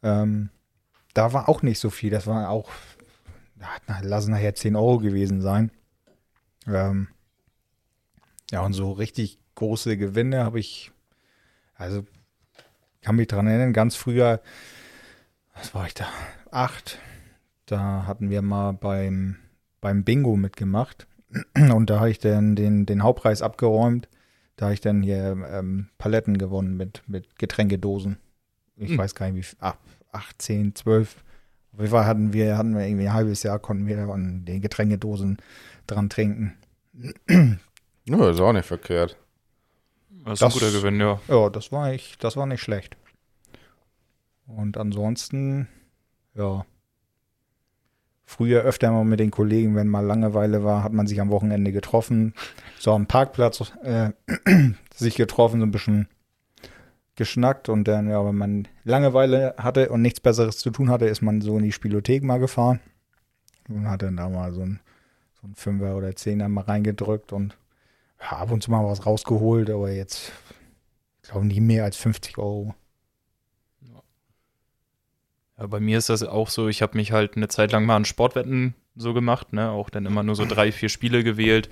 Ähm, 0.03 0.49
da 1.15 1.33
war 1.33 1.49
auch 1.49 1.63
nicht 1.63 1.79
so 1.79 1.89
viel, 1.89 2.11
das 2.11 2.27
war 2.27 2.49
auch, 2.49 2.69
na, 3.55 3.99
lass 4.03 4.27
nachher 4.27 4.53
10 4.53 4.75
Euro 4.75 4.99
gewesen 4.99 5.41
sein. 5.41 5.71
Ähm, 6.67 7.07
ja, 8.51 8.61
und 8.61 8.73
so 8.73 8.91
richtig 8.91 9.39
große 9.61 9.95
Gewinne 9.95 10.43
habe 10.43 10.59
ich, 10.59 10.91
also 11.75 12.03
kann 13.01 13.15
mich 13.15 13.27
dran 13.27 13.45
erinnern, 13.45 13.73
ganz 13.73 13.95
früher, 13.95 14.41
was 15.53 15.75
war 15.75 15.85
ich 15.85 15.93
da? 15.93 16.07
Acht. 16.49 16.97
Da 17.67 18.07
hatten 18.07 18.31
wir 18.31 18.41
mal 18.41 18.71
beim, 18.73 19.35
beim 19.79 20.03
Bingo 20.03 20.35
mitgemacht. 20.35 21.05
Und 21.55 21.91
da 21.91 21.99
habe 21.99 22.09
ich 22.09 22.17
dann 22.17 22.55
den, 22.55 22.87
den 22.87 23.03
Hauptpreis 23.03 23.43
abgeräumt. 23.43 24.09
Da 24.55 24.65
habe 24.65 24.73
ich 24.73 24.81
dann 24.81 25.03
hier 25.03 25.37
ähm, 25.51 25.89
Paletten 25.99 26.39
gewonnen 26.39 26.75
mit, 26.75 27.03
mit 27.05 27.37
Getränkedosen. 27.37 28.17
Ich 28.75 28.89
Hm. 28.89 28.97
weiß 28.97 29.13
gar 29.13 29.27
nicht, 29.27 29.35
wie 29.35 29.43
viel, 29.43 29.59
ach, 29.61 29.75
18, 30.11 30.73
12. 30.73 31.23
Auf 31.73 31.79
jeden 31.79 31.91
Fall 31.91 32.05
hatten 32.07 32.33
wir, 32.33 32.57
hatten 32.57 32.75
wir 32.75 32.85
irgendwie 32.85 33.07
ein 33.07 33.13
halbes 33.13 33.43
Jahr, 33.43 33.59
konnten 33.59 33.85
wir 33.85 33.99
an 34.09 34.43
den 34.43 34.59
Getränkedosen 34.59 35.37
dran 35.85 36.09
trinken. 36.09 36.57
Ja, 38.05 38.29
ist 38.29 38.41
auch 38.41 38.53
nicht 38.53 38.65
verkehrt. 38.65 39.17
Das 40.25 40.33
ist 40.39 40.43
ein 40.43 40.47
das- 40.49 40.53
guter 40.53 40.71
Gewinn, 40.71 40.99
ja. 40.99 41.19
Ja, 41.27 41.49
das 41.49 41.71
war 41.71 41.93
ich, 41.93 42.17
das 42.19 42.35
war 42.37 42.45
nicht 42.45 42.61
schlecht. 42.61 42.97
Und 44.47 44.77
ansonsten, 44.77 45.67
ja. 46.35 46.65
Früher 48.25 48.61
öfter 48.61 48.91
mal 48.91 49.03
mit 49.03 49.19
den 49.19 49.31
Kollegen, 49.31 49.75
wenn 49.75 49.89
mal 49.89 50.05
Langeweile 50.05 50.63
war, 50.63 50.83
hat 50.83 50.93
man 50.93 51.05
sich 51.05 51.19
am 51.19 51.29
Wochenende 51.31 51.73
getroffen, 51.73 52.33
so 52.79 52.93
am 52.93 53.05
Parkplatz 53.05 53.73
äh, 53.83 54.11
sich 54.95 55.15
getroffen, 55.15 55.59
so 55.59 55.65
ein 55.65 55.71
bisschen 55.71 56.07
geschnackt 57.17 57.67
und 57.67 57.89
dann, 57.89 58.09
ja, 58.09 58.25
wenn 58.25 58.35
man 58.37 58.67
Langeweile 58.85 59.55
hatte 59.57 59.89
und 59.89 60.01
nichts 60.01 60.21
Besseres 60.21 60.57
zu 60.59 60.71
tun 60.71 60.89
hatte, 60.89 61.07
ist 61.07 61.21
man 61.21 61.41
so 61.41 61.57
in 61.57 61.63
die 61.65 61.73
Spielothek 61.73 62.23
mal 62.23 62.37
gefahren 62.39 62.79
und 63.67 63.89
hat 63.89 64.01
dann 64.01 64.15
da 64.15 64.29
mal 64.29 64.53
so 64.53 64.61
ein, 64.61 64.79
so 65.41 65.47
ein 65.47 65.55
Fünfer 65.55 65.97
oder 65.97 66.15
Zehner 66.15 66.47
mal 66.47 66.61
reingedrückt 66.63 67.33
und 67.33 67.57
ja, 68.21 68.37
ab 68.37 68.51
und 68.51 68.61
zu 68.61 68.71
mal 68.71 68.85
was 68.85 69.05
rausgeholt, 69.05 69.69
aber 69.69 69.91
jetzt, 69.91 70.31
ich 71.23 71.29
glaube, 71.29 71.45
nie 71.45 71.59
mehr 71.59 71.83
als 71.83 71.97
50 71.97 72.37
Euro. 72.37 72.75
ja. 73.81 75.67
Bei 75.67 75.79
mir 75.79 75.97
ist 75.97 76.09
das 76.09 76.23
auch 76.23 76.49
so, 76.49 76.67
ich 76.67 76.81
habe 76.81 76.97
mich 76.97 77.11
halt 77.11 77.35
eine 77.35 77.47
Zeit 77.47 77.71
lang 77.71 77.85
mal 77.85 77.95
an 77.95 78.05
Sportwetten 78.05 78.75
so 78.95 79.13
gemacht, 79.13 79.53
ne? 79.53 79.71
Auch 79.71 79.89
dann 79.89 80.05
immer 80.05 80.23
nur 80.23 80.35
so 80.35 80.45
drei, 80.45 80.71
vier 80.71 80.89
Spiele 80.89 81.23
gewählt. 81.23 81.69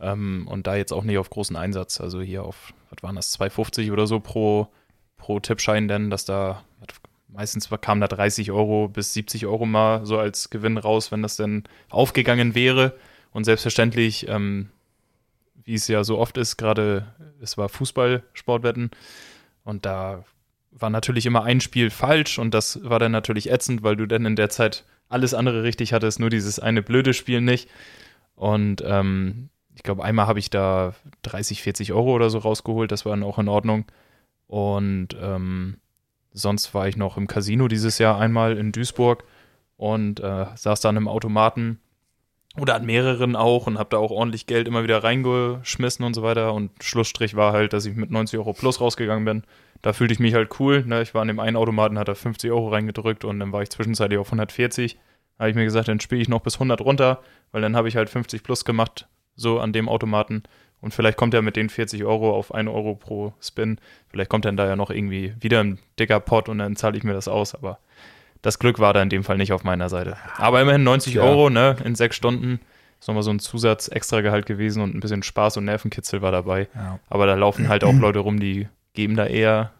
Ähm, 0.00 0.46
und 0.48 0.66
da 0.66 0.76
jetzt 0.76 0.92
auch 0.92 1.04
nicht 1.04 1.18
auf 1.18 1.30
großen 1.30 1.56
Einsatz. 1.56 2.00
Also 2.00 2.20
hier 2.20 2.44
auf, 2.44 2.72
was 2.90 3.02
waren 3.02 3.16
das, 3.16 3.38
2,50 3.38 3.92
oder 3.92 4.06
so 4.06 4.20
pro, 4.20 4.68
pro 5.16 5.40
Tippschein 5.40 5.88
denn, 5.88 6.10
dass 6.10 6.24
da 6.24 6.64
meistens 7.28 7.68
kamen 7.80 8.00
da 8.00 8.08
30 8.08 8.50
Euro 8.50 8.88
bis 8.88 9.12
70 9.14 9.46
Euro 9.46 9.66
mal 9.66 10.04
so 10.04 10.18
als 10.18 10.50
Gewinn 10.50 10.78
raus, 10.78 11.12
wenn 11.12 11.22
das 11.22 11.36
denn 11.36 11.64
aufgegangen 11.88 12.54
wäre. 12.54 12.96
Und 13.32 13.44
selbstverständlich, 13.44 14.26
ähm, 14.28 14.70
wie 15.64 15.74
es 15.74 15.88
ja 15.88 16.04
so 16.04 16.18
oft 16.18 16.36
ist, 16.36 16.56
gerade 16.56 17.06
es 17.40 17.58
war 17.58 17.68
Fußball, 17.68 18.22
Sportwetten. 18.32 18.90
Und 19.64 19.86
da 19.86 20.24
war 20.70 20.90
natürlich 20.90 21.26
immer 21.26 21.44
ein 21.44 21.60
Spiel 21.60 21.90
falsch 21.90 22.38
und 22.38 22.54
das 22.54 22.80
war 22.84 22.98
dann 22.98 23.12
natürlich 23.12 23.50
ätzend, 23.50 23.82
weil 23.82 23.96
du 23.96 24.06
dann 24.06 24.24
in 24.24 24.36
der 24.36 24.50
Zeit 24.50 24.84
alles 25.08 25.34
andere 25.34 25.62
richtig 25.62 25.92
hattest, 25.92 26.20
nur 26.20 26.30
dieses 26.30 26.58
eine 26.60 26.82
blöde 26.82 27.12
Spiel 27.14 27.40
nicht. 27.40 27.68
Und 28.36 28.82
ähm, 28.86 29.50
ich 29.74 29.82
glaube, 29.82 30.04
einmal 30.04 30.26
habe 30.26 30.38
ich 30.38 30.50
da 30.50 30.94
30, 31.22 31.62
40 31.62 31.92
Euro 31.92 32.14
oder 32.14 32.30
so 32.30 32.38
rausgeholt, 32.38 32.92
das 32.92 33.04
war 33.04 33.12
dann 33.12 33.24
auch 33.24 33.38
in 33.38 33.48
Ordnung. 33.48 33.84
Und 34.46 35.08
ähm, 35.20 35.78
sonst 36.32 36.74
war 36.74 36.88
ich 36.88 36.96
noch 36.96 37.16
im 37.16 37.26
Casino 37.26 37.68
dieses 37.68 37.98
Jahr 37.98 38.18
einmal 38.18 38.56
in 38.56 38.72
Duisburg 38.72 39.24
und 39.76 40.20
äh, 40.20 40.46
saß 40.54 40.80
dann 40.80 40.96
im 40.96 41.08
Automaten 41.08 41.80
oder 42.60 42.74
an 42.74 42.86
mehreren 42.86 43.36
auch 43.36 43.66
und 43.66 43.78
habe 43.78 43.90
da 43.90 43.96
auch 43.96 44.10
ordentlich 44.10 44.46
Geld 44.46 44.68
immer 44.68 44.82
wieder 44.82 45.02
reingeschmissen 45.02 46.04
und 46.04 46.14
so 46.14 46.22
weiter. 46.22 46.52
Und 46.52 46.70
Schlussstrich 46.82 47.34
war 47.34 47.52
halt, 47.52 47.72
dass 47.72 47.86
ich 47.86 47.96
mit 47.96 48.10
90 48.10 48.38
Euro 48.38 48.52
plus 48.52 48.80
rausgegangen 48.80 49.24
bin. 49.24 49.42
Da 49.82 49.92
fühlte 49.92 50.12
ich 50.12 50.20
mich 50.20 50.34
halt 50.34 50.60
cool. 50.60 50.84
Ne? 50.84 51.02
Ich 51.02 51.14
war 51.14 51.22
an 51.22 51.28
dem 51.28 51.40
einen 51.40 51.56
Automaten, 51.56 51.98
hat 51.98 52.08
er 52.08 52.14
50 52.14 52.50
Euro 52.50 52.68
reingedrückt 52.68 53.24
und 53.24 53.40
dann 53.40 53.52
war 53.52 53.62
ich 53.62 53.70
zwischenzeitlich 53.70 54.18
auf 54.18 54.28
140. 54.28 54.98
Da 55.38 55.44
habe 55.44 55.50
ich 55.50 55.56
mir 55.56 55.64
gesagt, 55.64 55.88
dann 55.88 56.00
spiele 56.00 56.20
ich 56.20 56.28
noch 56.28 56.42
bis 56.42 56.54
100 56.56 56.80
runter, 56.82 57.20
weil 57.50 57.62
dann 57.62 57.74
habe 57.74 57.88
ich 57.88 57.96
halt 57.96 58.10
50 58.10 58.42
plus 58.42 58.64
gemacht, 58.64 59.08
so 59.36 59.58
an 59.58 59.72
dem 59.72 59.88
Automaten. 59.88 60.42
Und 60.82 60.94
vielleicht 60.94 61.16
kommt 61.16 61.34
er 61.34 61.42
mit 61.42 61.56
den 61.56 61.68
40 61.68 62.04
Euro 62.04 62.34
auf 62.34 62.54
1 62.54 62.68
Euro 62.68 62.94
pro 62.94 63.32
Spin. 63.40 63.78
Vielleicht 64.08 64.30
kommt 64.30 64.44
dann 64.44 64.56
da 64.56 64.66
ja 64.66 64.76
noch 64.76 64.90
irgendwie 64.90 65.34
wieder 65.40 65.62
ein 65.62 65.78
dicker 65.98 66.20
Pot 66.20 66.48
und 66.48 66.58
dann 66.58 66.76
zahle 66.76 66.96
ich 66.96 67.04
mir 67.04 67.12
das 67.12 67.28
aus. 67.28 67.54
Aber 67.54 67.78
das 68.42 68.58
Glück 68.58 68.78
war 68.78 68.92
da 68.92 69.02
in 69.02 69.10
dem 69.10 69.24
Fall 69.24 69.36
nicht 69.36 69.52
auf 69.52 69.64
meiner 69.64 69.88
Seite. 69.88 70.16
Aber 70.36 70.60
immerhin 70.60 70.84
90 70.84 71.14
ja. 71.14 71.22
Euro, 71.22 71.50
ne, 71.50 71.76
in 71.84 71.94
sechs 71.94 72.16
Stunden. 72.16 72.60
Ist 72.98 73.08
nochmal 73.08 73.22
so 73.22 73.30
ein 73.30 73.38
Zusatz-Extra-Gehalt 73.38 74.44
gewesen 74.44 74.82
und 74.82 74.94
ein 74.94 75.00
bisschen 75.00 75.22
Spaß 75.22 75.56
und 75.56 75.64
Nervenkitzel 75.64 76.20
war 76.20 76.32
dabei. 76.32 76.68
Ja. 76.74 76.98
Aber 77.08 77.24
da 77.26 77.34
laufen 77.34 77.68
halt 77.68 77.82
auch 77.82 77.94
Leute 77.94 78.18
rum, 78.18 78.40
die 78.40 78.68
geben 78.92 79.16
da 79.16 79.26
eher 79.26 79.72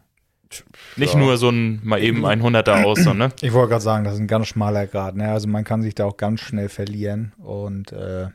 nicht 0.97 1.13
ja. 1.13 1.19
nur 1.19 1.37
so 1.37 1.49
ein 1.49 1.79
mal 1.83 2.01
eben 2.01 2.25
ein 2.25 2.41
Hunderter 2.41 2.85
aus, 2.85 2.99
so, 3.03 3.13
ne? 3.13 3.31
Ich 3.41 3.53
wollte 3.53 3.69
gerade 3.69 3.83
sagen, 3.83 4.03
das 4.03 4.15
ist 4.15 4.19
ein 4.19 4.27
ganz 4.27 4.47
schmaler 4.47 4.87
Grad, 4.87 5.15
ne? 5.15 5.31
Also 5.31 5.47
man 5.47 5.63
kann 5.63 5.81
sich 5.81 5.95
da 5.95 6.05
auch 6.05 6.17
ganz 6.17 6.41
schnell 6.41 6.67
verlieren 6.67 7.33
und 7.37 7.91
äh, 7.91 8.27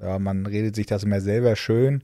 ja, 0.00 0.18
man 0.18 0.46
redet 0.46 0.76
sich 0.76 0.86
das 0.86 1.02
immer 1.04 1.20
selber 1.20 1.56
schön. 1.56 2.02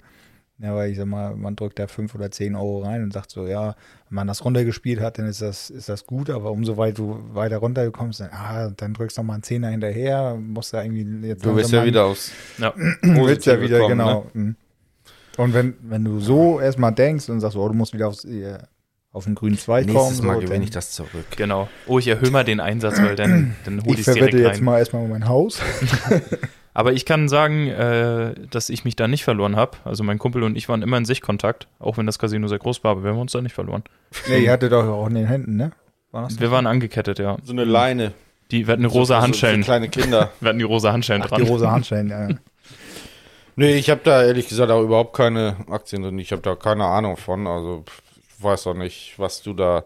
Ja, 0.63 0.75
weil 0.75 0.91
ich 0.91 0.99
sag 0.99 1.07
mal, 1.07 1.35
man 1.37 1.57
drückt 1.57 1.79
da 1.79 1.87
fünf 1.87 2.15
oder 2.15 2.31
zehn 2.31 2.55
Euro 2.55 2.83
rein 2.83 3.03
und 3.03 3.15
sagt 3.15 3.31
so, 3.31 3.47
ja, 3.47 3.75
wenn 4.09 4.17
man 4.17 4.27
das 4.27 4.45
runtergespielt 4.45 5.01
hat, 5.01 5.19
dann 5.19 5.25
ist 5.25 5.41
das, 5.41 5.71
ist 5.71 5.89
das 5.89 6.05
gut, 6.05 6.29
aber 6.29 6.51
umso 6.51 6.77
weit 6.77 6.99
du 6.99 7.19
weiter 7.33 7.57
runtergekommst, 7.57 8.21
dann, 8.21 8.31
ah, 8.31 8.71
dann 8.77 8.93
drückst 8.93 9.17
du 9.17 9.23
noch 9.23 9.29
mal 9.29 9.35
einen 9.35 9.43
Zehner 9.43 9.69
hinterher, 9.69 10.35
musst 10.35 10.75
da 10.75 10.83
irgendwie 10.83 11.29
jetzt. 11.29 11.47
Du 11.47 11.57
willst 11.57 11.73
ja 11.73 11.83
wieder 11.85 12.05
aus. 12.05 12.31
Ja, 12.59 12.75
willst 13.01 13.47
ja 13.47 13.59
wieder, 13.59 13.79
kommen, 13.79 13.99
genau. 13.99 14.27
Ne? 14.35 14.55
Und 15.39 15.55
wenn, 15.55 15.75
wenn 15.81 16.05
du 16.05 16.21
so 16.21 16.61
erstmal 16.61 16.93
denkst 16.93 17.31
und 17.31 17.41
sagst, 17.41 17.57
oh, 17.57 17.67
du 17.67 17.75
musst 17.75 17.95
wieder 17.95 18.09
aufs, 18.09 18.27
äh, 18.27 18.59
auf 19.13 19.25
den 19.25 19.35
grünen 19.35 19.59
Zweig 19.59 19.87
kommen. 19.87 19.97
Nächstes 19.97 20.23
Mal 20.23 20.35
so, 20.37 20.41
gewinne 20.43 20.65
ich 20.65 20.71
das 20.71 20.93
zurück. 20.93 21.27
Genau. 21.37 21.69
Oh, 21.87 21.99
ich 21.99 22.07
erhöhe 22.07 22.31
mal 22.31 22.45
den 22.45 22.61
Einsatz, 22.61 23.01
weil 23.01 23.17
dann, 23.17 23.57
dann 23.65 23.83
hole 23.83 23.95
ich 23.95 24.07
es 24.07 24.15
direkt 24.15 24.35
rein. 24.35 24.41
Ich 24.41 24.47
jetzt 24.47 24.61
mal 24.63 24.79
erstmal 24.79 25.07
mein 25.09 25.29
Haus. 25.29 25.61
Aber 26.75 26.93
ich 26.93 27.05
kann 27.05 27.29
sagen, 27.29 27.67
äh, 27.67 28.35
dass 28.49 28.69
ich 28.69 28.85
mich 28.85 28.95
da 28.95 29.09
nicht 29.09 29.25
verloren 29.25 29.57
habe. 29.57 29.79
Also 29.85 30.05
mein 30.05 30.19
Kumpel 30.19 30.45
und 30.45 30.57
ich 30.57 30.69
waren 30.69 30.83
immer 30.83 30.97
in 30.97 31.05
Sichtkontakt, 31.05 31.67
auch 31.81 31.99
wenn 31.99 32.07
das 32.07 32.19
Casino 32.19 32.47
sehr 32.47 32.59
groß 32.59 32.85
war, 32.85 32.93
aber 32.93 33.03
wir 33.03 33.11
haben 33.11 33.19
uns 33.19 33.33
da 33.33 33.43
nicht 33.43 33.55
verloren. 33.55 33.83
Nee, 34.29 34.45
ihr 34.45 34.53
hattet 34.53 34.73
doch 34.73 34.87
auch 34.87 35.09
in 35.09 35.15
den 35.15 35.27
Händen, 35.27 35.57
ne? 35.57 35.73
War 36.13 36.29
wir 36.31 36.51
waren 36.51 36.67
angekettet, 36.67 37.19
ja. 37.19 37.39
So 37.43 37.53
eine 37.53 37.65
Leine. 37.65 38.13
Die, 38.51 38.67
wir 38.67 38.73
hatten 38.73 38.85
eine 38.85 38.93
rosa 38.93 39.17
so, 39.17 39.23
Handschellen. 39.23 39.63
So 39.63 39.67
kleine 39.67 39.89
Kinder. 39.89 40.31
wir 40.41 40.49
hatten 40.49 40.59
die 40.59 40.65
rosa 40.65 40.93
Handschellen 40.93 41.23
Ach, 41.25 41.29
dran. 41.29 41.43
Die 41.43 41.49
rosa 41.49 41.71
Handschellen, 41.71 42.09
ja. 42.09 42.29
nee, 43.57 43.75
ich 43.75 43.91
habe 43.91 44.01
da 44.05 44.23
ehrlich 44.23 44.49
gesagt 44.49 44.71
auch 44.71 44.83
überhaupt 44.83 45.17
keine 45.17 45.57
Aktien 45.69 46.03
drin. 46.03 46.19
Ich 46.19 46.31
habe 46.31 46.43
da 46.43 46.55
keine 46.55 46.85
Ahnung 46.85 47.17
von. 47.17 47.47
Also 47.47 47.85
ich 47.87 48.10
weiß 48.43 48.67
auch 48.69 48.75
nicht, 48.75 49.19
was 49.19 49.43
du 49.43 49.55
da 49.55 49.85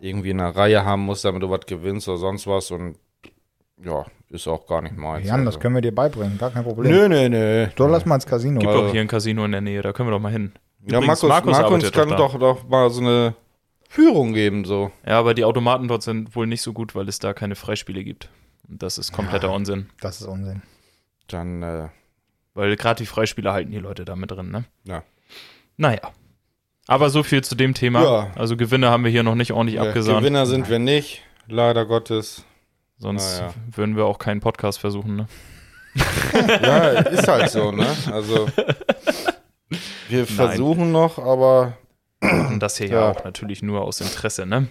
irgendwie 0.00 0.30
in 0.30 0.40
einer 0.40 0.54
Reihe 0.54 0.84
haben 0.84 1.02
musst, 1.02 1.24
damit 1.24 1.42
du 1.42 1.50
was 1.50 1.66
gewinnst 1.66 2.08
oder 2.08 2.18
sonst 2.18 2.46
was. 2.46 2.70
Und 2.70 2.96
ja, 3.82 4.04
ist 4.30 4.48
auch 4.48 4.66
gar 4.66 4.82
nicht 4.82 4.96
meins. 4.96 5.26
Jan, 5.26 5.40
also. 5.40 5.52
das 5.52 5.60
können 5.60 5.74
wir 5.74 5.82
dir 5.82 5.94
beibringen, 5.94 6.38
gar 6.38 6.50
kein 6.50 6.64
Problem. 6.64 6.90
Nö, 6.90 7.08
nö, 7.08 7.28
nö. 7.28 7.66
Du 7.76 7.86
lass 7.86 8.04
mal 8.04 8.16
ins 8.16 8.26
Casino. 8.26 8.58
Gibt 8.60 8.72
doch 8.72 8.90
hier 8.90 9.00
ein 9.00 9.08
Casino 9.08 9.44
in 9.44 9.52
der 9.52 9.60
Nähe, 9.60 9.82
da 9.82 9.92
können 9.92 10.08
wir 10.08 10.12
doch 10.12 10.20
mal 10.20 10.32
hin. 10.32 10.52
Übrigens, 10.80 11.22
ja, 11.22 11.28
Markus, 11.28 11.28
Markus, 11.28 11.52
Markus 11.52 11.92
kann 11.92 12.08
doch, 12.08 12.38
doch 12.38 12.68
mal 12.68 12.90
so 12.90 13.00
eine 13.00 13.34
Führung 13.88 14.32
geben, 14.32 14.64
so. 14.64 14.90
Ja, 15.06 15.18
aber 15.18 15.34
die 15.34 15.44
Automaten 15.44 15.86
dort 15.86 16.02
sind 16.02 16.34
wohl 16.34 16.46
nicht 16.46 16.62
so 16.62 16.72
gut, 16.72 16.94
weil 16.94 17.08
es 17.08 17.18
da 17.18 17.34
keine 17.34 17.54
Freispiele 17.54 18.02
gibt. 18.02 18.30
Und 18.68 18.82
das 18.82 18.98
ist 18.98 19.12
kompletter 19.12 19.48
ja, 19.48 19.54
Unsinn. 19.54 19.90
Das 20.00 20.20
ist 20.20 20.26
Unsinn. 20.26 20.62
Dann, 21.28 21.62
äh, 21.62 21.88
Weil 22.54 22.74
gerade 22.76 22.98
die 22.98 23.06
Freispiele 23.06 23.52
halten 23.52 23.70
die 23.70 23.78
Leute 23.78 24.04
da 24.04 24.16
mit 24.16 24.30
drin, 24.30 24.50
ne? 24.50 24.64
Ja. 24.84 25.02
Naja. 25.76 26.00
Aber 26.86 27.10
so 27.10 27.22
viel 27.22 27.42
zu 27.44 27.54
dem 27.54 27.74
Thema. 27.74 28.02
Ja. 28.02 28.30
Also 28.34 28.56
Gewinne 28.56 28.90
haben 28.90 29.04
wir 29.04 29.10
hier 29.10 29.22
noch 29.22 29.34
nicht 29.34 29.52
ordentlich 29.52 29.76
ja, 29.76 29.82
abgesagt. 29.82 30.20
Gewinner 30.20 30.46
sind 30.46 30.68
wir 30.68 30.78
nicht, 30.78 31.22
leider 31.46 31.86
Gottes. 31.86 32.44
Sonst 32.98 33.40
ja. 33.40 33.52
würden 33.74 33.96
wir 33.96 34.04
auch 34.04 34.18
keinen 34.18 34.40
Podcast 34.40 34.78
versuchen, 34.78 35.16
ne? 35.16 35.26
ja, 36.62 36.88
ist 36.88 37.28
halt 37.28 37.50
so, 37.50 37.70
ne? 37.70 37.86
Also 38.10 38.48
wir 40.08 40.20
Nein. 40.20 40.26
versuchen 40.26 40.92
noch, 40.92 41.18
aber 41.18 41.76
machen 42.20 42.60
das 42.60 42.78
hier 42.78 42.88
ja. 42.88 43.00
ja. 43.00 43.10
auch 43.10 43.24
natürlich 43.24 43.62
nur 43.62 43.82
aus 43.82 44.00
Interesse, 44.00 44.46
ne? 44.46 44.68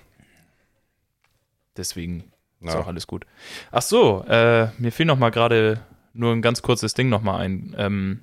Deswegen 1.78 2.32
ist 2.62 2.76
auch 2.76 2.88
alles 2.88 3.08
gut. 3.08 3.26
Ach 3.72 3.82
so, 3.82 4.24
äh, 4.28 4.68
mir 4.78 4.92
fiel 4.92 5.06
noch 5.06 5.18
mal 5.18 5.30
gerade 5.30 5.80
nur 6.14 6.34
ein 6.34 6.42
ganz 6.42 6.62
kurzes 6.62 6.94
Ding 6.94 7.10
noch 7.10 7.22
mal 7.22 7.38
ein 7.38 7.76
ähm, 7.78 8.20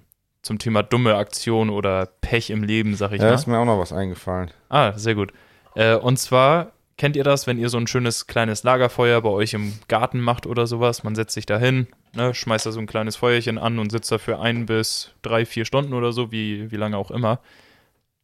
zum 0.49 0.59
Thema 0.59 0.83
dumme 0.83 1.15
Aktion 1.15 1.71
oder 1.71 2.07
Pech 2.21 2.51
im 2.51 2.65
Leben, 2.65 2.97
sag 2.97 3.13
ich 3.13 3.19
ja, 3.19 3.27
mal. 3.27 3.31
Ja, 3.31 3.35
ist 3.37 3.47
mir 3.47 3.59
auch 3.59 3.65
noch 3.65 3.79
was 3.79 3.93
eingefallen. 3.93 4.51
Ah, 4.69 4.93
sehr 4.97 5.15
gut. 5.15 5.33
Äh, 5.77 5.95
und 5.95 6.19
zwar 6.19 6.73
Kennt 6.99 7.15
ihr 7.15 7.23
das, 7.23 7.47
wenn 7.47 7.59
ihr 7.59 7.69
so 7.69 7.79
ein 7.79 7.87
schönes 7.87 8.27
kleines 8.27 8.65
Lagerfeuer 8.65 9.23
bei 9.23 9.29
euch 9.29 9.55
im 9.55 9.73
Garten 9.87 10.19
macht 10.19 10.47
oder 10.47 10.67
sowas? 10.67 11.05
Man 11.05 11.15
setzt 11.15 11.33
sich 11.33 11.47
da 11.47 11.57
hin, 11.57 11.87
ne, 12.13 12.35
schmeißt 12.35 12.67
da 12.67 12.73
so 12.73 12.81
ein 12.81 12.89
kleines 12.89 13.15
Feuerchen 13.15 13.57
an 13.57 13.79
und 13.79 13.93
sitzt 13.93 14.11
da 14.11 14.19
für 14.19 14.41
ein 14.41 14.67
bis 14.67 15.13
drei, 15.23 15.47
vier 15.47 15.65
Stunden 15.65 15.95
oder 15.95 16.11
so, 16.11 16.33
wie, 16.33 16.73
wie 16.73 16.77
lange 16.77 16.97
auch 16.97 17.13
immer. 17.13 17.39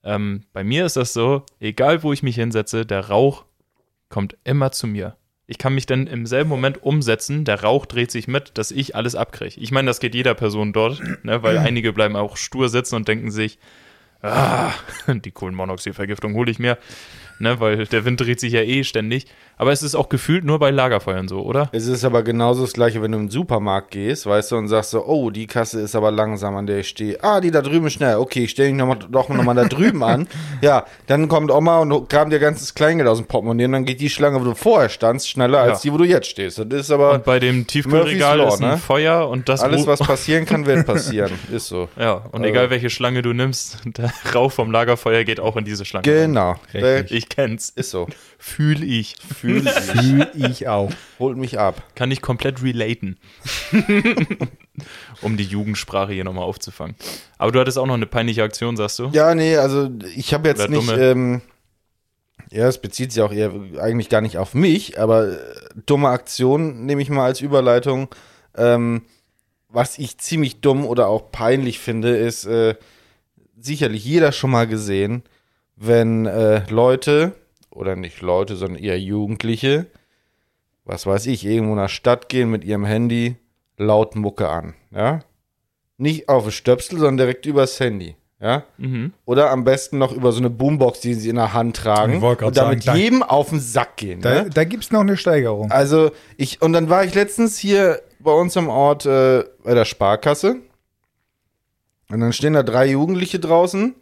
Ähm, 0.02 0.42
bei 0.52 0.64
mir 0.64 0.84
ist 0.84 0.96
das 0.96 1.12
so, 1.12 1.44
egal 1.60 2.02
wo 2.02 2.12
ich 2.12 2.24
mich 2.24 2.34
hinsetze, 2.34 2.84
der 2.84 3.08
Rauch 3.08 3.44
kommt 4.08 4.36
immer 4.42 4.72
zu 4.72 4.88
mir. 4.88 5.16
Ich 5.46 5.58
kann 5.58 5.74
mich 5.74 5.84
dann 5.84 6.06
im 6.06 6.24
selben 6.24 6.48
Moment 6.48 6.82
umsetzen, 6.82 7.44
der 7.44 7.62
Rauch 7.62 7.84
dreht 7.84 8.10
sich 8.10 8.28
mit, 8.28 8.56
dass 8.56 8.70
ich 8.70 8.96
alles 8.96 9.14
abkriege. 9.14 9.60
Ich 9.60 9.72
meine, 9.72 9.86
das 9.86 10.00
geht 10.00 10.14
jeder 10.14 10.34
Person 10.34 10.72
dort, 10.72 11.02
ne, 11.22 11.42
weil 11.42 11.58
einige 11.58 11.92
bleiben 11.92 12.16
auch 12.16 12.36
stur 12.36 12.68
sitzen 12.68 12.96
und 12.96 13.08
denken 13.08 13.30
sich, 13.30 13.58
ah, 14.22 14.72
die 15.06 15.30
Kohlenmonoxidvergiftung 15.30 16.34
hole 16.34 16.50
ich 16.50 16.58
mir 16.58 16.78
ne, 17.38 17.60
weil 17.60 17.86
der 17.86 18.04
Wind 18.04 18.20
dreht 18.20 18.40
sich 18.40 18.52
ja 18.52 18.60
eh 18.60 18.84
ständig. 18.84 19.26
Aber 19.56 19.70
es 19.70 19.82
ist 19.82 19.94
auch 19.94 20.08
gefühlt 20.08 20.44
nur 20.44 20.58
bei 20.58 20.70
Lagerfeuern 20.70 21.28
so, 21.28 21.40
oder? 21.42 21.68
Es 21.72 21.86
ist 21.86 22.04
aber 22.04 22.24
genauso 22.24 22.62
das 22.62 22.72
gleiche, 22.72 23.00
wenn 23.02 23.12
du 23.12 23.18
in 23.18 23.24
den 23.26 23.30
Supermarkt 23.30 23.92
gehst, 23.92 24.26
weißt 24.26 24.50
du, 24.50 24.56
und 24.56 24.66
sagst 24.68 24.90
so, 24.90 25.04
oh, 25.06 25.30
die 25.30 25.46
Kasse 25.46 25.80
ist 25.80 25.94
aber 25.94 26.10
langsam, 26.10 26.56
an 26.56 26.66
der 26.66 26.78
ich 26.78 26.88
stehe. 26.88 27.22
Ah, 27.22 27.40
die 27.40 27.52
da 27.52 27.62
drüben 27.62 27.86
ist 27.86 27.94
schnell. 27.94 28.16
Okay, 28.16 28.44
ich 28.44 28.50
stelle 28.50 28.70
mich 28.70 28.78
noch 28.78 28.86
mal, 28.86 28.96
doch 28.96 29.28
nochmal 29.28 29.54
da 29.54 29.64
drüben 29.64 30.02
an. 30.02 30.26
Ja, 30.60 30.86
dann 31.06 31.28
kommt 31.28 31.50
Oma 31.50 31.80
und 31.80 32.08
grabt 32.08 32.32
dir 32.32 32.38
ganzes 32.38 32.74
Kleingeld 32.74 33.08
aus 33.08 33.18
dem 33.18 33.26
Portemonnaie 33.26 33.66
und 33.66 33.72
dann 33.72 33.84
geht 33.84 34.00
die 34.00 34.08
Schlange, 34.08 34.40
wo 34.40 34.44
du 34.44 34.54
vorher 34.54 34.88
standst, 34.88 35.28
schneller 35.28 35.58
als 35.58 35.82
die, 35.82 35.92
wo 35.92 35.98
du 35.98 36.04
jetzt 36.04 36.28
stehst. 36.28 36.58
Das 36.58 36.66
ist 36.80 36.90
aber 36.90 37.12
und 37.12 37.24
bei 37.24 37.38
dem 37.38 37.66
Tiefkühlregal 37.66 38.38
Law, 38.38 38.48
ist 38.48 38.62
ein 38.62 38.70
ne? 38.70 38.78
Feuer 38.78 39.28
und 39.28 39.48
das 39.48 39.60
Alles, 39.62 39.86
was 39.86 40.00
passieren 40.00 40.46
kann, 40.46 40.64
wird 40.64 40.86
passieren. 40.86 41.32
ist 41.52 41.66
so. 41.66 41.88
Ja, 41.98 42.14
und 42.14 42.42
also. 42.42 42.44
egal 42.44 42.70
welche 42.70 42.88
Schlange 42.88 43.22
du 43.22 43.32
nimmst, 43.32 43.78
der 43.84 44.12
Rauch 44.34 44.52
vom 44.52 44.70
Lagerfeuer 44.70 45.24
geht 45.24 45.40
auch 45.40 45.56
in 45.56 45.64
diese 45.64 45.84
Schlange. 45.84 46.04
Genau. 46.04 46.56
Ich 47.08 47.23
kenn's. 47.30 47.70
Ist 47.70 47.90
so. 47.90 48.06
Fühl 48.38 48.82
ich. 48.82 49.16
Fühl 49.16 49.66
ich. 49.66 49.72
Fühl 49.72 50.30
ich 50.34 50.68
auch. 50.68 50.90
Holt 51.18 51.36
mich 51.36 51.58
ab. 51.58 51.82
Kann 51.94 52.10
ich 52.10 52.20
komplett 52.22 52.62
relaten. 52.62 53.18
um 55.20 55.36
die 55.36 55.44
Jugendsprache 55.44 56.12
hier 56.12 56.24
nochmal 56.24 56.44
aufzufangen. 56.44 56.96
Aber 57.38 57.52
du 57.52 57.60
hattest 57.60 57.78
auch 57.78 57.86
noch 57.86 57.94
eine 57.94 58.06
peinliche 58.06 58.42
Aktion, 58.42 58.76
sagst 58.76 58.98
du? 58.98 59.08
Ja, 59.12 59.34
nee, 59.34 59.56
also 59.56 59.90
ich 60.14 60.34
habe 60.34 60.48
jetzt 60.48 60.68
nicht. 60.68 60.90
Ähm, 60.90 61.42
ja, 62.50 62.68
es 62.68 62.78
bezieht 62.78 63.12
sich 63.12 63.22
auch 63.22 63.32
eher 63.32 63.52
eigentlich 63.80 64.08
gar 64.08 64.20
nicht 64.20 64.38
auf 64.38 64.54
mich, 64.54 65.00
aber 65.00 65.28
äh, 65.28 65.38
dumme 65.86 66.08
Aktion 66.08 66.86
nehme 66.86 67.02
ich 67.02 67.10
mal 67.10 67.24
als 67.24 67.40
Überleitung. 67.40 68.08
Ähm, 68.56 69.02
was 69.68 69.98
ich 69.98 70.18
ziemlich 70.18 70.60
dumm 70.60 70.86
oder 70.86 71.08
auch 71.08 71.32
peinlich 71.32 71.80
finde, 71.80 72.16
ist 72.16 72.44
äh, 72.44 72.76
sicherlich 73.58 74.04
jeder 74.04 74.30
schon 74.30 74.50
mal 74.50 74.66
gesehen, 74.66 75.24
wenn 75.76 76.26
äh, 76.26 76.62
Leute 76.70 77.32
oder 77.70 77.96
nicht 77.96 78.20
Leute, 78.20 78.56
sondern 78.56 78.82
eher 78.82 78.98
Jugendliche, 79.00 79.86
was 80.84 81.06
weiß 81.06 81.26
ich, 81.26 81.44
irgendwo 81.44 81.72
in 81.72 81.78
der 81.78 81.88
Stadt 81.88 82.28
gehen 82.28 82.50
mit 82.50 82.64
ihrem 82.64 82.84
Handy 82.84 83.36
laut 83.76 84.14
Mucke 84.16 84.48
an, 84.48 84.74
ja? 84.92 85.20
nicht 85.96 86.28
auf 86.28 86.50
Stöpsel, 86.52 86.98
sondern 86.98 87.16
direkt 87.18 87.46
übers 87.46 87.78
Handy. 87.80 88.16
Ja? 88.40 88.64
Mhm. 88.78 89.12
Oder 89.24 89.50
am 89.50 89.64
besten 89.64 89.96
noch 89.98 90.12
über 90.12 90.30
so 90.32 90.38
eine 90.38 90.50
Boombox, 90.50 91.00
die 91.00 91.14
sie 91.14 91.30
in 91.30 91.36
der 91.36 91.54
Hand 91.54 91.76
tragen 91.76 92.14
Ich 92.14 92.20
wollte 92.20 92.40
grad 92.40 92.48
und 92.48 92.56
damit 92.56 92.82
sagen, 92.82 92.98
da- 92.98 93.02
jedem 93.02 93.22
auf 93.22 93.48
den 93.50 93.60
Sack 93.60 93.96
gehen. 93.96 94.20
Da, 94.20 94.42
Ne? 94.44 94.50
da 94.52 94.64
gibt 94.64 94.84
es 94.84 94.90
noch 94.92 95.00
eine 95.00 95.16
Steigerung. 95.16 95.70
Also 95.70 96.10
ich, 96.36 96.60
und 96.60 96.72
dann 96.74 96.90
war 96.90 97.04
ich 97.04 97.14
letztens 97.14 97.56
hier 97.58 98.02
bei 98.18 98.32
uns 98.32 98.56
am 98.56 98.68
Ort 98.68 99.06
äh, 99.06 99.44
bei 99.62 99.74
der 99.74 99.84
Sparkasse. 99.84 100.56
Und 102.10 102.20
dann 102.20 102.32
stehen 102.32 102.52
da 102.52 102.62
drei 102.62 102.86
Jugendliche 102.86 103.38
draußen. 103.38 103.94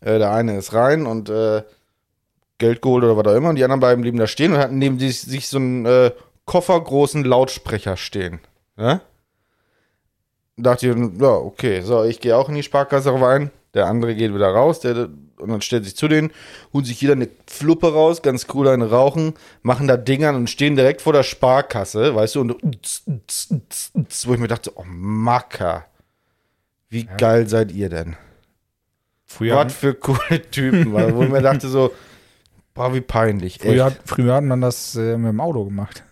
Äh, 0.00 0.18
der 0.18 0.32
eine 0.32 0.56
ist 0.58 0.72
rein 0.72 1.06
und 1.06 1.28
äh, 1.28 1.62
Geld 2.58 2.82
geholt 2.82 3.04
oder 3.04 3.16
was 3.16 3.26
auch 3.26 3.36
immer. 3.36 3.50
Und 3.50 3.56
die 3.56 3.64
anderen 3.64 3.80
beiden 3.80 4.02
blieben 4.02 4.18
da 4.18 4.26
stehen 4.26 4.52
und 4.52 4.58
hatten 4.58 4.78
neben 4.78 4.98
sich, 4.98 5.20
sich 5.20 5.48
so 5.48 5.58
einen 5.58 5.86
äh, 5.86 6.12
koffergroßen 6.44 7.24
Lautsprecher 7.24 7.96
stehen. 7.96 8.40
Ja? 8.76 9.00
Dachte 10.56 10.88
ich, 10.88 11.20
ja, 11.20 11.30
okay, 11.30 11.82
so, 11.82 12.04
ich 12.04 12.20
gehe 12.20 12.36
auch 12.36 12.48
in 12.48 12.56
die 12.56 12.62
Sparkasse 12.62 13.12
rein. 13.12 13.50
Der 13.74 13.86
andere 13.86 14.14
geht 14.14 14.34
wieder 14.34 14.48
raus, 14.48 14.80
der, 14.80 15.08
und 15.38 15.50
dann 15.50 15.60
stellt 15.60 15.84
sich 15.84 15.94
zu 15.94 16.08
denen, 16.08 16.32
holen 16.72 16.84
sich 16.84 17.00
jeder 17.00 17.12
eine 17.12 17.28
Fluppe 17.46 17.92
raus, 17.92 18.22
ganz 18.22 18.46
cool 18.54 18.66
eine 18.66 18.90
rauchen, 18.90 19.34
machen 19.62 19.86
da 19.86 19.96
Dingern 19.96 20.34
und 20.34 20.50
stehen 20.50 20.74
direkt 20.74 21.02
vor 21.02 21.12
der 21.12 21.22
Sparkasse, 21.22 22.14
weißt 22.14 22.34
du, 22.34 22.40
und 22.40 22.56
wo 24.24 24.34
ich 24.34 24.40
mir 24.40 24.48
dachte, 24.48 24.72
oh 24.74 24.84
Macker, 24.86 25.84
wie 26.88 27.04
geil 27.04 27.46
seid 27.46 27.70
ihr 27.70 27.90
denn? 27.90 28.16
Früher, 29.30 29.56
Was 29.56 29.74
für 29.74 29.94
coole 29.94 30.42
Typen, 30.50 30.92
weil, 30.94 31.14
wo 31.14 31.22
ich 31.22 31.28
mir 31.28 31.42
dachte 31.42 31.68
so, 31.68 31.92
boah, 32.74 32.94
wie 32.94 33.02
peinlich. 33.02 33.58
früher, 33.60 33.84
hat, 33.84 33.98
früher 34.06 34.34
hat 34.34 34.44
man 34.44 34.60
das 34.62 34.96
äh, 34.96 35.16
mit 35.18 35.28
dem 35.28 35.40
Auto 35.40 35.64
gemacht. 35.66 36.02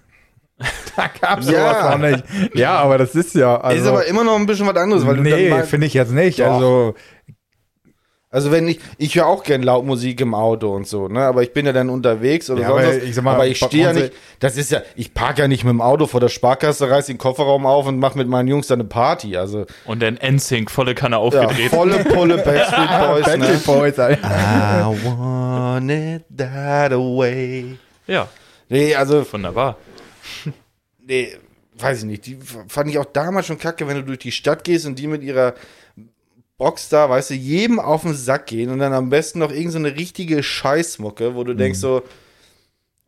da 0.96 1.08
gab 1.20 1.40
es 1.40 1.50
Ja. 1.50 1.72
sowas 1.74 1.90
noch 1.98 2.08
nicht. 2.10 2.24
Ja, 2.54 2.76
aber 2.78 2.98
das 2.98 3.14
ist 3.14 3.34
ja. 3.34 3.58
Also, 3.60 3.82
ist 3.82 3.88
aber 3.88 4.06
immer 4.06 4.22
noch 4.22 4.36
ein 4.36 4.46
bisschen 4.46 4.66
was 4.66 4.76
anderes, 4.76 5.06
weil 5.06 5.16
du 5.16 5.22
nee, 5.22 5.62
finde 5.62 5.86
ich 5.86 5.94
jetzt 5.94 6.12
nicht. 6.12 6.40
Doch. 6.40 6.52
Also, 6.54 6.94
Also 8.28 8.50
wenn 8.50 8.66
ich, 8.68 8.80
ich 8.98 9.14
höre 9.14 9.26
auch 9.26 9.44
gern 9.44 9.62
laut 9.62 9.86
Musik 9.86 10.20
im 10.20 10.34
Auto 10.34 10.74
und 10.74 10.86
so, 10.86 11.06
ne? 11.08 11.20
Aber 11.24 11.42
ich 11.44 11.52
bin 11.52 11.64
ja 11.64 11.72
dann 11.72 11.88
unterwegs 11.88 12.50
oder 12.50 12.62
Ja, 12.62 12.68
sonst 12.68 12.82
aber 12.84 12.96
was. 12.96 13.02
ich 13.04 13.14
sag 13.14 13.24
mal, 13.24 13.34
aber 13.34 13.46
ich 13.46 13.56
stehe 13.56 13.84
ja 13.84 13.92
nicht, 13.92 14.12
das 14.40 14.56
ist 14.56 14.72
ja, 14.72 14.82
ich 14.96 15.14
park 15.14 15.38
ja 15.38 15.46
nicht 15.48 15.62
mit 15.64 15.70
dem 15.70 15.80
Auto 15.80 16.06
vor 16.06 16.20
der 16.20 16.28
Sparkasse, 16.28 16.90
reiß 16.90 17.06
den 17.06 17.18
Kofferraum 17.18 17.64
auf 17.66 17.86
und 17.86 17.98
mach 17.98 18.14
mit 18.16 18.28
meinen 18.28 18.48
Jungs 18.48 18.66
dann 18.66 18.80
eine 18.80 18.88
Party. 18.88 19.36
Also 19.36 19.64
Und 19.84 20.02
dann 20.02 20.18
NSYNC, 20.20 20.70
volle 20.70 20.94
Kanne 20.96 21.16
ja, 21.16 21.20
aufgedreht. 21.20 21.70
volle 21.70 22.04
Pulle 22.04 22.38
Backstreet 22.38 22.88
Boys, 23.00 23.26
ne? 23.26 23.38
Backstreet 23.38 23.64
Boys, 23.64 23.98
Alter. 23.98 24.28
I 24.28 25.06
want 25.06 25.90
it 25.90 26.24
that 26.36 26.90
way. 26.92 27.76
Ja, 28.06 28.28
Nee, 28.68 28.94
also, 28.96 29.24
wunderbar. 29.32 29.76
nee, 31.06 31.32
weiß 31.78 31.98
ich 32.00 32.04
nicht. 32.04 32.26
Die 32.26 32.38
fand 32.68 32.90
ich 32.90 32.98
auch 32.98 33.04
damals 33.04 33.46
schon 33.46 33.58
kacke, 33.58 33.86
wenn 33.86 33.96
du 33.96 34.02
durch 34.02 34.18
die 34.18 34.32
Stadt 34.32 34.64
gehst 34.64 34.86
und 34.86 34.98
die 34.98 35.06
mit 35.06 35.22
ihrer 35.22 35.54
Box 36.58 36.88
da, 36.88 37.08
weißt 37.10 37.30
du, 37.30 37.34
jedem 37.34 37.78
auf 37.78 38.02
den 38.02 38.14
Sack 38.14 38.46
gehen 38.46 38.70
und 38.70 38.78
dann 38.78 38.92
am 38.94 39.10
besten 39.10 39.40
noch 39.40 39.50
irgendeine 39.50 39.70
so 39.72 39.78
eine 39.78 39.96
richtige 39.96 40.42
Scheißmucke, 40.42 41.34
wo 41.34 41.44
du 41.44 41.52
Mhm. 41.52 41.58
denkst 41.58 41.78
so, 41.78 42.02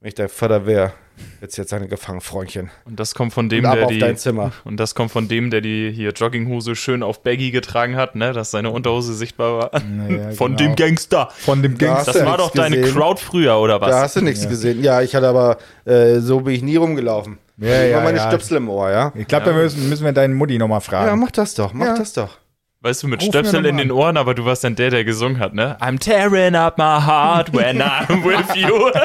wenn 0.01 0.09
ich 0.09 0.15
dein 0.15 0.29
Vater 0.29 0.65
wäre, 0.67 0.93
jetzt 1.41 1.57
jetzt 1.57 1.73
eine 1.73 1.89
gefangen, 1.89 2.21
Freundchen. 2.21 2.71
Und 2.85 3.01
das 3.01 3.15
kommt 3.15 3.33
von 3.33 3.49
dem, 3.49 3.65
der 3.65 3.85
auf 3.87 3.91
die. 3.91 3.99
dein 3.99 4.17
Zimmer. 4.17 4.53
Und 4.65 4.77
das 4.79 4.95
kommt 4.95 5.11
von 5.11 5.27
dem, 5.29 5.51
der 5.51 5.61
die 5.61 5.91
hier 5.93 6.11
Jogginghose 6.13 6.77
schön 6.77 7.03
auf 7.03 7.23
Baggy 7.25 7.51
getragen 7.51 7.97
hat, 7.97 8.15
ne, 8.15 8.33
dass 8.33 8.51
seine 8.53 8.71
Unterhose 8.71 9.15
sichtbar 9.15 9.59
war. 9.73 9.83
Naja, 9.83 10.31
von 10.37 10.55
genau. 10.55 10.71
dem 10.71 10.77
Gangster. 10.77 11.31
Von 11.39 11.63
dem 11.63 11.77
Gangster. 11.79 12.13
Das 12.13 12.25
war 12.25 12.37
doch 12.37 12.51
deine 12.53 12.77
gesehen. 12.77 12.95
Crowd 12.95 13.21
früher, 13.21 13.59
oder 13.59 13.81
was? 13.81 13.91
Da 13.91 14.01
hast 14.03 14.15
du 14.17 14.21
nichts 14.21 14.45
Ja. 14.45 14.51
gesehen. 14.51 14.83
Ja, 14.85 15.01
ich 15.03 15.17
hatte 15.17 15.27
aber, 15.27 15.57
äh, 15.85 16.21
so 16.21 16.41
bin 16.43 16.55
ich 16.55 16.63
nie 16.63 16.77
rumgelaufen. 16.77 17.39
Ja, 17.57 17.83
ich 17.83 17.91
ja, 17.91 17.97
war 17.97 18.05
meine 18.05 18.19
ja. 18.19 18.29
Stöpsel 18.29 18.59
im 18.59 18.69
Ohr, 18.69 18.91
ja? 18.91 19.13
Ich 19.17 19.27
glaube, 19.27 19.47
da 19.47 19.53
müssen, 19.53 19.89
müssen 19.89 20.05
wir 20.05 20.13
deine 20.13 20.33
Mutti 20.35 20.59
nochmal 20.59 20.79
Ja, 20.79 20.81
fragen. 20.81 21.19
mach 21.19 21.33
das 21.33 21.55
doch, 21.55 21.73
mach 21.73 21.87
Ja. 21.87 21.97
das 21.97 22.13
doch. 22.13 22.39
Weißt 22.81 23.03
du, 23.03 23.09
mit 23.09 23.21
Ruf 23.23 23.29
Stöpsel 23.29 23.67
in 23.67 23.77
den. 23.77 23.91
Ohren, 23.91 24.17
aber 24.17 24.35
du 24.35 24.45
warst 24.45 24.63
dann 24.63 24.77
der, 24.77 24.91
der 24.91 25.05
gesungen 25.05 25.41
hat, 25.41 25.53
ne? 25.53 25.77
I'm 25.81 25.99
tearing 25.99 26.55
up 26.55 26.79
my 26.79 26.85
heart 26.85 27.53
when 27.53 27.83
I'm 27.83 28.25
with 28.25 28.55
you. 28.55 28.91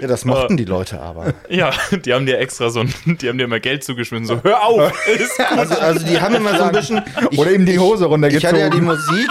Ja, 0.00 0.06
das 0.06 0.24
mochten 0.24 0.56
die 0.56 0.64
Leute 0.64 0.98
aber. 0.98 1.34
ja, 1.50 1.72
die 1.92 2.14
haben 2.14 2.24
dir 2.24 2.38
extra 2.38 2.70
so 2.70 2.80
ein, 2.80 2.94
die 3.04 3.28
haben 3.28 3.36
dir 3.36 3.44
immer 3.44 3.60
Geld 3.60 3.84
zugeschmissen, 3.84 4.24
so, 4.26 4.42
hör 4.42 4.64
auf! 4.64 5.06
Ist 5.14 5.38
Also, 5.40 5.74
also 5.74 6.06
die 6.06 6.18
haben 6.18 6.34
immer 6.34 6.56
so 6.56 6.64
ein 6.64 6.72
bisschen. 6.72 7.02
Ich, 7.30 7.38
Oder 7.38 7.52
ihm 7.52 7.66
die 7.66 7.78
Hose 7.78 8.06
ich 8.06 8.46
hatte 8.46 8.58
ja 8.58 8.70
die 8.70 8.78
runtergezogen. 8.78 8.84
Musik, 8.84 9.30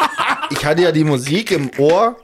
ich 0.52 0.66
hatte 0.66 0.82
ja 0.84 0.92
die 0.92 1.04
Musik 1.04 1.52
im 1.52 1.72
Ohr 1.78 2.16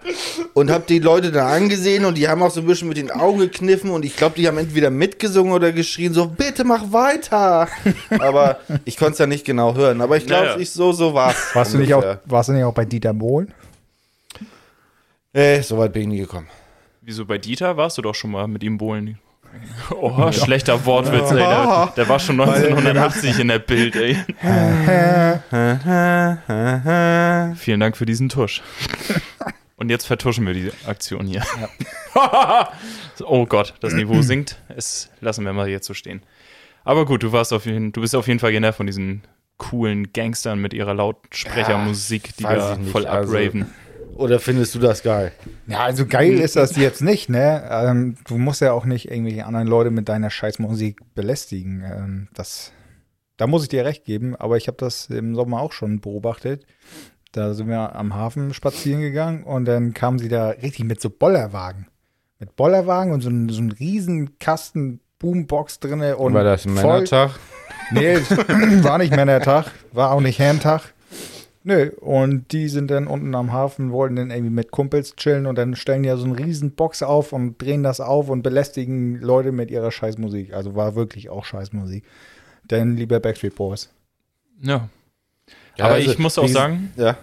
und 0.53 0.69
habe 0.69 0.83
die 0.87 0.99
Leute 0.99 1.31
da 1.31 1.47
angesehen 1.49 2.05
und 2.05 2.17
die 2.17 2.27
haben 2.27 2.41
auch 2.43 2.51
so 2.51 2.61
ein 2.61 2.65
bisschen 2.67 2.87
mit 2.89 2.97
den 2.97 3.09
Augen 3.11 3.39
gekniffen 3.39 3.89
und 3.89 4.03
ich 4.05 4.15
glaube, 4.15 4.35
die 4.37 4.47
haben 4.47 4.57
entweder 4.57 4.89
mitgesungen 4.89 5.53
oder 5.53 5.71
geschrien, 5.71 6.13
so 6.13 6.27
bitte 6.27 6.63
mach 6.63 6.91
weiter. 6.91 7.67
Aber 8.19 8.59
ich 8.85 8.97
konnte 8.97 9.13
es 9.13 9.19
ja 9.19 9.27
nicht 9.27 9.45
genau 9.45 9.75
hören. 9.75 10.01
Aber 10.01 10.17
ich 10.17 10.25
glaube, 10.25 10.45
Naja. 10.47 10.57
ich 10.59 10.71
so 10.71 10.91
so 10.91 11.13
war's. 11.13 11.35
warst, 11.55 11.73
du 11.73 11.77
nicht 11.77 11.93
auch, 11.93 11.97
ungefähr. 12.03 12.21
warst 12.25 12.49
du 12.49 12.53
nicht 12.53 12.63
auch 12.63 12.73
bei 12.73 12.85
Dieter 12.85 13.13
Bohlen? 13.13 13.53
Äh, 15.33 15.61
so 15.61 15.77
weit 15.77 15.93
bin 15.93 16.03
ich 16.03 16.07
nie 16.07 16.17
gekommen. 16.19 16.47
Wieso 17.01 17.25
bei 17.25 17.37
Dieter 17.37 17.77
warst 17.77 17.97
du 17.97 18.01
doch 18.01 18.15
schon 18.15 18.31
mal 18.31 18.47
mit 18.47 18.63
ihm 18.63 18.77
bohlen? 18.77 19.17
Oh, 19.91 20.31
schlechter 20.31 20.85
Wortwitz, 20.85 21.31
ey. 21.31 21.37
Der, 21.37 21.93
der 21.95 22.09
war 22.09 22.19
schon 22.19 22.39
1980 22.39 23.39
in 23.39 23.47
der 23.47 23.59
Bild, 23.59 23.95
ey. 23.95 24.17
Vielen 27.55 27.79
Dank 27.79 27.97
für 27.97 28.05
diesen 28.05 28.29
Tusch. 28.29 28.61
Und 29.77 29.89
jetzt 29.89 30.05
vertuschen 30.05 30.45
wir 30.45 30.53
die 30.53 30.71
Aktion 30.85 31.27
hier. 31.27 31.43
oh 33.23 33.45
Gott, 33.45 33.75
das 33.79 33.93
Niveau 33.93 34.21
sinkt. 34.21 34.57
Es 34.75 35.09
lassen 35.21 35.45
wir 35.45 35.53
mal 35.53 35.69
jetzt 35.69 35.85
so 35.87 35.93
stehen. 35.93 36.21
Aber 36.83 37.05
gut, 37.05 37.23
du 37.23 37.31
warst 37.31 37.53
auf 37.53 37.65
jeden, 37.65 37.91
du 37.91 38.01
bist 38.01 38.15
auf 38.15 38.27
jeden 38.27 38.39
Fall 38.39 38.51
genervt 38.51 38.77
von 38.77 38.87
diesen 38.87 39.23
coolen 39.57 40.13
Gangstern 40.13 40.59
mit 40.59 40.73
ihrer 40.73 40.93
Lautsprechermusik, 40.93 42.35
die 42.37 42.43
da 42.43 42.77
voll 42.91 43.05
also- 43.05 43.35
abraven. 43.35 43.71
Oder 44.17 44.39
findest 44.39 44.73
du 44.75 44.79
das 44.79 45.03
geil? 45.03 45.31
Ja, 45.67 45.79
also 45.83 46.05
geil 46.05 46.33
ist 46.39 46.55
das 46.55 46.75
jetzt 46.75 47.01
nicht, 47.01 47.29
ne? 47.29 47.63
Ähm, 47.69 48.15
du 48.27 48.37
musst 48.37 48.61
ja 48.61 48.71
auch 48.73 48.85
nicht 48.85 49.09
irgendwelche 49.11 49.45
anderen 49.45 49.67
Leute 49.67 49.91
mit 49.91 50.09
deiner 50.09 50.29
Scheißmusik 50.29 51.01
belästigen. 51.15 51.83
Ähm, 51.85 52.27
das, 52.33 52.71
da 53.37 53.47
muss 53.47 53.63
ich 53.63 53.69
dir 53.69 53.85
recht 53.85 54.05
geben, 54.05 54.35
aber 54.35 54.57
ich 54.57 54.67
habe 54.67 54.77
das 54.79 55.07
im 55.07 55.35
Sommer 55.35 55.61
auch 55.61 55.71
schon 55.71 56.01
beobachtet. 56.01 56.65
Da 57.31 57.53
sind 57.53 57.67
wir 57.67 57.95
am 57.95 58.15
Hafen 58.15 58.53
spazieren 58.53 59.01
gegangen 59.01 59.43
und 59.43 59.65
dann 59.65 59.93
kamen 59.93 60.17
sie 60.17 60.29
da 60.29 60.49
richtig 60.49 60.85
mit 60.85 60.99
so 61.01 61.09
Bollerwagen. 61.09 61.87
Mit 62.39 62.55
Bollerwagen 62.55 63.13
und 63.13 63.21
so, 63.21 63.29
ein- 63.29 63.49
so 63.49 63.61
riesen 63.79 64.39
Kasten 64.39 65.01
Boombox 65.19 65.79
drinne 65.79 66.17
und 66.17 66.33
War 66.33 66.43
das 66.43 66.65
ein 66.65 66.73
Männertag? 66.73 67.31
Nee, 67.91 68.17
war 68.83 68.97
nicht 68.97 69.15
Männertag, 69.15 69.71
war 69.91 70.11
auch 70.11 70.21
nicht 70.21 70.39
Herrentag. 70.39 70.93
Nö, 71.67 71.89
und 71.99 72.53
die 72.53 72.69
sind 72.69 72.89
dann 72.89 73.07
unten 73.07 73.35
am 73.35 73.51
Hafen, 73.51 73.91
wollten 73.91 74.15
dann 74.15 74.31
irgendwie 74.31 74.53
mit 74.53 74.71
Kumpels 74.71 75.17
chillen 75.17 75.45
und 75.45 75.57
dann 75.57 75.75
stellen 75.75 76.01
die 76.01 76.07
ja 76.07 76.15
so 76.15 76.23
eine 76.23 76.39
riesen 76.39 76.71
Box 76.71 77.03
auf 77.03 77.33
und 77.33 77.61
drehen 77.61 77.83
das 77.83 77.99
auf 77.99 78.29
und 78.29 78.41
belästigen 78.41 79.19
Leute 79.19 79.51
mit 79.51 79.69
ihrer 79.69 79.91
Scheißmusik. 79.91 80.53
Also 80.53 80.75
war 80.75 80.95
wirklich 80.95 81.27
auch 81.29 81.43
Scheißmusik. 81.43 82.05
Denn 82.71 82.95
lieber 82.95 83.19
Backstreet 83.19 83.55
Boys. 83.55 83.89
Ja. 84.61 84.87
Ja, 85.75 85.85
Aber 85.85 85.95
also, 85.95 86.09
ich 86.09 86.17
muss 86.17 86.37
auch 86.37 86.47
sagen, 86.47 86.93
Ja. 86.95 87.17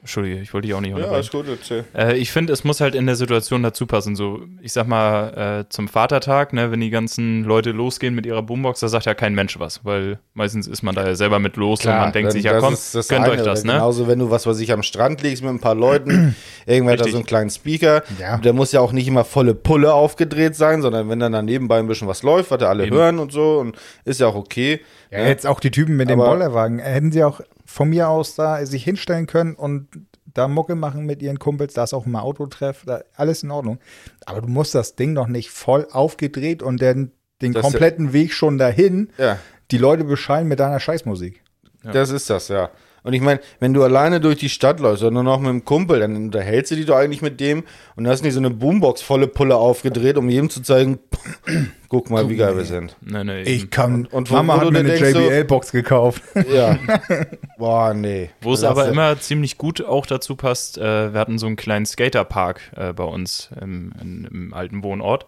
Entschuldige, 0.00 0.40
ich 0.40 0.54
wollte 0.54 0.66
dich 0.66 0.74
auch 0.74 0.80
nicht 0.80 0.90
Ja, 0.90 0.96
unterbrechen. 0.96 1.20
ist 1.20 1.30
gut, 1.30 1.46
erzähl. 1.48 1.84
Äh, 1.94 2.16
ich 2.16 2.32
finde, 2.32 2.52
es 2.54 2.64
muss 2.64 2.80
halt 2.80 2.94
in 2.94 3.04
der 3.04 3.16
Situation 3.16 3.62
dazu 3.62 3.86
passen. 3.86 4.16
So, 4.16 4.40
ich 4.62 4.72
sag 4.72 4.86
mal, 4.88 5.60
äh, 5.60 5.68
zum 5.68 5.88
Vatertag, 5.88 6.54
ne, 6.54 6.70
wenn 6.70 6.80
die 6.80 6.88
ganzen 6.88 7.44
Leute 7.44 7.70
losgehen 7.72 8.14
mit 8.14 8.24
ihrer 8.24 8.40
Boombox, 8.42 8.80
da 8.80 8.88
sagt 8.88 9.04
ja 9.04 9.12
kein 9.12 9.34
Mensch 9.34 9.58
was, 9.60 9.84
weil 9.84 10.18
meistens 10.32 10.66
ist 10.66 10.82
man 10.82 10.94
da 10.94 11.06
ja 11.06 11.14
selber 11.14 11.38
mit 11.38 11.56
los 11.56 11.84
und 11.84 11.92
man 11.92 12.12
denkt 12.12 12.28
dann- 12.28 12.32
sich, 12.32 12.44
ja 12.44 12.58
komm, 12.58 12.72
ist 12.72 12.94
das 12.94 13.08
gönnt 13.08 13.26
eine. 13.26 13.34
euch 13.34 13.42
das, 13.42 13.64
ne? 13.64 13.72
Genauso, 13.74 14.08
wenn 14.08 14.18
du 14.18 14.30
was, 14.30 14.46
was 14.46 14.58
ich 14.60 14.72
am 14.72 14.82
Strand 14.82 15.20
legst 15.22 15.42
mit 15.42 15.52
ein 15.52 15.60
paar 15.60 15.74
Leuten, 15.74 16.34
irgendwer 16.66 16.92
hat 16.94 17.00
da 17.00 17.04
Richtig. 17.04 17.12
so 17.12 17.18
einen 17.18 17.26
kleinen 17.26 17.50
Speaker, 17.50 18.02
Ja. 18.18 18.38
der 18.38 18.54
muss 18.54 18.72
ja 18.72 18.80
auch 18.80 18.92
nicht 18.92 19.06
immer 19.06 19.24
volle 19.24 19.54
Pulle 19.54 19.92
aufgedreht 19.92 20.56
sein, 20.56 20.80
sondern 20.80 21.10
wenn 21.10 21.20
dann 21.20 21.32
da 21.32 21.42
nebenbei 21.42 21.78
ein 21.78 21.86
bisschen 21.88 22.08
was 22.08 22.22
läuft, 22.22 22.50
was 22.50 22.58
da 22.58 22.68
alle 22.70 22.86
Eben. 22.86 22.96
hören 22.96 23.18
und 23.18 23.32
so, 23.32 23.58
und 23.58 23.76
ist 24.06 24.20
ja 24.20 24.28
auch 24.28 24.34
okay. 24.34 24.80
Ja, 25.10 25.26
jetzt 25.26 25.46
auch 25.46 25.60
die 25.60 25.70
Typen 25.70 25.96
mit 25.96 26.08
dem 26.08 26.20
Aber- 26.20 26.30
Bollerwagen. 26.30 26.78
Hätten 26.78 27.12
sie 27.12 27.22
auch 27.24 27.40
von 27.70 27.88
mir 27.88 28.08
aus 28.08 28.34
da 28.34 28.64
sich 28.66 28.82
hinstellen 28.84 29.26
können 29.26 29.54
und 29.54 29.86
da 30.32 30.48
Mucke 30.48 30.74
machen 30.74 31.06
mit 31.06 31.22
ihren 31.22 31.38
Kumpels, 31.38 31.74
da 31.74 31.84
ist 31.84 31.92
auch 31.94 32.04
mal 32.06 32.20
Autotreff, 32.20 32.82
da, 32.84 33.02
alles 33.16 33.42
in 33.42 33.50
Ordnung. 33.50 33.78
Aber 34.26 34.40
du 34.40 34.48
musst 34.48 34.74
das 34.74 34.96
Ding 34.96 35.12
noch 35.12 35.28
nicht 35.28 35.50
voll 35.50 35.86
aufgedreht 35.90 36.62
und 36.62 36.82
dann 36.82 37.12
den 37.42 37.52
Das- 37.52 37.62
kompletten 37.62 38.12
Weg 38.12 38.32
schon 38.32 38.58
dahin 38.58 39.10
Ja, 39.18 39.38
die 39.70 39.78
Leute 39.78 40.04
bescheiden 40.04 40.48
mit 40.48 40.58
deiner 40.60 40.80
Scheißmusik. 40.80 41.42
Ja. 41.84 41.92
das 41.92 42.10
ist 42.10 42.28
das, 42.28 42.48
ja. 42.48 42.70
Und 43.02 43.12
ich 43.14 43.20
meine, 43.20 43.40
wenn 43.60 43.72
du 43.72 43.82
alleine 43.82 44.20
durch 44.20 44.36
die 44.38 44.48
Stadt 44.48 44.80
läufst 44.80 45.02
oder 45.02 45.10
nur 45.12 45.22
noch 45.22 45.40
mit 45.40 45.48
einem 45.48 45.64
Kumpel, 45.64 46.00
dann 46.00 46.16
unterhältst 46.16 46.70
du 46.72 46.76
dich 46.76 46.86
doch 46.86 46.96
eigentlich 46.96 47.22
mit 47.22 47.40
dem 47.40 47.64
und 47.96 48.06
hast 48.06 48.22
nicht 48.22 48.34
so 48.34 48.40
eine 48.40 48.50
Boombox 48.50 49.02
volle 49.02 49.26
Pulle 49.26 49.56
aufgedreht, 49.56 50.16
um 50.18 50.28
jedem 50.28 50.50
zu 50.50 50.62
zeigen, 50.62 50.98
guck 51.88 52.10
mal, 52.10 52.28
wie 52.28 52.36
geil 52.36 52.56
wir 52.56 52.64
sind. 52.64 52.96
Nee, 53.00 53.24
nee, 53.24 53.42
Ich 53.42 53.70
kann. 53.70 54.06
Und- 54.06 54.12
und 54.12 54.30
Mama 54.30 54.60
hat 54.60 54.70
mir 54.70 54.80
eine 54.80 54.88
denkst 54.90 55.12
so- 55.12 55.20
JBL-Box 55.20 55.72
gekauft. 55.72 56.22
Ja. 56.52 56.78
Boah, 57.58 57.94
nee. 57.94 58.30
Wo 58.40 58.52
es 58.54 58.64
aber 58.64 58.88
immer 58.88 59.18
ziemlich 59.20 59.58
gut 59.58 59.84
auch 59.84 60.06
dazu 60.06 60.36
passt, 60.36 60.78
äh, 60.78 61.12
wir 61.12 61.20
hatten 61.20 61.38
so 61.38 61.46
einen 61.46 61.56
kleinen 61.56 61.86
Skaterpark 61.86 62.60
äh, 62.76 62.92
bei 62.92 63.04
uns 63.04 63.50
im, 63.60 63.92
in, 64.00 64.24
im 64.30 64.54
alten 64.54 64.82
Wohnort. 64.82 65.26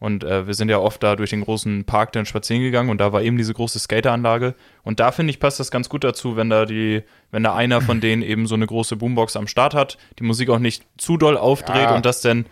Und 0.00 0.22
äh, 0.24 0.46
wir 0.46 0.54
sind 0.54 0.68
ja 0.68 0.78
oft 0.78 1.02
da 1.02 1.16
durch 1.16 1.30
den 1.30 1.40
großen 1.42 1.84
Park 1.84 2.12
dann 2.12 2.26
spazieren 2.26 2.62
gegangen 2.62 2.90
und 2.90 2.98
da 3.00 3.12
war 3.12 3.22
eben 3.22 3.38
diese 3.38 3.54
große 3.54 3.78
Skateranlage. 3.78 4.54
Und 4.82 5.00
da 5.00 5.12
finde 5.12 5.30
ich, 5.30 5.40
passt 5.40 5.60
das 5.60 5.70
ganz 5.70 5.88
gut 5.88 6.04
dazu, 6.04 6.36
wenn 6.36 6.50
da 6.50 6.66
die, 6.66 7.02
wenn 7.30 7.42
da 7.42 7.54
einer 7.54 7.80
von 7.80 8.00
denen 8.00 8.20
eben 8.22 8.46
so 8.46 8.54
eine 8.54 8.66
große 8.66 8.96
Boombox 8.96 9.36
am 9.36 9.46
Start 9.46 9.72
hat, 9.72 9.96
die 10.18 10.24
Musik 10.24 10.50
auch 10.50 10.58
nicht 10.58 10.84
zu 10.98 11.16
doll 11.16 11.38
aufdreht 11.38 11.76
Ja. 11.84 11.94
und 11.94 12.04
das 12.04 12.20
dann 12.20 12.44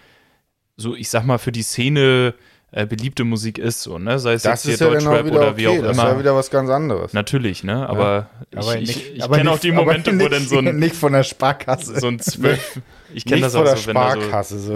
so, 0.77 0.95
ich 0.97 1.11
sag 1.11 1.25
mal, 1.27 1.37
für 1.39 1.53
die 1.53 1.63
Szene 1.63 2.33
äh, 2.71 2.87
beliebte 2.87 3.25
Musik 3.25 3.59
ist, 3.59 3.83
so, 3.83 3.99
ne? 3.99 4.19
Sei 4.19 4.33
es 4.33 4.43
Das 4.45 4.65
jetzt 4.65 4.73
ist 4.75 4.79
hier 4.79 4.87
ja 4.87 4.93
Deutschrap 4.95 5.27
oder 5.31 5.49
okay. 5.49 5.57
wie 5.59 5.69
auch 5.69 5.77
das 5.83 5.91
ist 5.91 5.99
immer. 6.03 6.09
ja 6.13 6.19
wieder 6.19 6.35
was 6.35 6.51
ganz 6.51 6.71
anderes. 6.71 7.13
Natürlich, 7.13 7.65
ne? 7.65 7.87
Aber 7.87 8.31
Aber 8.57 8.79
ich, 8.79 8.89
ich, 8.97 9.17
ich 9.17 9.31
kenne 9.31 9.51
auch 9.51 9.59
die 9.59 9.73
Momente, 9.73 10.11
wo 10.13 10.17
nicht- 10.17 10.33
dann 10.33 10.47
so 10.47 10.57
ein, 10.59 10.77
Nicht 10.79 10.97
von 10.97 11.13
der 11.13 11.23
Sparkasse. 11.25 12.01
so 12.01 12.07
ein 12.07 12.19
zwölf, 12.19 12.81
ich 13.15 13.27
kenne 13.27 13.43
das 13.43 13.55
auch 13.55 13.65
der 13.65 13.77
so, 13.77 13.89
wenn 13.89 13.95
da 13.97 14.13
so, 14.15 14.21
Sparkasse. 14.23 14.59
So. 14.59 14.75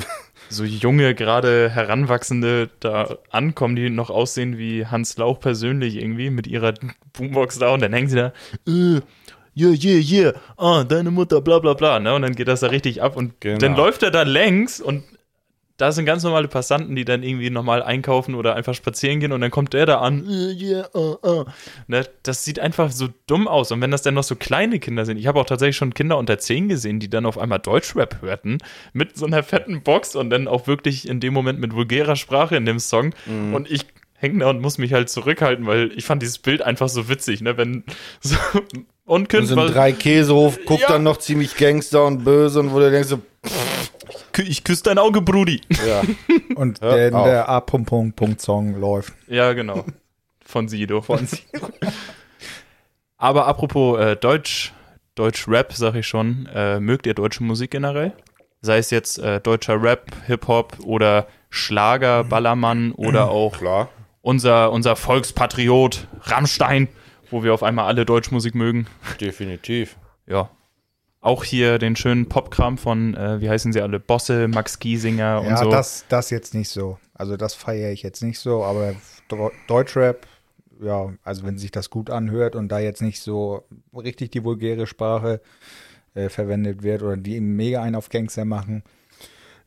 So 0.49 0.65
junge, 0.65 1.15
gerade 1.15 1.71
Heranwachsende 1.71 2.71
da 2.81 3.19
ankommen, 3.31 3.77
die 3.77 3.91
noch 3.91 4.11
aussehen 4.11 4.59
wie 4.59 4.87
Hans 4.87 5.17
Lauch 5.19 5.41
persönlich 5.41 5.97
irgendwie 5.97 6.31
mit 6.31 6.47
ihrer 6.47 6.75
Boombox 7.13 7.59
da 7.59 7.71
und 7.75 7.83
dann 7.83 7.93
hängen 7.93 8.09
sie 8.09 8.17
da, 8.17 8.33
äh, 8.67 9.01
yeah, 9.57 9.73
yeah, 9.83 10.01
yeah, 10.03 10.33
ah, 10.57 10.85
deine 10.85 11.11
Mutter, 11.11 11.41
bla 11.41 11.59
bla 11.59 11.75
bla, 11.75 11.99
ne? 11.99 12.15
Und 12.15 12.23
dann 12.23 12.35
geht 12.35 12.49
das 12.49 12.61
da 12.61 12.69
richtig 12.69 13.03
ab 13.03 13.17
und 13.17 13.41
Genau. 13.41 13.59
dann 13.59 13.77
läuft 13.77 14.03
er 14.03 14.11
da 14.11 14.23
längs 14.23 14.81
und 14.81 15.03
da 15.77 15.93
sind 15.93 16.07
ganz 16.07 16.23
normale 16.23 16.49
Passanten, 16.49 16.97
die 16.97 17.05
dann 17.05 17.23
irgendwie 17.23 17.51
nochmal 17.51 17.83
einkaufen 17.83 18.35
oder 18.35 18.55
einfach 18.55 18.75
spazieren 18.75 19.21
gehen 19.21 19.33
und 19.33 19.41
dann 19.41 19.51
kommt 19.51 19.73
der 19.73 19.87
da 19.87 20.01
an, 20.01 20.27
yeah, 20.29 20.89
uh, 20.95 21.17
uh. 21.25 21.45
Ne, 21.87 22.07
das 22.23 22.45
sieht 22.45 22.59
einfach 22.59 22.91
so 22.91 23.09
dumm 23.27 23.47
aus. 23.47 23.73
Und 23.73 23.81
wenn 23.81 23.91
das 23.91 24.03
dann 24.03 24.15
noch 24.15 24.25
so 24.25 24.37
kleine 24.37 24.79
Kinder 24.79 25.05
sind, 25.05 25.19
ich 25.19 25.27
habe 25.27 25.41
auch 25.41 25.47
tatsächlich 25.47 25.77
schon 25.77 25.95
Kinder 25.95 26.17
unter 26.19 26.39
10 26.39 26.69
gesehen, 26.69 27.01
die 27.01 27.11
dann 27.11 27.27
auf 27.27 27.39
einmal 27.39 27.59
Deutschrap 27.59 28.23
hörten, 28.23 28.59
mit 28.93 29.17
so 29.17 29.27
einer 29.27 29.43
fetten 29.43 29.83
Box 29.83 30.17
und 30.17 30.31
dann 30.31 30.49
auch 30.49 30.67
wirklich 30.67 31.09
in 31.09 31.21
dem 31.21 31.35
Moment 31.35 31.61
mit 31.61 31.75
vulgärer 31.75 32.17
Sprache 32.17 32.57
in 32.57 32.65
dem 32.65 32.79
Song. 32.79 33.15
Und 33.55 33.71
ich 33.71 33.87
hänge 34.15 34.41
da 34.41 34.51
und 34.51 34.61
muss 34.61 34.79
mich 34.79 34.93
halt 34.93 35.11
zurückhalten, 35.11 35.67
weil 35.67 35.93
ich 35.95 36.05
fand 36.05 36.23
dieses 36.23 36.39
Bild 36.39 36.63
einfach 36.63 36.89
so 36.89 37.09
witzig, 37.09 37.43
ne? 37.43 37.57
Wenn 37.57 37.85
so 38.21 38.37
und 39.07 39.23
Und 39.23 39.31
so 39.33 39.39
Künstler, 39.39 39.63
ein 39.67 39.73
Drei-Käsehof 39.73 40.59
guckt 40.67 40.83
Ja. 40.83 40.89
dann 40.89 41.03
noch 41.05 41.17
ziemlich 41.17 41.57
Gangster 41.57 42.05
und 42.05 42.25
böse 42.25 42.61
und 42.61 42.73
wo 42.75 42.79
du 42.81 42.91
denkst 42.91 43.09
so, 43.09 43.21
ich 44.39 44.65
küsse 44.65 44.83
dein 44.83 44.99
Auge, 44.99 45.23
Brudi. 45.23 45.63
ja. 45.87 46.03
Und 46.57 46.83
der, 46.83 47.11
der 47.11 47.49
A-Punkt-Punkt-Song 47.49 48.79
läuft. 48.79 49.15
Ja, 49.29 49.53
genau. 49.55 49.85
Von 50.45 50.69
Sido. 50.69 51.01
Von 51.01 51.27
Sido. 51.27 51.69
Aber 53.19 53.47
apropos 53.47 53.99
äh, 53.99 54.17
Deutsch, 54.17 54.73
Deutsch-Rap, 55.15 55.73
sag 55.73 55.95
ich 55.95 56.07
schon, 56.07 56.49
äh, 56.55 56.81
mögt 56.81 57.07
ihr 57.07 57.15
deutsche 57.15 57.43
Musik 57.43 57.71
generell? 57.71 58.13
Sei 58.61 58.79
es 58.79 58.91
jetzt 58.91 59.19
äh, 59.19 59.41
deutscher 59.41 59.83
Rap, 59.83 60.13
Hip-Hop 60.27 60.79
oder 60.85 61.27
Schlager, 61.51 62.25
Ballermann 62.25 62.93
oder 62.93 63.31
auch 63.31 63.57
Klar. 63.59 63.89
unser, 64.21 64.71
unser 64.73 64.97
Volkspatriot 64.97 66.07
Rammstein, 66.25 66.89
wo 67.31 67.43
wir 67.43 67.53
auf 67.55 67.63
einmal 67.63 67.87
alle 67.87 68.05
Deutschmusik 68.05 68.55
mögen. 68.55 68.87
Definitiv. 69.21 69.97
Ja. 70.27 70.51
Auch 71.21 71.43
hier 71.45 71.79
den 71.79 71.97
schönen 71.97 72.29
Popkram 72.29 72.79
von, 72.79 73.15
äh, 73.15 73.41
wie 73.41 73.49
heißen 73.51 73.73
sie 73.73 73.81
alle, 73.81 73.99
Bosse, 73.99 74.47
Max 74.49 74.79
Giesinger 74.79 75.41
und 75.41 75.49
Ja, 75.49 75.57
so. 75.57 75.71
das, 75.71 76.05
das 76.09 76.31
jetzt 76.31 76.55
nicht 76.55 76.69
so. 76.69 76.99
Also 77.15 77.37
das 77.37 77.55
feiere 77.55 77.91
ich 77.91 78.03
jetzt 78.03 78.23
nicht 78.23 78.39
so, 78.39 78.63
aber 78.63 78.95
Deu- 79.29 79.51
Deutschrap, 79.67 80.27
ja, 80.81 81.13
also 81.25 81.45
wenn 81.45 81.59
sich 81.59 81.71
das 81.73 81.91
gut 81.91 82.11
anhört 82.11 82.55
und 82.55 82.69
da 82.69 82.79
jetzt 82.79 83.03
nicht 83.03 83.21
so 83.21 83.65
richtig 83.97 84.31
die 84.31 84.45
vulgäre 84.45 84.87
Sprache 84.87 85.41
äh, 86.15 86.29
verwendet 86.29 86.83
wird 86.83 87.03
oder 87.03 87.17
die 87.17 87.37
ihm 87.37 87.57
mega 87.57 87.83
einen 87.83 87.97
auf 87.97 88.09
Gangster 88.09 88.45
machen. 88.45 88.85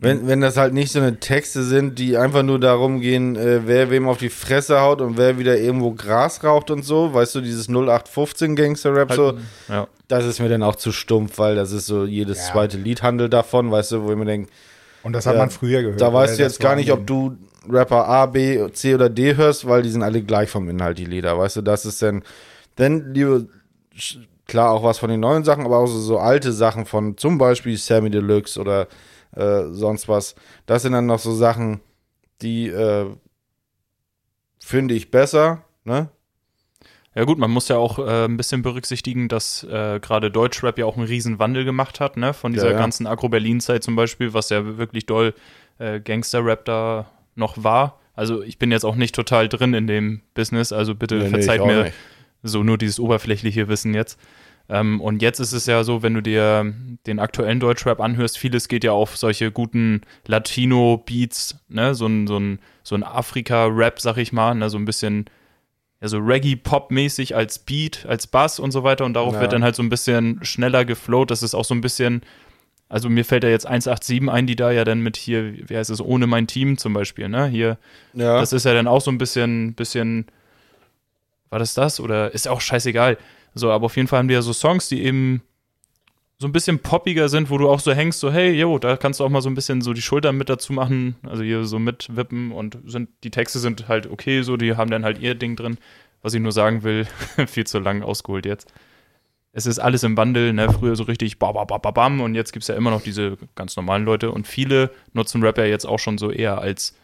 Wenn, 0.02 0.28
wenn 0.30 0.40
das 0.40 0.56
halt 0.56 0.74
nicht 0.74 0.94
so 0.94 1.00
eine 1.00 1.20
Texte 1.20 1.62
sind, 1.64 2.00
die 2.00 2.16
einfach 2.18 2.42
nur 2.42 2.58
darum 2.58 3.02
gehen, 3.02 3.36
äh, 3.36 3.68
wer 3.68 3.90
wem 3.92 4.08
auf 4.08 4.18
die 4.18 4.30
Fresse 4.30 4.80
haut 4.80 5.02
und 5.02 5.18
wer 5.18 5.38
wieder 5.38 5.58
irgendwo 5.58 5.92
Gras 5.92 6.42
raucht 6.42 6.72
und 6.72 6.84
so, 6.86 7.14
weißt 7.14 7.36
du, 7.36 7.42
dieses 7.42 7.68
0815 7.68 8.56
Gangster-Rap, 8.56 9.12
so, 9.12 9.34
ja. 9.68 9.88
das 10.08 10.26
ist 10.26 10.40
mir 10.40 10.48
dann 10.48 10.64
auch 10.64 10.78
zu 10.78 10.94
stumpf, 10.94 11.38
weil 11.38 11.56
das 11.56 11.74
ist 11.74 11.86
so 11.86 12.06
jedes 12.06 12.38
Ja. 12.48 12.54
zweite 12.54 12.78
Lied 12.78 13.02
handelt 13.04 13.34
davon, 13.34 13.72
weißt 13.72 13.92
du, 13.92 14.04
wo 14.04 14.12
ich 14.12 14.18
mir 14.18 14.24
denke, 14.26 14.50
Und 15.04 15.12
das 15.14 15.26
hat 15.26 15.34
Ja, 15.34 15.40
man 15.40 15.50
früher 15.50 15.82
gehört. 15.82 16.00
da 16.00 16.14
weißt 16.14 16.34
oder 16.36 16.38
du 16.38 16.44
jetzt 16.44 16.60
gar 16.62 16.76
nicht, 16.78 16.92
ob 16.94 17.06
du 17.06 17.36
Rapper 17.70 18.08
A, 18.08 18.26
B, 18.26 18.72
C 18.72 18.96
oder 18.96 19.10
D 19.10 19.36
hörst, 19.36 19.68
weil 19.68 19.82
die 19.82 19.90
sind 19.90 20.02
alle 20.04 20.22
gleich 20.24 20.50
vom 20.50 20.70
Inhalt, 20.70 20.98
die 20.98 21.06
Lieder, 21.06 21.38
weißt 21.38 21.58
du, 21.58 21.62
das 21.62 21.86
ist 21.86 22.02
dann, 22.02 22.24
dann 22.78 23.14
lieber, 23.14 23.42
sch- 23.98 24.20
klar 24.48 24.72
auch 24.72 24.82
was 24.84 24.98
von 24.98 25.10
den 25.10 25.20
neuen 25.20 25.44
Sachen, 25.44 25.66
aber 25.66 25.78
auch 25.80 25.88
so, 25.88 26.00
so 26.00 26.20
alte 26.20 26.54
Sachen 26.54 26.86
von 26.86 27.18
zum 27.18 27.38
Beispiel 27.38 27.76
Sammy 27.78 28.10
Deluxe 28.10 28.60
oder 28.62 28.88
äh, 29.36 29.64
sonst 29.72 30.08
was, 30.08 30.36
das 30.66 30.82
sind 30.84 30.92
dann 30.94 31.06
noch 31.06 31.20
so 31.20 31.34
Sachen, 31.34 31.82
die 32.42 32.68
äh, 32.68 33.06
finde 34.60 34.94
ich 34.94 35.12
besser, 35.12 35.64
ne? 35.84 36.10
Ja 37.16 37.24
gut, 37.26 37.40
man 37.40 37.50
muss 37.52 37.68
ja 37.68 37.78
auch 37.78 37.98
äh, 38.00 38.26
ein 38.26 38.38
bisschen 38.38 38.62
berücksichtigen, 38.62 39.28
dass 39.30 39.64
äh, 39.64 40.00
gerade 40.00 40.30
Deutschrap 40.30 40.78
ja 40.78 40.86
auch 40.86 40.96
einen 40.96 41.08
riesen 41.08 41.40
Wandel 41.40 41.66
gemacht 41.66 42.00
hat, 42.00 42.18
ne? 42.18 42.34
Von 42.34 42.54
dieser 42.54 42.68
Ja, 42.68 42.74
ja. 42.74 42.78
ganzen 42.78 43.08
Agro-Berlin-Zeit 43.08 43.84
zum 43.84 43.96
Beispiel, 43.96 44.34
was 44.34 44.50
ja 44.50 44.78
wirklich 44.78 45.06
doll 45.08 45.34
äh, 45.80 46.00
Gangster-Rap 46.00 46.66
da 46.66 47.10
noch 47.36 47.64
war. 47.64 48.00
Also 48.16 48.44
ich 48.44 48.60
bin 48.60 48.72
jetzt 48.72 48.84
auch 48.86 48.96
nicht 48.96 49.16
total 49.16 49.50
drin 49.50 49.74
in 49.74 49.88
dem 49.88 50.22
Business, 50.34 50.72
also 50.72 50.94
bitte 50.94 51.16
Nee, 51.16 51.24
nee, 51.24 51.30
verzeiht 51.30 51.62
auch 51.62 51.66
mir 51.66 51.84
nicht. 51.86 51.96
so 52.44 52.64
nur 52.64 52.78
dieses 52.78 53.00
oberflächliche 53.00 53.68
Wissen 53.68 53.94
jetzt. 53.94 54.20
Ähm, 54.72 55.02
und 55.02 55.22
jetzt 55.22 55.40
ist 55.40 55.52
es 55.54 55.66
ja 55.66 55.84
so, 55.84 56.04
wenn 56.04 56.14
du 56.14 56.22
dir 56.22 56.74
den 57.08 57.20
aktuellen 57.20 57.60
Deutschrap 57.60 58.00
anhörst, 58.00 58.38
vieles 58.38 58.68
geht 58.68 58.84
ja 58.84 58.92
auf 58.92 59.18
solche 59.18 59.52
guten 59.52 60.02
Latino-Beats, 60.28 61.58
ne, 61.70 61.96
so 61.96 62.06
ein, 62.06 62.28
so 62.28 62.38
ein, 62.38 62.60
so 62.84 62.96
ein 62.96 63.04
Afrika-Rap, 63.04 64.00
sag 64.00 64.18
ich 64.18 64.32
mal, 64.32 64.54
ne, 64.54 64.70
so 64.70 64.78
ein 64.78 64.86
bisschen, 64.86 65.26
ja, 66.02 66.08
so 66.08 66.20
Reggae-Pop-mäßig 66.20 67.36
als 67.36 67.60
Beat, 67.60 68.06
als 68.08 68.28
Bass 68.28 68.60
und 68.60 68.72
so 68.72 68.84
weiter 68.84 69.06
und 69.06 69.16
darauf 69.16 69.34
Ja. 69.34 69.42
wird 69.42 69.54
dann 69.54 69.64
halt 69.64 69.76
so 69.76 69.82
ein 69.84 69.90
bisschen 69.90 70.40
schneller 70.44 70.86
geflowt, 70.86 71.32
das 71.32 71.42
ist 71.42 71.56
auch 71.56 71.66
so 71.66 71.74
ein 71.74 71.82
bisschen, 71.82 72.22
also 72.90 73.10
mir 73.10 73.26
fällt 73.26 73.44
da 73.44 73.48
jetzt 73.48 73.66
187 73.66 74.30
ein, 74.30 74.46
die 74.46 74.56
da 74.56 74.70
ja 74.72 74.84
dann 74.86 75.02
mit 75.02 75.18
hier, 75.18 75.68
wie 75.68 75.78
heißt 75.78 75.90
es, 75.90 76.00
ohne 76.00 76.28
mein 76.28 76.46
Team 76.46 76.78
zum 76.78 76.94
Beispiel, 76.94 77.28
ne, 77.28 77.48
hier, 77.48 77.78
Ja, 78.14 78.40
das 78.40 78.54
ist 78.54 78.66
ja 78.66 78.74
dann 78.76 78.88
auch 78.88 79.02
so 79.02 79.10
ein 79.10 79.18
bisschen, 79.18 79.74
bisschen, 79.74 80.28
war 81.50 81.58
das 81.58 81.74
das? 81.74 82.00
Oder 82.00 82.32
ist 82.36 82.48
auch 82.48 82.62
scheißegal. 82.62 83.18
So, 83.60 83.72
aber 83.72 83.86
auf 83.86 83.96
jeden 83.96 84.08
Fall 84.08 84.20
haben 84.20 84.28
die 84.28 84.34
ja 84.34 84.42
so 84.42 84.54
Songs, 84.54 84.90
die 84.90 85.04
eben 85.04 85.42
so 86.40 86.48
ein 86.48 86.54
bisschen 86.54 86.80
poppiger 86.80 87.28
sind, 87.28 87.50
wo 87.50 87.58
du 87.58 87.70
auch 87.70 87.82
so 87.82 87.92
hängst, 87.92 88.22
so, 88.22 88.32
hey, 88.32 88.52
yo, 88.52 88.80
da 88.80 88.96
kannst 88.96 89.20
du 89.20 89.26
auch 89.26 89.30
mal 89.30 89.42
so 89.42 89.50
ein 89.50 89.56
bisschen 89.56 89.82
so 89.82 89.92
die 89.92 90.02
Schultern 90.02 90.38
mit 90.38 90.50
dazu 90.50 90.72
machen, 90.72 91.16
also 91.24 91.44
hier 91.44 91.66
so 91.66 91.80
mitwippen 91.80 92.54
und 92.54 92.78
sind, 92.86 93.10
die 93.26 93.30
Texte 93.30 93.60
sind 93.60 93.90
halt 93.90 94.10
okay, 94.10 94.42
so, 94.42 94.56
die 94.56 94.78
haben 94.78 94.90
dann 94.90 95.04
halt 95.04 95.20
ihr 95.20 95.36
Ding 95.36 95.58
drin. 95.58 95.78
Was 96.22 96.34
ich 96.34 96.42
nur 96.42 96.52
sagen 96.52 96.84
will, 96.84 97.08
viel 97.48 97.66
zu 97.66 97.80
lang 97.80 98.02
ausgeholt 98.02 98.46
jetzt. 98.46 98.74
Es 99.52 99.66
ist 99.66 99.80
alles 99.80 100.04
im 100.04 100.16
Wandel, 100.18 100.54
ne? 100.54 100.72
Früher 100.72 100.96
so 100.96 101.04
richtig 101.04 101.40
ba, 101.40 101.52
ba, 101.52 101.66
ba, 101.66 101.78
ba, 101.78 101.92
bam 101.92 102.22
und 102.22 102.36
jetzt 102.36 102.52
gibt 102.52 102.64
es 102.64 102.68
ja 102.68 102.76
immer 102.76 102.92
noch 102.92 103.02
diese 103.02 103.38
ganz 103.56 103.76
normalen 103.76 104.06
Leute 104.06 104.32
und 104.32 104.48
viele 104.48 104.92
nutzen 105.14 105.42
Rap 105.44 105.58
ja 105.58 105.66
jetzt 105.66 105.86
auch 105.86 106.00
schon 106.00 106.18
so 106.18 106.30
eher 106.30 106.60
als 106.60 106.96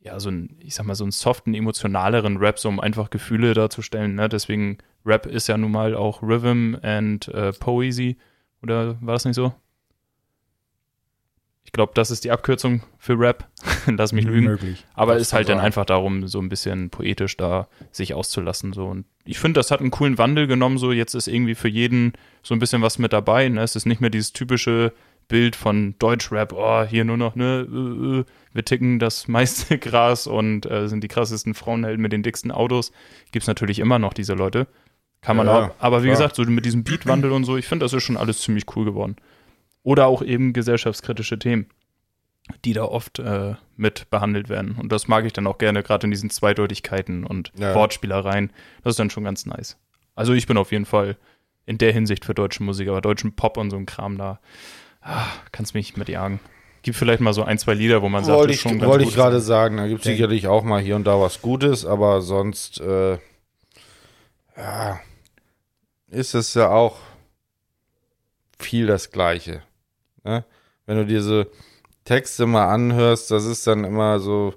ja, 0.00 0.20
so 0.20 0.30
ein, 0.30 0.56
ich 0.60 0.74
sag 0.74 0.86
mal, 0.86 0.94
so 0.94 1.04
einen 1.04 1.10
soften, 1.10 1.54
emotionaleren 1.54 2.36
Rap, 2.36 2.58
so 2.58 2.68
um 2.68 2.80
einfach 2.80 3.10
Gefühle 3.10 3.54
darzustellen. 3.54 4.14
Ne? 4.14 4.28
Deswegen, 4.28 4.78
Rap 5.04 5.26
ist 5.26 5.48
ja 5.48 5.56
nun 5.56 5.72
mal 5.72 5.94
auch 5.94 6.22
Rhythm 6.22 6.76
and 6.82 7.28
äh, 7.28 7.52
Poesy. 7.52 8.16
Oder 8.62 8.96
war 9.00 9.14
das 9.14 9.24
nicht 9.24 9.34
so? 9.34 9.52
Ich 11.64 11.72
glaube, 11.72 11.92
das 11.94 12.10
ist 12.10 12.24
die 12.24 12.30
Abkürzung 12.30 12.82
für 12.96 13.18
Rap. 13.18 13.46
Lass 13.86 14.12
mich 14.12 14.24
lügen. 14.24 14.46
Möglich. 14.46 14.86
Aber 14.94 15.14
Das 15.14 15.22
ist 15.22 15.32
halt 15.34 15.48
dann 15.50 15.58
sein. 15.58 15.66
einfach 15.66 15.84
darum, 15.84 16.26
so 16.26 16.40
ein 16.40 16.48
bisschen 16.48 16.88
poetisch 16.88 17.36
da 17.36 17.68
sich 17.92 18.14
auszulassen. 18.14 18.72
So. 18.72 18.86
Und 18.86 19.04
ich 19.24 19.38
finde, 19.38 19.58
das 19.58 19.70
hat 19.70 19.80
einen 19.80 19.90
coolen 19.90 20.16
Wandel 20.16 20.46
genommen. 20.46 20.78
So, 20.78 20.92
jetzt 20.92 21.14
ist 21.14 21.28
irgendwie 21.28 21.54
für 21.54 21.68
jeden 21.68 22.14
so 22.42 22.54
ein 22.54 22.58
bisschen 22.58 22.80
was 22.80 22.98
mit 22.98 23.12
dabei. 23.12 23.48
Ne? 23.50 23.60
Es 23.62 23.76
ist 23.76 23.84
nicht 23.84 24.00
mehr 24.00 24.08
dieses 24.08 24.32
typische 24.32 24.94
Bild 25.28 25.56
von 25.56 25.94
Deutschrap, 25.98 26.52
oh, 26.54 26.82
hier 26.84 27.04
nur 27.04 27.16
noch, 27.18 27.34
ne, 27.36 27.66
äh, 27.70 28.20
äh, 28.20 28.24
wir 28.52 28.64
ticken 28.64 28.98
das 28.98 29.28
meiste 29.28 29.78
Gras 29.78 30.26
und 30.26 30.64
äh, 30.70 30.88
sind 30.88 31.04
die 31.04 31.08
krassesten 31.08 31.54
Frauenhelden 31.54 32.00
mit 32.02 32.12
den 32.12 32.22
dicksten 32.22 32.50
Autos. 32.50 32.92
Gibt's 33.30 33.46
natürlich 33.46 33.78
immer 33.78 33.98
noch 33.98 34.14
diese 34.14 34.34
Leute. 34.34 34.66
Kann 35.20 35.36
man 35.36 35.46
Ja, 35.46 35.66
auch. 35.66 35.70
Aber 35.78 36.02
wie 36.02 36.06
klar. 36.06 36.16
gesagt, 36.16 36.36
so 36.36 36.44
mit 36.44 36.64
diesem 36.64 36.84
Beatwandel 36.84 37.32
und 37.32 37.44
so, 37.44 37.56
ich 37.56 37.66
finde, 37.66 37.84
das 37.84 37.92
ist 37.92 38.02
schon 38.04 38.16
alles 38.16 38.40
ziemlich 38.40 38.64
cool 38.76 38.84
geworden. 38.84 39.16
Oder 39.82 40.06
auch 40.06 40.22
eben 40.22 40.52
gesellschaftskritische 40.52 41.38
Themen, 41.38 41.66
die 42.64 42.72
da 42.72 42.84
oft 42.84 43.18
äh, 43.18 43.54
mit 43.76 44.08
behandelt 44.10 44.48
werden. 44.48 44.76
Und 44.80 44.90
das 44.92 45.08
mag 45.08 45.24
ich 45.26 45.32
dann 45.32 45.46
auch 45.46 45.58
gerne, 45.58 45.82
gerade 45.82 46.06
in 46.06 46.10
diesen 46.10 46.30
Zweideutigkeiten 46.30 47.24
und 47.24 47.52
Ja. 47.58 47.74
Wortspielereien. 47.74 48.50
Das 48.82 48.92
ist 48.92 48.98
dann 48.98 49.10
schon 49.10 49.24
ganz 49.24 49.44
nice. 49.44 49.76
Also 50.14 50.32
ich 50.32 50.46
bin 50.46 50.56
auf 50.56 50.72
jeden 50.72 50.86
Fall 50.86 51.16
in 51.66 51.78
der 51.78 51.92
Hinsicht 51.92 52.24
für 52.24 52.32
deutsche 52.34 52.62
Musik, 52.62 52.88
aber 52.88 53.00
deutschen 53.02 53.34
Pop 53.36 53.56
und 53.58 53.70
so 53.70 53.76
ein 53.76 53.86
Kram 53.86 54.16
da, 54.18 54.40
kannst 55.52 55.74
mich 55.74 55.96
mit 55.96 56.08
jagen. 56.08 56.40
Gibt 56.82 56.96
vielleicht 56.96 57.20
mal 57.20 57.32
so 57.32 57.42
ein, 57.42 57.58
zwei 57.58 57.74
Lieder, 57.74 58.02
wo 58.02 58.08
man 58.08 58.24
sagt, 58.24 58.38
wollte 58.38 58.52
das 58.52 58.60
ich, 58.60 58.64
ist 58.64 58.70
schon 58.70 58.86
wollte 58.86 59.04
ich 59.04 59.14
gerade 59.14 59.40
sagen, 59.40 59.76
da 59.76 59.88
gibt 59.88 60.00
es 60.00 60.06
sicherlich 60.06 60.46
auch 60.46 60.62
mal 60.62 60.80
hier 60.80 60.96
und 60.96 61.04
da 61.04 61.20
was 61.20 61.42
Gutes, 61.42 61.84
aber 61.84 62.20
sonst 62.22 62.80
äh, 62.80 63.18
ja, 64.56 65.00
ist 66.08 66.34
es 66.34 66.54
ja 66.54 66.70
auch 66.70 66.96
viel 68.58 68.86
das 68.86 69.10
Gleiche. 69.10 69.62
Ne? 70.24 70.44
Wenn 70.86 70.98
du 70.98 71.06
diese 71.06 71.48
Texte 72.04 72.46
mal 72.46 72.68
anhörst, 72.72 73.30
das 73.30 73.44
ist 73.44 73.66
dann 73.66 73.84
immer 73.84 74.20
so, 74.20 74.54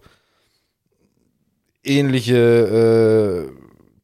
ähnliche 1.83 3.49
äh, 3.49 3.60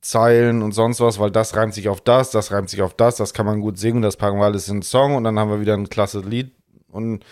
Zeilen 0.08 0.62
und 0.62 0.72
sonst 0.72 1.00
was, 1.02 1.20
weil 1.20 1.32
das 1.32 1.56
reimt 1.56 1.74
sich 1.74 1.90
auf 1.90 2.02
das, 2.02 2.32
das 2.32 2.52
reimt 2.52 2.70
sich 2.70 2.82
auf 2.82 2.94
das, 2.94 3.18
das 3.18 3.34
kann 3.34 3.46
man 3.46 3.62
gut 3.62 3.78
singen, 3.78 4.02
das 4.02 4.16
packen 4.18 4.38
wir 4.40 4.46
alles 4.46 4.68
in 4.68 4.76
einen 4.76 4.82
Song 4.84 5.16
und 5.16 5.24
dann 5.26 5.38
haben 5.38 5.50
wir 5.52 5.60
wieder 5.62 5.74
ein 5.76 5.90
klasse 5.90 6.22
Lied 6.22 6.52
und 6.90 7.24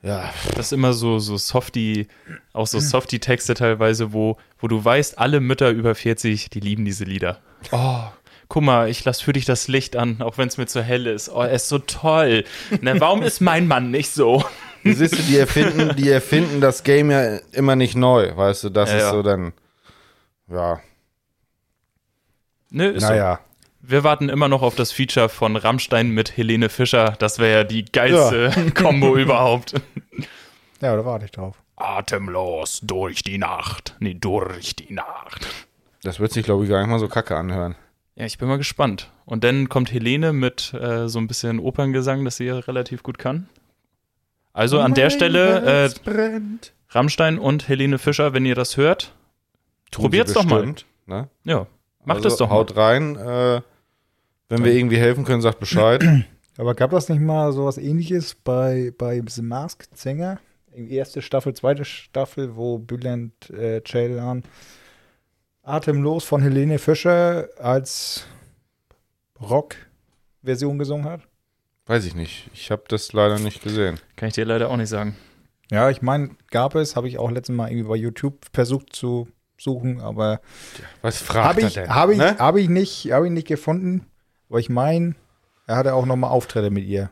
ja, 0.00 0.30
Das 0.54 0.66
ist 0.66 0.72
immer 0.72 0.92
so, 0.92 1.18
so 1.18 1.36
softy, 1.36 2.06
auch 2.52 2.68
so 2.68 2.78
softy-Texte 2.78 3.54
teilweise, 3.54 4.12
wo, 4.12 4.36
wo 4.60 4.68
du 4.68 4.84
weißt, 4.84 5.18
alle 5.18 5.40
Mütter 5.40 5.70
über 5.70 5.96
40, 5.96 6.50
die 6.50 6.60
lieben 6.60 6.84
diese 6.84 7.02
Lieder. 7.02 7.40
Oh, 7.72 8.02
guck 8.46 8.62
mal, 8.62 8.88
ich 8.88 9.04
lass 9.04 9.20
für 9.20 9.32
dich 9.32 9.44
das 9.44 9.66
Licht 9.66 9.96
an, 9.96 10.22
auch 10.22 10.38
wenn 10.38 10.46
es 10.46 10.56
mir 10.56 10.66
zu 10.66 10.82
hell 10.84 11.08
ist. 11.08 11.28
Oh, 11.28 11.42
er 11.42 11.50
ist 11.50 11.68
so 11.68 11.80
toll. 11.80 12.44
Na, 12.80 13.00
warum 13.00 13.24
ist 13.24 13.40
mein 13.40 13.66
Mann 13.66 13.90
nicht 13.90 14.12
so? 14.12 14.44
siehst 14.84 15.18
du, 15.18 15.22
die 15.22 15.36
erfinden, 15.36 15.96
die 15.96 16.08
erfinden 16.08 16.60
das 16.60 16.84
Game 16.84 17.10
ja 17.10 17.38
immer 17.50 17.74
nicht 17.74 17.96
neu, 17.96 18.36
weißt 18.36 18.62
du, 18.64 18.68
das 18.70 18.90
Ja, 18.90 18.96
ist 18.98 19.02
ja. 19.02 19.10
so 19.10 19.22
dann, 19.24 19.52
ja, 20.48 20.78
Ne, 22.70 22.88
ist 22.88 23.02
so. 23.02 23.08
naja. 23.10 23.40
Wir 23.80 24.04
warten 24.04 24.28
immer 24.28 24.48
noch 24.48 24.62
auf 24.62 24.74
das 24.74 24.92
Feature 24.92 25.28
von 25.28 25.56
Rammstein 25.56 26.10
mit 26.10 26.36
Helene 26.36 26.68
Fischer. 26.68 27.14
Das 27.18 27.38
wäre 27.38 27.58
ja 27.60 27.64
die 27.64 27.84
geilste 27.84 28.50
Combo 28.74 29.16
überhaupt. 29.16 29.74
Ja, 30.80 30.94
da 30.94 31.04
warte 31.04 31.24
ich 31.24 31.32
drauf. 31.32 31.56
Atemlos 31.74 32.78
durch 32.84 33.24
die 33.24 33.36
Nacht. 33.38 33.96
Nee, 33.98 34.14
durch 34.14 34.76
die 34.76 34.92
Nacht. 34.94 35.48
Das 36.04 36.20
wird 36.20 36.30
sich, 36.32 36.44
glaube 36.44 36.62
ich, 36.62 36.70
gar 36.70 36.78
nicht 36.78 36.88
mal 36.88 37.00
so 37.00 37.08
kacke 37.08 37.36
anhören. 37.36 37.74
Ja, 38.14 38.26
ich 38.26 38.38
bin 38.38 38.46
mal 38.46 38.58
gespannt. 38.58 39.10
Und 39.24 39.42
dann 39.42 39.68
kommt 39.68 39.90
Helene 39.92 40.32
mit 40.32 40.72
äh, 40.74 41.08
so 41.08 41.18
ein 41.18 41.26
bisschen 41.26 41.58
Operngesang, 41.58 42.24
das 42.24 42.36
sie 42.36 42.44
ja 42.44 42.60
relativ 42.60 43.02
gut 43.02 43.18
kann. 43.18 43.48
Also 44.52 44.78
an 44.78 44.94
der 44.94 45.10
Stelle, 45.10 45.86
äh, 45.86 45.90
brennt. 46.04 46.72
Rammstein 46.90 47.40
und 47.40 47.66
Helene 47.68 47.98
Fischer, 47.98 48.32
wenn 48.34 48.46
ihr 48.46 48.54
das 48.54 48.76
hört, 48.76 49.12
Tun 49.90 50.02
probiert's 50.04 50.30
sie 50.30 50.34
doch 50.34 50.44
mal. 50.44 50.56
bestimmt, 50.60 50.86
Ne? 51.06 51.28
Ja, 51.42 51.66
macht 52.08 52.24
also 52.24 52.28
es 52.28 52.36
doch 52.36 52.50
Haut 52.50 52.74
mal. 52.74 52.82
rein. 52.82 53.16
Äh, 53.16 53.60
wenn 54.48 54.64
wir 54.64 54.72
irgendwie 54.72 54.96
helfen 54.96 55.24
können, 55.24 55.42
sagt 55.42 55.60
Bescheid. 55.60 56.02
Aber 56.56 56.74
gab 56.74 56.90
das 56.90 57.08
nicht 57.08 57.20
mal 57.20 57.52
sowas 57.52 57.78
ähnliches 57.78 58.34
bei, 58.34 58.92
bei 58.96 59.22
The 59.26 59.42
Masked 59.42 59.96
Singer? 59.96 60.40
Erste 60.74 61.22
Staffel, 61.22 61.54
zweite 61.54 61.84
Staffel, 61.84 62.56
wo 62.56 62.78
Bülent 62.78 63.50
äh, 63.50 63.82
Ceylan 63.84 64.42
Atemlos 65.62 66.24
von 66.24 66.42
Helene 66.42 66.78
Fischer 66.78 67.48
als 67.58 68.26
Rock-Version 69.40 70.78
gesungen 70.78 71.04
hat? 71.04 71.20
Weiß 71.86 72.04
ich 72.04 72.14
nicht. 72.14 72.50
Ich 72.54 72.70
habe 72.70 72.84
das 72.88 73.12
leider 73.12 73.38
nicht 73.38 73.62
gesehen. 73.62 74.00
Kann 74.16 74.28
ich 74.28 74.34
dir 74.34 74.44
leider 74.44 74.70
auch 74.70 74.76
nicht 74.76 74.88
sagen. 74.88 75.16
Ja, 75.70 75.90
ich 75.90 76.00
meine, 76.00 76.30
gab 76.50 76.74
es, 76.74 76.96
habe 76.96 77.08
ich 77.08 77.18
auch 77.18 77.30
letztes 77.30 77.54
Mal 77.54 77.70
irgendwie 77.70 77.88
bei 77.88 77.96
YouTube 77.96 78.46
versucht 78.52 78.94
zu 78.94 79.28
suchen, 79.58 80.00
aber 80.00 80.40
Was 81.02 81.18
fragt 81.20 81.48
habe 81.48 81.60
er 81.62 81.66
ich, 81.68 81.74
denn? 81.74 81.94
hab 81.94 82.10
ich, 82.10 82.18
ne? 82.18 82.36
hab 82.38 82.56
ich, 82.56 82.68
nicht, 82.68 83.12
hab 83.12 83.24
ich 83.24 83.30
nicht 83.30 83.46
gefunden. 83.46 84.06
Aber 84.48 84.58
ich 84.60 84.68
meine, 84.70 85.14
er 85.66 85.76
hatte 85.76 85.94
auch 85.94 86.06
nochmal 86.06 86.30
Auftritte 86.30 86.70
mit 86.70 86.84
ihr. 86.84 87.10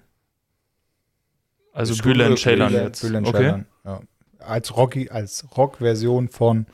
Also 1.72 1.94
Bülent. 2.02 2.38
Ceylan 2.38 2.72
Bülent- 2.72 2.82
jetzt. 2.84 3.00
Bülent 3.02 3.26
Okay. 3.28 3.64
Ja. 3.84 4.00
Als 4.38 4.76
Rocky, 4.76 5.10
als 5.10 5.44
Rock-Version 5.56 6.28
von 6.28 6.66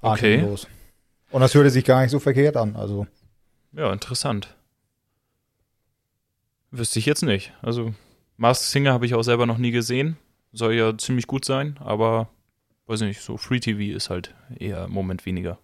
Okay. 0.00 0.36
Atemlos. 0.36 0.66
Und 1.30 1.40
das 1.42 1.54
hörte 1.54 1.70
sich 1.70 1.84
gar 1.84 2.00
nicht 2.02 2.10
so 2.10 2.18
verkehrt 2.20 2.56
an. 2.56 2.76
Also, 2.76 3.06
Ja, 3.72 3.92
interessant. 3.92 4.56
Wüsste 6.70 6.98
ich 6.98 7.06
jetzt 7.06 7.22
nicht. 7.22 7.52
Also, 7.62 7.94
Masked 8.36 8.66
Singer 8.70 8.92
habe 8.92 9.06
ich 9.06 9.14
auch 9.14 9.22
selber 9.22 9.46
noch 9.46 9.58
nie 9.58 9.70
gesehen. 9.72 10.16
Soll 10.52 10.74
ja 10.74 10.96
ziemlich 10.96 11.26
gut 11.26 11.44
sein, 11.44 11.76
aber 11.80 12.28
weiß 12.90 13.00
ich 13.02 13.08
nicht, 13.08 13.20
so 13.22 13.36
Free 13.36 13.60
TV 13.60 13.96
ist 13.96 14.10
halt 14.10 14.34
eher 14.58 14.84
im 14.84 14.92
Moment 14.92 15.24
weniger. 15.26 15.58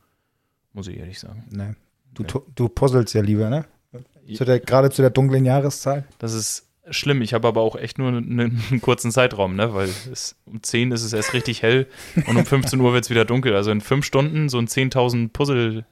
Muss 0.73 0.89
ich 0.89 0.97
ehrlich 0.99 1.19
sagen. 1.19 1.45
ne. 1.51 1.77
Du, 2.15 2.23
Nee. 2.23 2.29
tu- 2.29 2.43
du 2.55 2.69
puzzelst 2.69 3.13
ja 3.15 3.21
lieber, 3.21 3.51
ne? 3.51 3.67
Zu 4.35 4.45
der, 4.45 4.59
gerade 4.61 4.91
zu 4.91 5.03
der 5.03 5.11
dunklen 5.11 5.45
Jahreszeit. 5.45 6.05
Das 6.19 6.33
ist 6.33 6.69
schlimm. 6.91 7.21
Ich 7.23 7.35
habe 7.35 7.47
aber 7.49 7.61
auch 7.61 7.77
echt 7.77 7.99
nur 7.99 8.09
einen, 8.09 8.41
einen 8.71 8.81
kurzen 8.81 9.11
Zeitraum, 9.11 9.55
ne? 9.57 9.75
Weil 9.75 9.89
es, 9.89 10.37
um 10.47 10.63
10 10.63 10.93
ist 10.93 11.03
es 11.03 11.13
erst 11.13 11.33
richtig 11.35 11.63
hell 11.63 11.87
und 12.27 12.37
um 12.37 12.47
15 12.47 12.81
Uhr 12.81 12.93
wird 12.93 13.05
es 13.05 13.11
wieder 13.11 13.25
dunkel. 13.25 13.55
Also 13.55 13.71
in 13.71 13.81
fünf 13.81 14.05
Stunden 14.05 14.49
so 14.49 14.59
ein 14.59 14.67
10.000 14.69 15.29
Puzzle, 15.33 15.85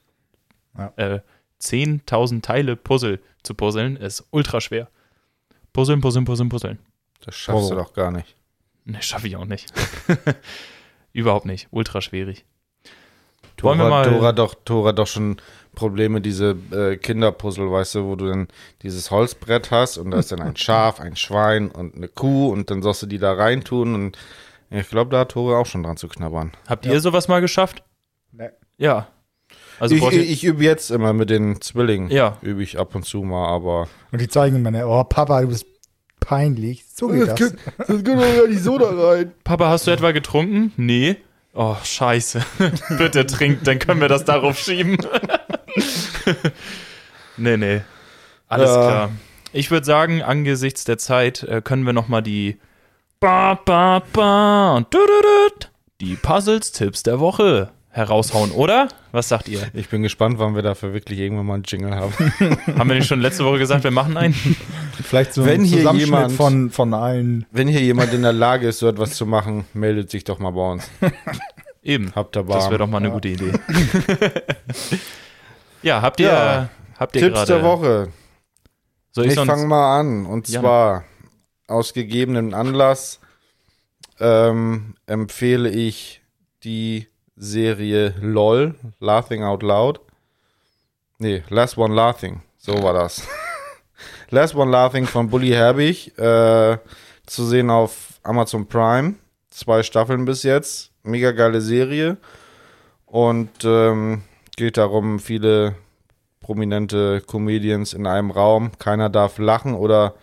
Ja. 0.78 0.92
äh, 0.96 1.20
10.000 1.60 2.42
Teile 2.42 2.76
Puzzle 2.76 3.20
zu 3.42 3.54
puzzeln, 3.54 3.96
ist 3.96 4.24
ultra 4.30 4.60
schwer. 4.60 4.88
Puzzeln, 5.72 6.00
puzzeln, 6.00 6.24
puzzeln, 6.24 6.48
puzzeln. 6.48 6.78
Das 7.24 7.34
schaffst 7.36 7.70
du 7.70 7.74
Oh. 7.74 7.78
doch 7.78 7.92
gar 7.92 8.10
nicht. 8.10 8.34
Ne, 8.84 9.00
schaffe 9.02 9.26
ich 9.28 9.36
auch 9.36 9.46
nicht. 9.46 9.72
Überhaupt 11.14 11.46
nicht. 11.46 11.68
Ultra 11.70 12.02
schwierig. 12.02 12.44
Wollen 13.62 13.78
wir 13.78 13.84
Tora, 13.86 14.02
mal- 14.04 14.10
Tora 14.12 14.32
doch, 14.32 14.54
Tora 14.64 14.92
doch 14.92 15.06
schon 15.06 15.36
Probleme, 15.74 16.20
diese 16.20 16.56
äh, 16.72 16.96
Kinderpuzzle, 16.96 17.70
weißt 17.70 17.94
du, 17.96 18.04
wo 18.04 18.16
du 18.16 18.26
dann 18.28 18.48
dieses 18.82 19.10
Holzbrett 19.10 19.70
hast 19.70 19.96
und 19.96 20.10
da 20.10 20.18
ist 20.18 20.30
dann 20.32 20.40
ein 20.42 20.56
Schaf, 20.56 21.00
ein 21.00 21.16
Schwein 21.16 21.70
und 21.70 21.94
eine 21.96 22.08
Kuh 22.08 22.48
und 22.52 22.70
dann 22.70 22.82
sollst 22.82 23.02
du 23.02 23.06
die 23.06 23.18
da 23.18 23.32
reintun 23.32 23.94
und 23.94 24.18
ich 24.70 24.88
glaube, 24.88 25.10
da 25.10 25.20
hat 25.20 25.30
Tora 25.30 25.58
auch 25.58 25.66
schon 25.66 25.82
dran 25.84 25.96
zu 25.96 26.08
knabbern. 26.08 26.52
Habt 26.68 26.84
Ja. 26.84 26.92
ihr 26.92 27.00
sowas 27.00 27.28
mal 27.28 27.40
geschafft? 27.40 27.82
Ne. 28.32 28.52
Ja. 28.76 29.08
Also 29.78 29.94
ich, 29.94 30.02
ich, 30.08 30.30
ich 30.30 30.44
übe 30.44 30.64
jetzt 30.64 30.90
immer 30.90 31.12
mit 31.12 31.30
den 31.30 31.60
Zwillingen. 31.60 32.10
Ja. 32.10 32.38
Übe 32.42 32.62
ich 32.62 32.78
ab 32.78 32.94
und 32.94 33.04
zu 33.04 33.22
mal, 33.22 33.46
aber. 33.48 33.88
Und 34.10 34.20
die 34.20 34.28
zeigen 34.28 34.62
mir, 34.62 34.70
ne, 34.72 34.86
oh 34.86 35.04
Papa, 35.04 35.40
du 35.42 35.48
bist 35.48 35.66
peinlich. 36.24 36.84
So 36.94 37.08
geht 37.08 37.28
das. 37.28 37.52
das 37.78 38.04
geht 38.04 38.08
doch 38.08 38.20
ja 38.36 38.46
die 38.48 38.58
Soda 38.58 38.88
rein. 38.90 39.32
Papa, 39.44 39.68
hast 39.68 39.86
du 39.86 39.90
etwa 39.90 40.12
getrunken? 40.12 40.72
Nee. 40.76 41.16
Oh, 41.52 41.76
scheiße. 41.82 42.42
Bitte 42.98 43.26
trink, 43.26 43.62
dann 43.64 43.78
können 43.78 44.00
wir 44.00 44.08
das 44.08 44.24
darauf 44.24 44.58
schieben. 44.58 44.96
nee, 47.36 47.56
nee. 47.56 47.80
Alles 48.48 48.70
Ja. 48.70 48.76
klar. 48.82 49.10
Ich 49.52 49.70
würde 49.70 49.86
sagen, 49.86 50.22
angesichts 50.22 50.84
der 50.84 50.98
Zeit 50.98 51.44
äh, 51.44 51.62
können 51.62 51.86
wir 51.86 51.92
noch 51.92 52.08
mal 52.08 52.22
die 52.22 52.58
ba, 53.20 53.54
ba, 53.54 54.02
ba, 54.12 54.74
und 54.76 54.92
dududut, 54.92 55.70
die 56.00 56.16
Puzzles 56.16 56.72
Tipps 56.72 57.04
der 57.04 57.20
Woche 57.20 57.70
heraushauen, 57.94 58.50
oder? 58.50 58.88
Was 59.12 59.28
sagt 59.28 59.48
ihr? 59.48 59.68
Ich 59.72 59.88
bin 59.88 60.02
gespannt, 60.02 60.38
wann 60.40 60.54
wir 60.56 60.62
dafür 60.62 60.92
wirklich 60.92 61.18
irgendwann 61.20 61.46
mal 61.46 61.54
einen 61.54 61.62
Jingle 61.64 61.94
haben. 61.94 62.12
Haben 62.78 62.88
wir 62.88 62.96
nicht 62.96 63.06
schon 63.06 63.20
letzte 63.20 63.44
Woche 63.44 63.58
gesagt, 63.58 63.84
wir 63.84 63.90
machen 63.92 64.16
einen? 64.16 64.34
Vielleicht 65.02 65.32
so 65.32 65.44
Wenn 65.46 65.60
ein 65.60 65.64
hier 65.64 65.92
jemand- 65.94 66.32
von, 66.32 66.70
von 66.70 66.92
allen. 66.92 67.46
Wenn 67.52 67.68
hier 67.68 67.80
jemand 67.80 68.12
in 68.12 68.22
der 68.22 68.32
Lage 68.32 68.66
ist, 68.68 68.80
so 68.80 68.88
etwas 68.88 69.14
zu 69.14 69.26
machen, 69.26 69.64
meldet 69.74 70.10
sich 70.10 70.24
doch 70.24 70.38
mal 70.40 70.50
bei 70.50 70.72
uns. 70.72 70.90
Eben. 71.84 72.12
Habt 72.16 72.36
ihr 72.36 72.42
Das 72.42 72.64
wäre 72.70 72.78
Barm. 72.78 72.78
doch 72.78 72.88
mal 72.88 72.98
eine 72.98 73.08
Ja. 73.08 73.14
gute 73.14 73.28
Idee. 73.28 73.52
ja, 75.82 76.02
habt 76.02 76.20
ihr, 76.20 76.28
Ja. 76.28 76.68
habt 76.98 77.14
ihr 77.16 77.22
Tipps 77.22 77.34
gerade. 77.34 77.52
der 77.54 77.62
Woche. 77.62 78.08
Soll 79.12 79.26
ich, 79.26 79.36
Ich 79.36 79.40
fange 79.44 79.66
mal 79.66 80.00
an. 80.00 80.26
Und 80.26 80.48
Ja. 80.48 80.60
zwar 80.60 81.04
aus 81.68 81.92
gegebenem 81.94 82.54
Anlass 82.54 83.20
ähm, 84.20 84.94
empfehle 85.06 85.68
ich 85.68 86.22
die 86.64 87.06
Serie 87.36 88.14
LOL, 88.20 88.74
Laughing 89.00 89.42
Out 89.42 89.62
Loud. 89.62 90.00
Nee, 91.18 91.42
Last 91.48 91.78
One 91.78 91.94
Laughing. 91.94 92.42
So 92.58 92.82
war 92.82 92.92
das. 92.92 93.26
Last 94.30 94.54
One 94.54 94.70
Laughing 94.70 95.06
von 95.06 95.28
Bully 95.28 95.50
Herbig. 95.50 96.16
Äh, 96.18 96.78
zu 97.26 97.44
sehen 97.46 97.70
auf 97.70 98.20
Amazon 98.22 98.66
Prime. 98.66 99.14
Zwei 99.50 99.82
Staffeln 99.82 100.24
bis 100.24 100.42
jetzt. 100.42 100.92
Mega 101.02 101.32
geile 101.32 101.60
Serie. 101.60 102.16
Und 103.06 103.64
ähm, 103.64 104.22
geht 104.56 104.76
darum, 104.76 105.20
viele 105.20 105.76
prominente 106.40 107.22
Comedians 107.26 107.94
in 107.94 108.06
einem 108.06 108.30
Raum. 108.30 108.72
Keiner 108.78 109.08
darf 109.08 109.38
lachen 109.38 109.74
oder 109.74 110.14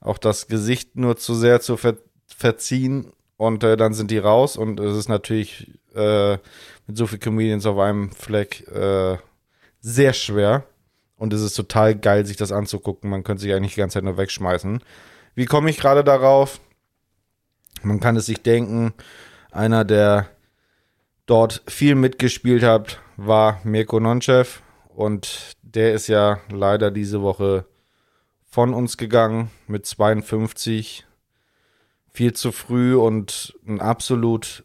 auch 0.00 0.18
das 0.18 0.46
Gesicht 0.46 0.96
nur 0.96 1.16
zu 1.16 1.34
sehr 1.34 1.60
zu 1.60 1.76
ver 1.76 1.96
verziehen. 2.26 3.12
Und 3.36 3.64
äh, 3.64 3.76
dann 3.76 3.94
sind 3.94 4.10
die 4.10 4.18
raus. 4.18 4.56
Und 4.56 4.80
es 4.80 4.96
ist 4.96 5.08
natürlich 5.08 5.72
äh, 5.94 6.38
mit 6.86 6.96
so 6.96 7.06
vielen 7.06 7.20
Comedians 7.20 7.66
auf 7.66 7.78
einem 7.78 8.10
Fleck 8.10 8.66
äh, 8.68 9.16
sehr 9.80 10.12
schwer. 10.12 10.64
Und 11.16 11.32
es 11.32 11.42
ist 11.42 11.54
total 11.54 11.94
geil, 11.94 12.26
sich 12.26 12.36
das 12.36 12.52
anzugucken. 12.52 13.10
Man 13.10 13.24
könnte 13.24 13.42
sich 13.42 13.52
eigentlich 13.52 13.74
die 13.74 13.80
ganze 13.80 13.94
Zeit 13.94 14.04
nur 14.04 14.16
wegschmeißen. 14.16 14.80
Wie 15.34 15.46
komme 15.46 15.70
ich 15.70 15.78
gerade 15.78 16.04
darauf? 16.04 16.60
Man 17.82 18.00
kann 18.00 18.16
es 18.16 18.26
sich 18.26 18.42
denken, 18.42 18.94
einer, 19.50 19.84
der 19.84 20.28
dort 21.26 21.62
viel 21.66 21.94
mitgespielt 21.94 22.62
hat, 22.62 23.00
war 23.16 23.60
Mirko 23.64 24.00
Nonchev. 24.00 24.60
Und 24.88 25.56
der 25.62 25.92
ist 25.92 26.06
ja 26.06 26.40
leider 26.50 26.90
diese 26.90 27.22
Woche 27.22 27.66
von 28.44 28.72
uns 28.74 28.96
gegangen 28.96 29.50
mit 29.66 29.86
52. 29.86 31.04
Viel 32.14 32.32
zu 32.32 32.52
früh 32.52 32.94
und 32.94 33.58
ein 33.66 33.80
absolut 33.80 34.64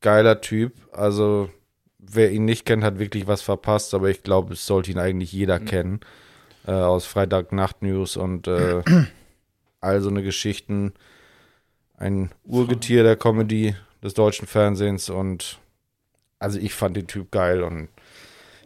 geiler 0.00 0.40
Typ. 0.40 0.72
Also, 0.92 1.50
wer 1.98 2.32
ihn 2.32 2.46
nicht 2.46 2.64
kennt, 2.64 2.82
hat 2.82 2.98
wirklich 2.98 3.26
was 3.26 3.42
verpasst, 3.42 3.92
aber 3.92 4.08
ich 4.08 4.22
glaube, 4.22 4.54
es 4.54 4.66
sollte 4.66 4.90
ihn 4.90 4.98
eigentlich 4.98 5.32
jeder 5.32 5.60
kennen. 5.60 6.00
Äh, 6.66 6.72
aus 6.72 7.06
Freitag 7.06 7.52
Nacht 7.52 7.82
News 7.82 8.16
und 8.16 8.48
äh, 8.48 8.82
all 9.80 10.00
so 10.00 10.08
eine 10.08 10.22
Geschichten. 10.22 10.94
Ein 11.96 12.30
Urgetier 12.44 13.02
der 13.02 13.16
Comedy 13.16 13.74
des 14.02 14.14
deutschen 14.14 14.46
Fernsehens 14.46 15.10
und 15.10 15.58
also 16.38 16.58
ich 16.58 16.72
fand 16.72 16.96
den 16.96 17.06
Typ 17.06 17.30
geil 17.30 17.62
und 17.62 17.88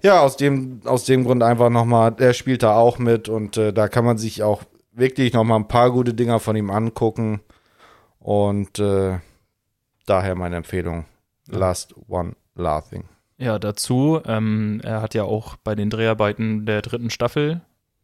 ja, 0.02 0.20
aus 0.20 0.36
dem, 0.36 0.80
aus 0.84 1.04
dem 1.04 1.24
Grund 1.24 1.42
einfach 1.42 1.70
nochmal, 1.70 2.10
der 2.12 2.34
spielt 2.34 2.62
da 2.62 2.74
auch 2.74 2.98
mit 2.98 3.28
und 3.28 3.56
äh, 3.56 3.72
da 3.72 3.88
kann 3.88 4.04
man 4.04 4.18
sich 4.18 4.42
auch 4.42 4.64
wirklich 4.92 5.32
nochmal 5.32 5.60
ein 5.60 5.68
paar 5.68 5.90
gute 5.92 6.12
Dinger 6.12 6.40
von 6.40 6.56
ihm 6.56 6.70
angucken. 6.70 7.40
Und 8.22 8.78
äh, 8.78 9.18
daher 10.06 10.34
meine 10.34 10.56
Empfehlung. 10.56 11.06
Last 11.48 11.94
One 12.08 12.36
Laughing. 12.54 13.04
Ja, 13.38 13.58
dazu, 13.58 14.20
ähm, 14.24 14.80
er 14.84 15.02
hat 15.02 15.14
ja 15.14 15.24
auch 15.24 15.56
bei 15.56 15.74
den 15.74 15.90
Dreharbeiten 15.90 16.64
der 16.64 16.82
dritten 16.82 17.10
Staffel, 17.10 17.60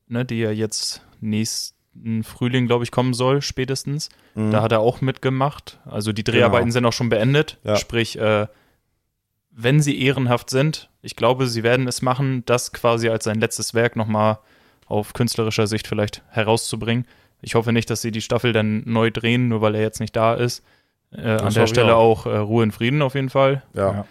ne, 0.08 0.24
die 0.24 0.40
ja 0.40 0.50
jetzt 0.50 1.02
nächsten 1.20 2.24
Frühling, 2.24 2.66
glaube 2.66 2.82
ich, 2.84 2.90
kommen 2.90 3.14
soll, 3.14 3.42
spätestens. 3.42 4.08
Mhm. 4.34 4.50
Da 4.50 4.62
hat 4.62 4.72
er 4.72 4.80
auch 4.80 5.00
mitgemacht. 5.00 5.78
Also 5.84 6.12
die 6.12 6.24
Dreharbeiten 6.24 6.66
Genau. 6.66 6.72
sind 6.72 6.86
auch 6.86 6.92
schon 6.92 7.08
beendet. 7.08 7.58
Ja. 7.62 7.76
Sprich, 7.76 8.18
äh, 8.18 8.48
wenn 9.50 9.80
sie 9.80 10.00
ehrenhaft 10.02 10.50
sind, 10.50 10.90
ich 11.02 11.14
glaube, 11.14 11.46
sie 11.46 11.62
werden 11.62 11.86
es 11.86 12.02
machen, 12.02 12.42
das 12.46 12.72
quasi 12.72 13.08
als 13.08 13.24
sein 13.24 13.40
letztes 13.40 13.74
Werk 13.74 13.94
nochmal 13.94 14.38
auf 14.86 15.12
künstlerischer 15.12 15.66
Sicht 15.68 15.86
vielleicht 15.86 16.22
herauszubringen. 16.28 17.06
Ich 17.40 17.54
hoffe 17.54 17.72
nicht, 17.72 17.88
dass 17.90 18.02
sie 18.02 18.10
die 18.10 18.20
Staffel 18.20 18.52
dann 18.52 18.82
neu 18.84 19.10
drehen, 19.10 19.48
nur 19.48 19.60
weil 19.60 19.74
er 19.74 19.82
jetzt 19.82 20.00
nicht 20.00 20.16
da 20.16 20.34
ist. 20.34 20.64
Äh, 21.12 21.22
an 21.22 21.54
der 21.54 21.66
Stelle 21.66 21.96
auch. 21.96 22.26
auch 22.26 22.32
äh, 22.32 22.36
Ruhe 22.36 22.64
in 22.64 22.72
Frieden 22.72 23.00
auf 23.02 23.14
jeden 23.14 23.30
Fall. 23.30 23.62
ja. 23.74 23.92
Ja. 23.92 24.06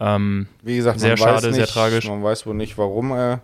Ähm, 0.00 0.46
Wie 0.62 0.76
gesagt, 0.76 0.98
Sehr 0.98 1.10
man 1.10 1.18
schade, 1.18 1.34
weiß 1.36 1.44
nicht, 1.44 1.54
sehr 1.56 1.66
tragisch. 1.66 2.08
Man 2.08 2.22
weiß 2.24 2.46
wohl 2.46 2.54
nicht, 2.54 2.78
warum 2.78 3.12
er 3.12 3.42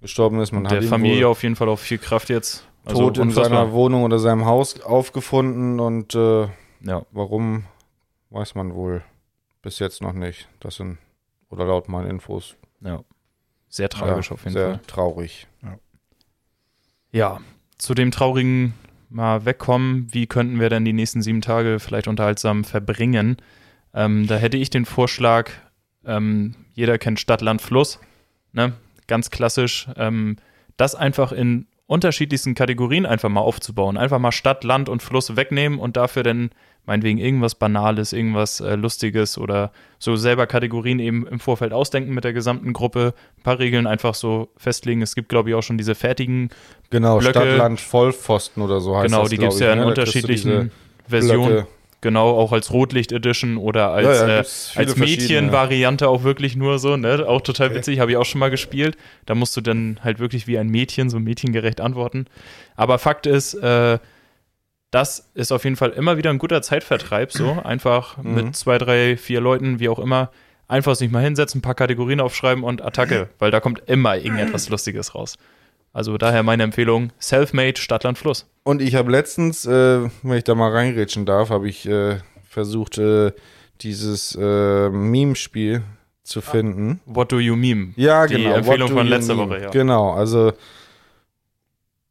gestorben 0.00 0.40
ist. 0.40 0.52
Man 0.52 0.64
hat 0.64 0.70
der 0.70 0.82
ihn 0.82 0.88
Familie 0.88 1.26
auf 1.26 1.42
jeden 1.42 1.56
Fall 1.56 1.68
auch 1.68 1.80
viel 1.80 1.98
Kraft 1.98 2.28
jetzt. 2.28 2.64
Also 2.84 3.10
tot 3.10 3.18
in 3.18 3.32
seiner 3.32 3.72
Wohnung 3.72 4.04
oder 4.04 4.20
seinem 4.20 4.46
Haus 4.46 4.80
aufgefunden 4.82 5.80
und 5.80 6.14
äh, 6.14 6.42
Ja, 6.82 7.04
warum, 7.10 7.64
weiß 8.30 8.54
man 8.54 8.72
wohl 8.74 9.02
bis 9.62 9.80
jetzt 9.80 10.00
noch 10.00 10.12
nicht. 10.12 10.48
Das 10.60 10.76
sind, 10.76 10.98
oder 11.50 11.64
laut 11.64 11.88
meinen 11.88 12.08
Infos, 12.08 12.54
ja. 12.80 13.00
Sehr 13.68 13.88
tragisch 13.88 14.28
ja, 14.30 14.34
auf 14.34 14.44
jeden 14.44 14.52
sehr 14.52 14.70
Fall. 14.70 14.80
traurig. 14.86 15.48
Ja, 17.12 17.40
zu 17.80 17.94
dem 17.94 18.10
traurigen 18.10 18.74
mal 19.08 19.44
wegkommen. 19.44 20.06
Wie 20.12 20.26
könnten 20.26 20.60
wir 20.60 20.68
denn 20.68 20.84
die 20.84 20.92
nächsten 20.92 21.22
sieben 21.22 21.40
Tage 21.40 21.80
vielleicht 21.80 22.08
unterhaltsam 22.08 22.64
verbringen? 22.64 23.36
Ähm, 23.94 24.26
da 24.26 24.36
hätte 24.36 24.56
ich 24.56 24.70
den 24.70 24.84
Vorschlag, 24.84 25.50
ähm, 26.04 26.54
jeder 26.74 26.98
kennt 26.98 27.18
Stadt, 27.20 27.40
Land, 27.40 27.62
Fluss, 27.62 27.98
ne? 28.52 28.74
ganz 29.06 29.30
klassisch, 29.30 29.88
ähm, 29.96 30.36
das 30.76 30.94
einfach 30.94 31.32
in 31.32 31.66
unterschiedlichsten 31.90 32.54
Kategorien 32.54 33.04
einfach 33.04 33.28
mal 33.28 33.40
aufzubauen. 33.40 33.96
Einfach 33.96 34.20
mal 34.20 34.30
Stadt, 34.30 34.62
Land 34.62 34.88
und 34.88 35.02
Fluss 35.02 35.34
wegnehmen 35.34 35.80
und 35.80 35.96
dafür 35.96 36.22
dann 36.22 36.50
meinetwegen 36.86 37.18
irgendwas 37.18 37.56
Banales, 37.56 38.12
irgendwas 38.12 38.60
äh, 38.60 38.76
Lustiges 38.76 39.36
oder 39.36 39.72
so 39.98 40.14
selber 40.14 40.46
Kategorien 40.46 41.00
eben 41.00 41.26
im 41.26 41.40
Vorfeld 41.40 41.72
ausdenken 41.72 42.14
mit 42.14 42.22
der 42.22 42.32
gesamten 42.32 42.72
Gruppe, 42.72 43.12
ein 43.38 43.42
paar 43.42 43.58
Regeln 43.58 43.88
einfach 43.88 44.14
so 44.14 44.48
festlegen. 44.56 45.02
Es 45.02 45.16
gibt, 45.16 45.28
glaube 45.28 45.50
ich, 45.50 45.56
auch 45.56 45.62
schon 45.62 45.78
diese 45.78 45.96
fertigen 45.96 46.50
Genau, 46.90 47.18
Blöcke- 47.18 47.30
Stadtland 47.30 47.80
Vollpfosten 47.80 48.62
oder 48.62 48.80
so 48.80 48.96
heißt 48.96 49.06
Genau, 49.06 49.22
das, 49.22 49.30
die 49.30 49.36
glaub 49.36 49.50
gibt 49.50 49.54
es 49.54 49.60
ja 49.60 49.72
in 49.72 49.80
ne? 49.80 49.86
Unterschiedlichen 49.86 50.70
Versionen. 51.08 51.48
Blöcke. 51.48 51.66
Genau, 52.02 52.30
auch 52.30 52.52
als 52.52 52.72
Rotlicht 52.72 53.12
Edition 53.12 53.58
oder 53.58 53.90
als, 53.90 54.06
Ja, 54.06 54.26
ja, 54.26 54.34
äh, 54.36 54.38
als. 54.38 54.96
Mädchen-Variante 54.96 56.08
auch 56.08 56.22
wirklich 56.22 56.56
nur 56.56 56.78
so, 56.78 56.96
ne? 56.96 57.26
Auch 57.28 57.42
total 57.42 57.68
Okay. 57.68 57.76
witzig, 57.76 58.00
habe 58.00 58.10
ich 58.12 58.16
auch 58.16 58.24
schon 58.24 58.38
mal 58.38 58.50
gespielt. 58.50 58.96
Da 59.26 59.34
musst 59.34 59.54
du 59.56 59.60
dann 59.60 60.00
halt 60.02 60.18
wirklich 60.18 60.46
wie 60.46 60.58
ein 60.58 60.68
Mädchen, 60.68 61.10
so 61.10 61.18
mädchengerecht 61.20 61.80
antworten. 61.80 62.24
Aber 62.76 62.98
Fakt 62.98 63.26
ist, 63.26 63.52
äh, 63.54 63.98
das 64.90 65.30
ist 65.34 65.52
auf 65.52 65.64
jeden 65.64 65.76
Fall 65.76 65.90
immer 65.90 66.16
wieder 66.16 66.30
ein 66.30 66.38
guter 66.38 66.62
Zeitvertreib, 66.62 67.32
so 67.32 67.52
einfach 67.62 68.16
Mhm. 68.16 68.34
mit 68.34 68.56
zwei, 68.56 68.78
drei, 68.78 69.16
vier 69.16 69.40
Leuten, 69.40 69.78
wie 69.78 69.88
auch 69.88 69.98
immer, 69.98 70.30
einfach 70.68 70.94
sich 70.96 71.10
mal 71.10 71.22
hinsetzen, 71.22 71.58
ein 71.58 71.62
paar 71.62 71.74
Kategorien 71.74 72.20
aufschreiben 72.20 72.64
und 72.64 72.82
Attacke, 72.82 73.28
weil 73.38 73.50
da 73.50 73.60
kommt 73.60 73.82
immer 73.88 74.16
irgendetwas 74.16 74.68
Lustiges 74.68 75.14
raus. 75.14 75.36
Also 75.92 76.16
daher 76.18 76.42
meine 76.42 76.62
Empfehlung, 76.62 77.12
Selfmade, 77.18 77.76
Stadtland, 77.78 78.16
Fluss. 78.18 78.46
Und 78.62 78.80
ich 78.80 78.94
habe 78.94 79.10
letztens, 79.10 79.66
äh, 79.66 80.08
wenn 80.22 80.36
ich 80.38 80.44
da 80.44 80.54
mal 80.54 80.70
reinrätschen 80.70 81.26
darf, 81.26 81.50
habe 81.50 81.68
ich 81.68 81.86
äh, 81.88 82.18
versucht, 82.48 82.98
äh, 82.98 83.32
dieses 83.80 84.36
äh, 84.40 84.88
Meme-Spiel 84.90 85.82
zu 86.22 86.40
finden. 86.42 87.00
What 87.06 87.32
do 87.32 87.40
you 87.40 87.56
meme? 87.56 87.92
Ja, 87.96 88.26
Die 88.26 88.34
genau. 88.36 88.54
Empfehlung 88.54 88.88
What 88.90 88.90
do 88.90 88.98
von 88.98 89.06
letzter 89.08 89.34
meme? 89.34 89.50
Woche, 89.50 89.62
ja. 89.62 89.70
Genau, 89.70 90.12
also 90.12 90.52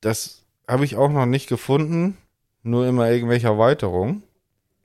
das 0.01 0.43
habe 0.67 0.85
ich 0.85 0.95
auch 0.97 1.09
noch 1.09 1.25
nicht 1.25 1.47
gefunden, 1.47 2.17
nur 2.63 2.87
immer 2.87 3.09
irgendwelche 3.09 3.47
Erweiterungen. 3.47 4.23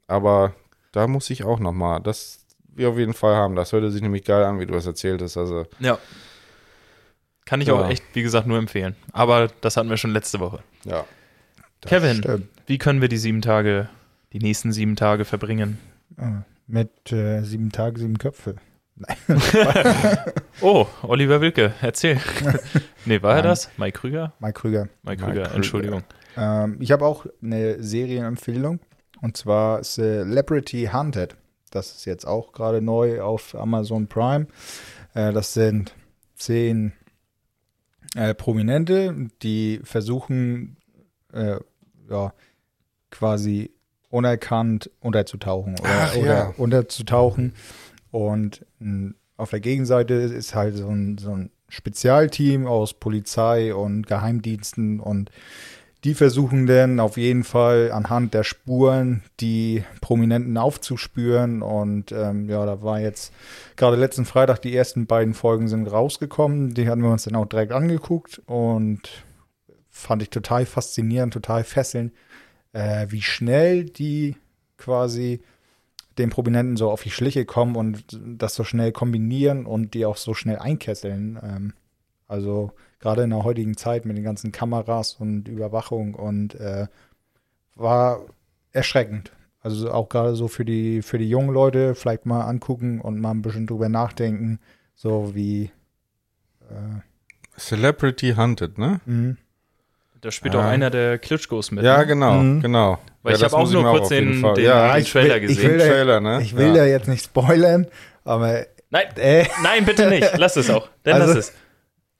Aber 0.06 0.52
da 0.92 1.06
muss 1.06 1.30
ich 1.30 1.44
auch 1.44 1.58
noch 1.58 1.72
mal, 1.72 2.00
das 2.00 2.44
wir 2.76 2.90
auf 2.90 2.98
jeden 2.98 3.14
Fall 3.14 3.34
haben. 3.34 3.56
Das 3.56 3.72
hörte 3.72 3.90
sich 3.90 4.02
nämlich 4.02 4.24
geil 4.24 4.44
an, 4.44 4.60
wie 4.60 4.66
du 4.66 4.74
das 4.74 4.86
erzählt 4.86 5.22
hast. 5.22 5.36
Also 5.36 5.64
Ja. 5.80 5.98
Kann 7.44 7.60
ich 7.60 7.68
Ja. 7.68 7.74
auch 7.74 7.88
echt, 7.90 8.02
wie 8.14 8.22
gesagt, 8.22 8.46
nur 8.46 8.58
empfehlen. 8.58 8.96
Aber 9.12 9.48
das 9.60 9.76
hatten 9.76 9.90
wir 9.90 9.96
schon 9.96 10.10
letzte 10.12 10.40
Woche. 10.40 10.60
ja, 10.84 11.04
Kevin. 11.82 12.16
stimmt. 12.16 12.48
Wie 12.66 12.78
können 12.78 13.00
wir 13.02 13.08
die 13.08 13.18
sieben 13.18 13.42
Tage, 13.42 13.88
die 14.32 14.38
nächsten 14.38 14.72
sieben 14.72 14.96
Tage 14.96 15.24
verbringen? 15.24 15.78
Ah, 16.16 16.42
Mit 16.66 17.12
äh, 17.12 17.42
sieben 17.42 17.70
Tage, 17.72 18.00
sieben 18.00 18.16
Köpfe. 18.18 18.56
Oh, 20.60 20.86
Oliver 21.02 21.40
Wilke, 21.40 21.74
erzähl. 21.82 22.18
nee, 23.04 23.20
war 23.22 23.32
er 23.32 23.36
Nein. 23.42 23.44
das? 23.44 23.68
Mike 23.76 23.98
Krüger? 23.98 24.32
Mike 24.38 24.52
Krüger. 24.60 24.82
Mike 24.84 24.90
Mike 25.02 25.22
Krüger, 25.24 25.42
Krüger. 25.42 25.54
Entschuldigung. 25.56 26.02
Ähm, 26.36 26.76
ich 26.80 26.92
habe 26.92 27.04
auch 27.04 27.26
eine 27.42 27.82
Serienempfehlung. 27.82 28.80
Und 29.20 29.36
zwar 29.36 29.82
Celebrity 29.82 30.90
Hunted. 30.92 31.36
Das 31.70 31.90
ist 31.96 32.04
jetzt 32.04 32.24
auch 32.26 32.52
gerade 32.52 32.80
neu 32.80 33.20
auf 33.20 33.54
Amazon 33.54 34.06
Prime. 34.06 34.46
Äh, 35.14 35.32
das 35.32 35.54
sind 35.54 35.94
zehn 36.36 36.92
äh, 38.14 38.34
Prominente, 38.34 39.28
die 39.42 39.80
versuchen, 39.82 40.76
äh, 41.32 41.58
ja, 42.10 42.32
quasi 43.10 43.70
unerkannt 44.10 44.90
unterzutauchen 45.00 45.74
oder, 45.80 45.90
Ach, 45.90 46.16
oder 46.16 46.26
ja. 46.26 46.54
unterzutauchen. 46.56 47.54
Und 48.10 48.64
mh, 48.78 49.14
auf 49.36 49.50
der 49.50 49.60
Gegenseite 49.60 50.14
ist 50.14 50.54
halt 50.54 50.76
so 50.76 50.88
ein, 50.88 51.18
so 51.18 51.32
ein 51.32 51.50
Spezialteam 51.68 52.66
aus 52.66 52.94
Polizei 52.94 53.74
und 53.74 54.06
Geheimdiensten 54.06 55.00
und 55.00 55.30
die 56.04 56.14
versuchen 56.14 56.66
dann 56.66 57.00
auf 57.00 57.16
jeden 57.16 57.44
Fall 57.44 57.90
anhand 57.90 58.34
der 58.34 58.44
Spuren 58.44 59.22
die 59.40 59.84
Prominenten 60.02 60.58
aufzuspüren. 60.58 61.62
Und 61.62 62.12
ähm, 62.12 62.48
ja, 62.50 62.66
da 62.66 62.82
war 62.82 63.00
jetzt 63.00 63.32
gerade 63.76 63.96
letzten 63.96 64.26
Freitag 64.26 64.60
die 64.60 64.76
ersten 64.76 65.06
beiden 65.06 65.32
Folgen 65.32 65.66
sind 65.66 65.86
rausgekommen. 65.86 66.74
Die 66.74 66.88
hatten 66.88 67.02
wir 67.02 67.10
uns 67.10 67.24
dann 67.24 67.36
auch 67.36 67.46
direkt 67.46 67.72
angeguckt 67.72 68.42
und 68.44 69.24
fand 69.88 70.20
ich 70.20 70.28
total 70.28 70.66
faszinierend, 70.66 71.32
total 71.32 71.64
fesselnd, 71.64 72.12
äh, 72.72 73.06
wie 73.08 73.22
schnell 73.22 73.84
die 73.84 74.36
quasi 74.76 75.40
den 76.18 76.28
Prominenten 76.28 76.76
so 76.76 76.90
auf 76.90 77.02
die 77.02 77.10
Schliche 77.10 77.46
kommen 77.46 77.76
und 77.76 78.20
das 78.22 78.54
so 78.54 78.62
schnell 78.62 78.92
kombinieren 78.92 79.64
und 79.64 79.94
die 79.94 80.04
auch 80.04 80.18
so 80.18 80.34
schnell 80.34 80.58
einkesseln. 80.58 81.38
Ähm, 81.42 81.72
also 82.28 82.72
gerade 83.00 83.22
in 83.22 83.30
der 83.30 83.44
heutigen 83.44 83.76
Zeit 83.76 84.04
mit 84.06 84.16
den 84.16 84.24
ganzen 84.24 84.52
Kameras 84.52 85.14
und 85.14 85.48
Überwachung 85.48 86.14
und 86.14 86.54
äh, 86.54 86.86
war 87.74 88.20
erschreckend. 88.72 89.32
Also 89.60 89.90
auch 89.90 90.08
gerade 90.08 90.34
so 90.36 90.48
für 90.48 90.64
die, 90.64 91.00
für 91.02 91.18
die 91.18 91.28
jungen 91.28 91.50
Leute 91.52 91.94
vielleicht 91.94 92.26
mal 92.26 92.42
angucken 92.42 93.00
und 93.00 93.18
mal 93.20 93.30
ein 93.30 93.42
bisschen 93.42 93.66
drüber 93.66 93.88
nachdenken, 93.88 94.58
so 94.94 95.34
wie 95.34 95.70
äh, 96.70 97.00
Celebrity 97.58 98.34
Hunted, 98.36 98.78
ne? 98.78 99.00
mh. 99.06 99.36
Da 100.20 100.30
spielt 100.30 100.54
Ah. 100.54 100.60
auch 100.60 100.64
einer 100.64 100.88
der 100.88 101.18
Klitschkos 101.18 101.70
mit. 101.70 101.84
Ja, 101.84 101.98
ne? 101.98 102.06
genau, 102.06 102.34
Mhm. 102.40 102.60
genau. 102.62 102.98
Weil 103.22 103.32
ja, 103.32 103.38
ich 103.38 103.44
habe 103.44 103.56
auch 103.56 103.70
nur 103.70 103.82
mir 103.82 103.90
kurz 103.90 104.08
den, 104.08 104.42
den, 104.42 104.56
ja, 104.64 104.94
den 104.94 105.02
ich 105.02 105.12
Trailer 105.12 105.34
will- 105.34 105.42
ich 105.50 105.56
gesehen. 105.56 105.70
will- 105.72 105.78
den 105.78 105.88
Trailer, 105.88 106.20
ne? 106.20 106.42
ich 106.42 106.56
will 106.56 106.68
ja. 106.68 106.76
ja 106.76 106.84
jetzt 106.86 107.08
nicht 107.08 107.24
spoilern, 107.24 107.86
aber 108.24 108.66
Nein, 108.90 109.06
äh, 109.16 109.44
nein, 109.62 109.84
bitte 109.84 110.08
nicht. 110.08 110.36
Lass 110.38 110.56
es 110.56 110.70
auch. 110.70 110.88
Dann 111.02 111.14
Also- 111.20 111.34
lass 111.34 111.48
es. 111.48 111.52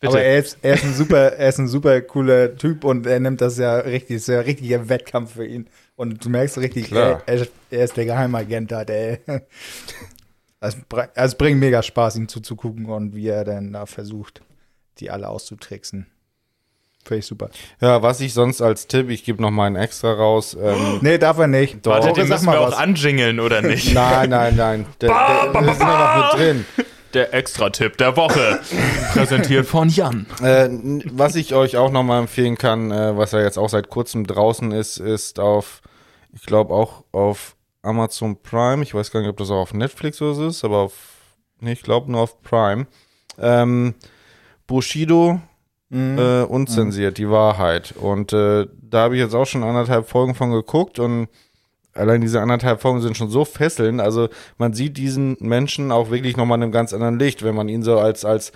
Bitte. 0.05 0.17
Aber 0.19 0.23
er 0.23 0.39
ist, 0.39 0.59
er 0.63 0.75
ist 0.75 0.85
ein 0.85 0.95
super, 0.95 1.33
er 1.33 1.49
ist 1.49 1.59
ein 1.59 1.69
super 1.69 2.01
cooler 2.03 2.57
Typ 2.57 2.85
und 2.85 3.07
er 3.07 3.21
nimmt 3.21 3.41
das 3.41 3.59
ja 3.59 3.77
richtig, 3.79 4.17
ist 4.17 4.29
ja 4.29 4.39
ein 4.39 4.45
richtiger 4.45 4.89
Wettkampf 4.89 5.35
für 5.35 5.47
ihn. 5.47 5.67
Und 5.97 6.25
du 6.25 6.29
merkst 6.31 6.59
richtig, 6.59 6.91
er, 6.93 7.23
er, 7.27 7.47
er 7.71 7.85
ist 7.85 7.97
der 7.97 8.05
Geheimagent 8.05 8.71
da, 8.73 8.85
der. 8.85 9.19
Es, 10.61 10.77
bre- 10.77 11.11
es 11.15 11.35
bringt 11.35 11.61
mega 11.61 11.83
Spaß, 11.83 12.17
ihm 12.17 12.27
zuzugucken 12.29 12.87
und 12.87 13.15
wie 13.15 13.29
er 13.29 13.45
dann 13.45 13.73
da 13.73 13.85
versucht, 13.87 14.41
die 14.99 15.11
alle 15.11 15.29
auszutricksen. 15.29 16.07
Finde 17.05 17.19
ich 17.19 17.27
super. 17.27 17.51
ja, 17.83 18.01
was 18.03 18.21
ich 18.23 18.33
sonst 18.33 18.63
als 18.63 18.87
Tipp, 18.87 19.11
ich 19.11 19.25
gebe 19.25 19.43
noch 19.43 19.51
mal 19.51 19.67
einen 19.67 19.77
extra 19.77 20.11
raus. 20.15 20.57
Ähm, 20.59 21.01
Nee, 21.03 21.19
darf 21.19 21.37
er 21.39 21.49
nicht. 21.49 21.85
Warte, 21.85 22.09
Doch, 22.09 22.15
den 22.15 22.27
sag 22.29 22.37
müssen 22.37 22.47
mal 22.47 22.53
wir 22.55 22.61
auch 22.63 22.69
was. 22.73 22.79
anjingeln, 22.79 23.41
oder 23.41 23.61
nicht? 23.61 23.93
nein, 23.93 24.31
nein, 24.31 24.57
nein. 24.57 24.87
Der, 25.03 25.11
der, 25.11 25.53
der 25.53 25.71
ist 25.73 25.81
immer 25.83 25.99
noch 25.99 26.33
mit 26.33 26.41
drin. 26.41 26.65
Der 27.15 27.33
Extra-Tipp 27.33 27.97
der 27.97 28.17
Woche. 28.17 28.61
Präsentiert 29.13 29.67
von 29.67 29.89
Jan. 29.89 30.27
Äh, 30.43 30.69
was 31.13 31.37
ich 31.37 31.55
euch 31.55 31.77
auch 31.77 31.91
noch 31.93 32.03
mal 32.03 32.19
empfehlen 32.19 32.59
kann, 32.59 32.91
äh, 32.91 33.17
was 33.17 33.33
ja 33.33 33.41
jetzt 33.41 33.57
auch 33.57 33.69
seit 33.69 33.89
kurzem 33.89 34.27
draußen 34.27 34.73
ist, 34.73 34.99
ist 34.99 35.39
auf, 35.39 35.81
ich 36.33 36.43
glaube 36.43 36.75
auch 36.75 37.05
auf 37.13 37.57
Amazon 37.83 38.43
Prime. 38.43 38.83
Ich 38.83 38.95
weiß 38.95 39.13
gar 39.13 39.21
nicht, 39.21 39.29
ob 39.29 39.37
das 39.37 39.51
auch 39.51 39.61
auf 39.61 39.75
Netflix 39.75 40.21
oder 40.21 40.35
so 40.35 40.47
ist, 40.49 40.65
aber 40.65 40.79
auf 40.79 40.93
Nee, 41.61 41.73
ich 41.73 41.83
glaube 41.83 42.11
nur 42.11 42.21
auf 42.21 42.43
Prime. 42.43 42.87
Ähm, 43.39 43.95
Bushido 44.67 45.41
Mhm. 45.91 46.19
äh, 46.19 46.43
unzensiert, 46.43 47.19
die 47.19 47.31
Wahrheit. 47.31 47.95
Und 47.97 48.33
äh, 48.33 48.67
da 48.83 49.03
habe 49.03 49.15
ich 49.15 49.21
jetzt 49.23 49.35
auch 49.35 49.45
schon 49.45 49.63
anderthalb 49.63 50.09
Folgen 50.09 50.35
von 50.35 50.51
geguckt 50.51 50.99
und 50.99 51.29
allein 51.95 52.21
diese 52.21 52.41
anderthalb 52.41 52.81
Folgen 52.81 53.01
sind 53.01 53.17
schon 53.17 53.31
so 53.31 53.45
fesselnd. 53.45 54.01
Also 54.01 54.29
man 54.59 54.73
sieht 54.75 54.97
diesen 54.97 55.37
Menschen 55.41 55.93
auch 55.93 56.11
wirklich 56.11 56.37
nochmal 56.37 56.59
in 56.59 56.65
einem 56.65 56.73
ganz 56.73 56.93
anderen 56.93 57.19
Licht, 57.19 57.43
wenn 57.43 57.55
man 57.55 57.69
ihn 57.69 57.83
so 57.83 57.99
als, 57.99 58.25
als 58.25 58.53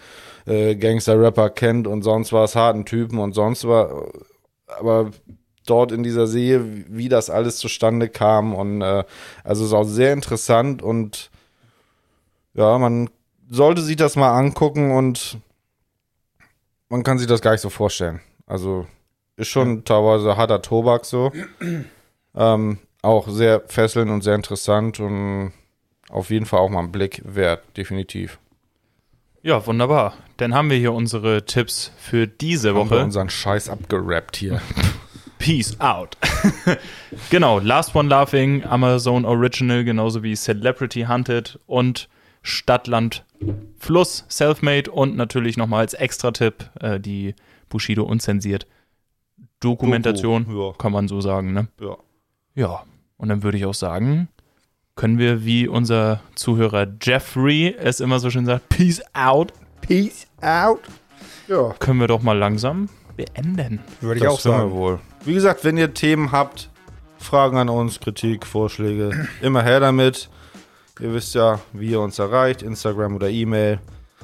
äh, 0.46 0.74
Gangster-Rapper 0.76 1.50
kennt 1.50 1.86
und 1.86 2.02
sonst 2.02 2.32
was, 2.32 2.56
harten 2.56 2.84
Typen 2.84 3.18
und 3.18 3.34
sonst 3.34 3.66
was. 3.66 3.90
Aber 4.66 5.10
dort 5.66 5.92
in 5.92 6.02
dieser 6.02 6.26
Serie, 6.26 6.64
wie- 6.64 6.84
wie 6.88 7.08
das 7.08 7.30
alles 7.30 7.58
zustande 7.58 8.08
kam 8.08 8.54
und 8.54 8.80
äh, 8.82 9.04
also 9.44 9.62
es 9.64 9.68
ist 9.70 9.74
auch 9.74 9.84
sehr 9.84 10.12
interessant 10.12 10.82
und 10.82 11.30
ja, 12.54 12.76
man 12.78 13.08
sollte 13.50 13.82
sich 13.82 13.96
das 13.96 14.16
mal 14.16 14.36
angucken 14.36 14.90
und 14.90 15.38
man 16.88 17.02
kann 17.02 17.18
sich 17.18 17.26
das 17.26 17.40
gar 17.42 17.52
nicht 17.52 17.60
so 17.60 17.70
vorstellen. 17.70 18.20
Also 18.46 18.86
ist 19.36 19.48
schon 19.48 19.84
teilweise 19.84 20.36
harter 20.36 20.62
Tobak 20.62 21.04
so. 21.04 21.30
ähm, 22.34 22.78
auch 23.02 23.28
sehr 23.28 23.62
fesselnd 23.66 24.10
und 24.10 24.22
sehr 24.22 24.34
interessant 24.34 25.00
und 25.00 25.52
auf 26.10 26.30
jeden 26.30 26.46
Fall 26.46 26.60
auch 26.60 26.68
mal 26.68 26.80
einen 26.80 26.92
Blick 26.92 27.22
wert, 27.24 27.62
definitiv. 27.76 28.38
Ja, 29.42 29.64
wunderbar. 29.66 30.14
Dann 30.38 30.54
haben 30.54 30.70
wir 30.70 30.78
hier 30.78 30.92
unsere 30.92 31.44
Tipps 31.44 31.92
für 31.98 32.26
diese 32.26 32.70
Haben 32.70 32.90
wir 32.90 32.96
Woche. 32.96 33.04
unseren 33.04 33.30
Scheiß 33.30 33.68
abgerappt 33.68 34.36
hier. 34.36 34.60
Peace 35.38 35.78
out. 35.80 36.16
genau, 37.30 37.60
Last 37.60 37.94
One 37.94 38.08
Laughing, 38.08 38.64
Amazon 38.64 39.24
Original, 39.24 39.84
genauso 39.84 40.22
wie 40.22 40.34
Celebrity 40.34 41.02
Hunted 41.02 41.60
und 41.66 42.08
Stadtland 42.42 43.24
Fluss, 43.78 44.24
Selfmade 44.28 44.90
und 44.90 45.16
natürlich 45.16 45.56
nochmal 45.56 45.80
als 45.80 45.94
Extra-Tipp 45.94 46.70
äh, 46.80 46.98
die 46.98 47.34
Bushido 47.68 48.02
unzensiert 48.02 48.66
Dokumentation, 49.60 50.44
Doku, 50.44 50.66
ja. 50.68 50.72
kann 50.78 50.92
man 50.92 51.08
so 51.08 51.20
sagen, 51.20 51.52
ne? 51.52 51.68
Ja. 51.80 51.96
Ja, 52.54 52.82
und 53.18 53.28
dann 53.28 53.42
würde 53.42 53.58
ich 53.58 53.66
auch 53.66 53.74
sagen, 53.74 54.28
können 54.96 55.18
wir, 55.18 55.44
wie 55.44 55.68
unser 55.68 56.20
Zuhörer 56.34 56.86
Jeffrey 57.02 57.76
es 57.78 58.00
immer 58.00 58.18
so 58.18 58.30
schön 58.30 58.46
sagt, 58.46 58.68
Peace 58.70 59.02
out, 59.12 59.52
Peace 59.82 60.26
out. 60.40 60.80
Ja, 61.46 61.74
können 61.78 62.00
wir 62.00 62.06
doch 62.08 62.22
mal 62.22 62.36
langsam 62.36 62.88
beenden. 63.16 63.80
würde 64.00 64.18
ich 64.18 64.24
Das 64.24 64.32
auch 64.34 64.40
sagen. 64.40 64.72
wohl. 64.72 64.98
Wie 65.24 65.34
gesagt, 65.34 65.64
wenn 65.64 65.76
ihr 65.76 65.92
Themen 65.94 66.32
habt, 66.32 66.70
Fragen 67.18 67.58
an 67.58 67.68
uns, 67.68 68.00
Kritik, 68.00 68.46
Vorschläge, 68.46 69.28
immer 69.42 69.62
her 69.62 69.78
damit. 69.80 70.30
Ihr 71.00 71.12
wisst 71.14 71.34
ja, 71.34 71.60
wie 71.72 71.90
ihr 71.90 72.00
uns 72.00 72.18
erreicht, 72.18 72.62
Instagram 72.62 73.14
oder 73.16 73.28
E-Mail. 73.28 73.78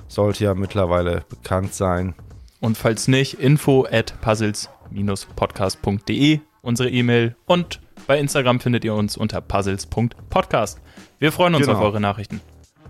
Sollte 0.09 0.45
ja 0.45 0.55
mittlerweile 0.55 1.25
bekannt 1.29 1.75
sein. 1.75 2.15
Und 2.61 2.77
falls 2.79 3.09
nicht, 3.09 3.35
info 3.35 3.87
at 3.91 4.15
puzzles-podcast.de, 4.21 6.41
unsere 6.63 6.89
E-Mail. 6.91 7.37
Und 7.47 7.81
bei 8.07 8.19
Instagram 8.19 8.61
findet 8.61 8.85
ihr 8.85 8.95
uns 8.95 9.17
unter 9.17 9.41
puzzles.podcast. 9.41 10.81
Wir 11.19 11.33
freuen 11.33 11.55
uns 11.55 11.67
Genau. 11.67 11.79
auf 11.79 11.85
eure 11.85 12.01
Nachrichten. 12.01 12.41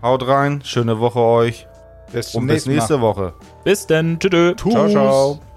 Haut 0.01 0.27
rein, 0.27 0.61
schöne 0.63 0.99
Woche 0.99 1.19
euch 1.19 1.67
Bis 2.11 2.31
zum 2.31 2.41
und 2.41 2.47
bis 2.47 2.53
nächsten 2.65 2.69
Mal. 2.71 2.75
nächste 2.75 3.01
Woche. 3.01 3.33
Bis 3.63 3.87
dann. 3.87 4.19
Tschüss. 4.19 4.55
Ciao, 4.57 4.89
ciao. 4.89 5.54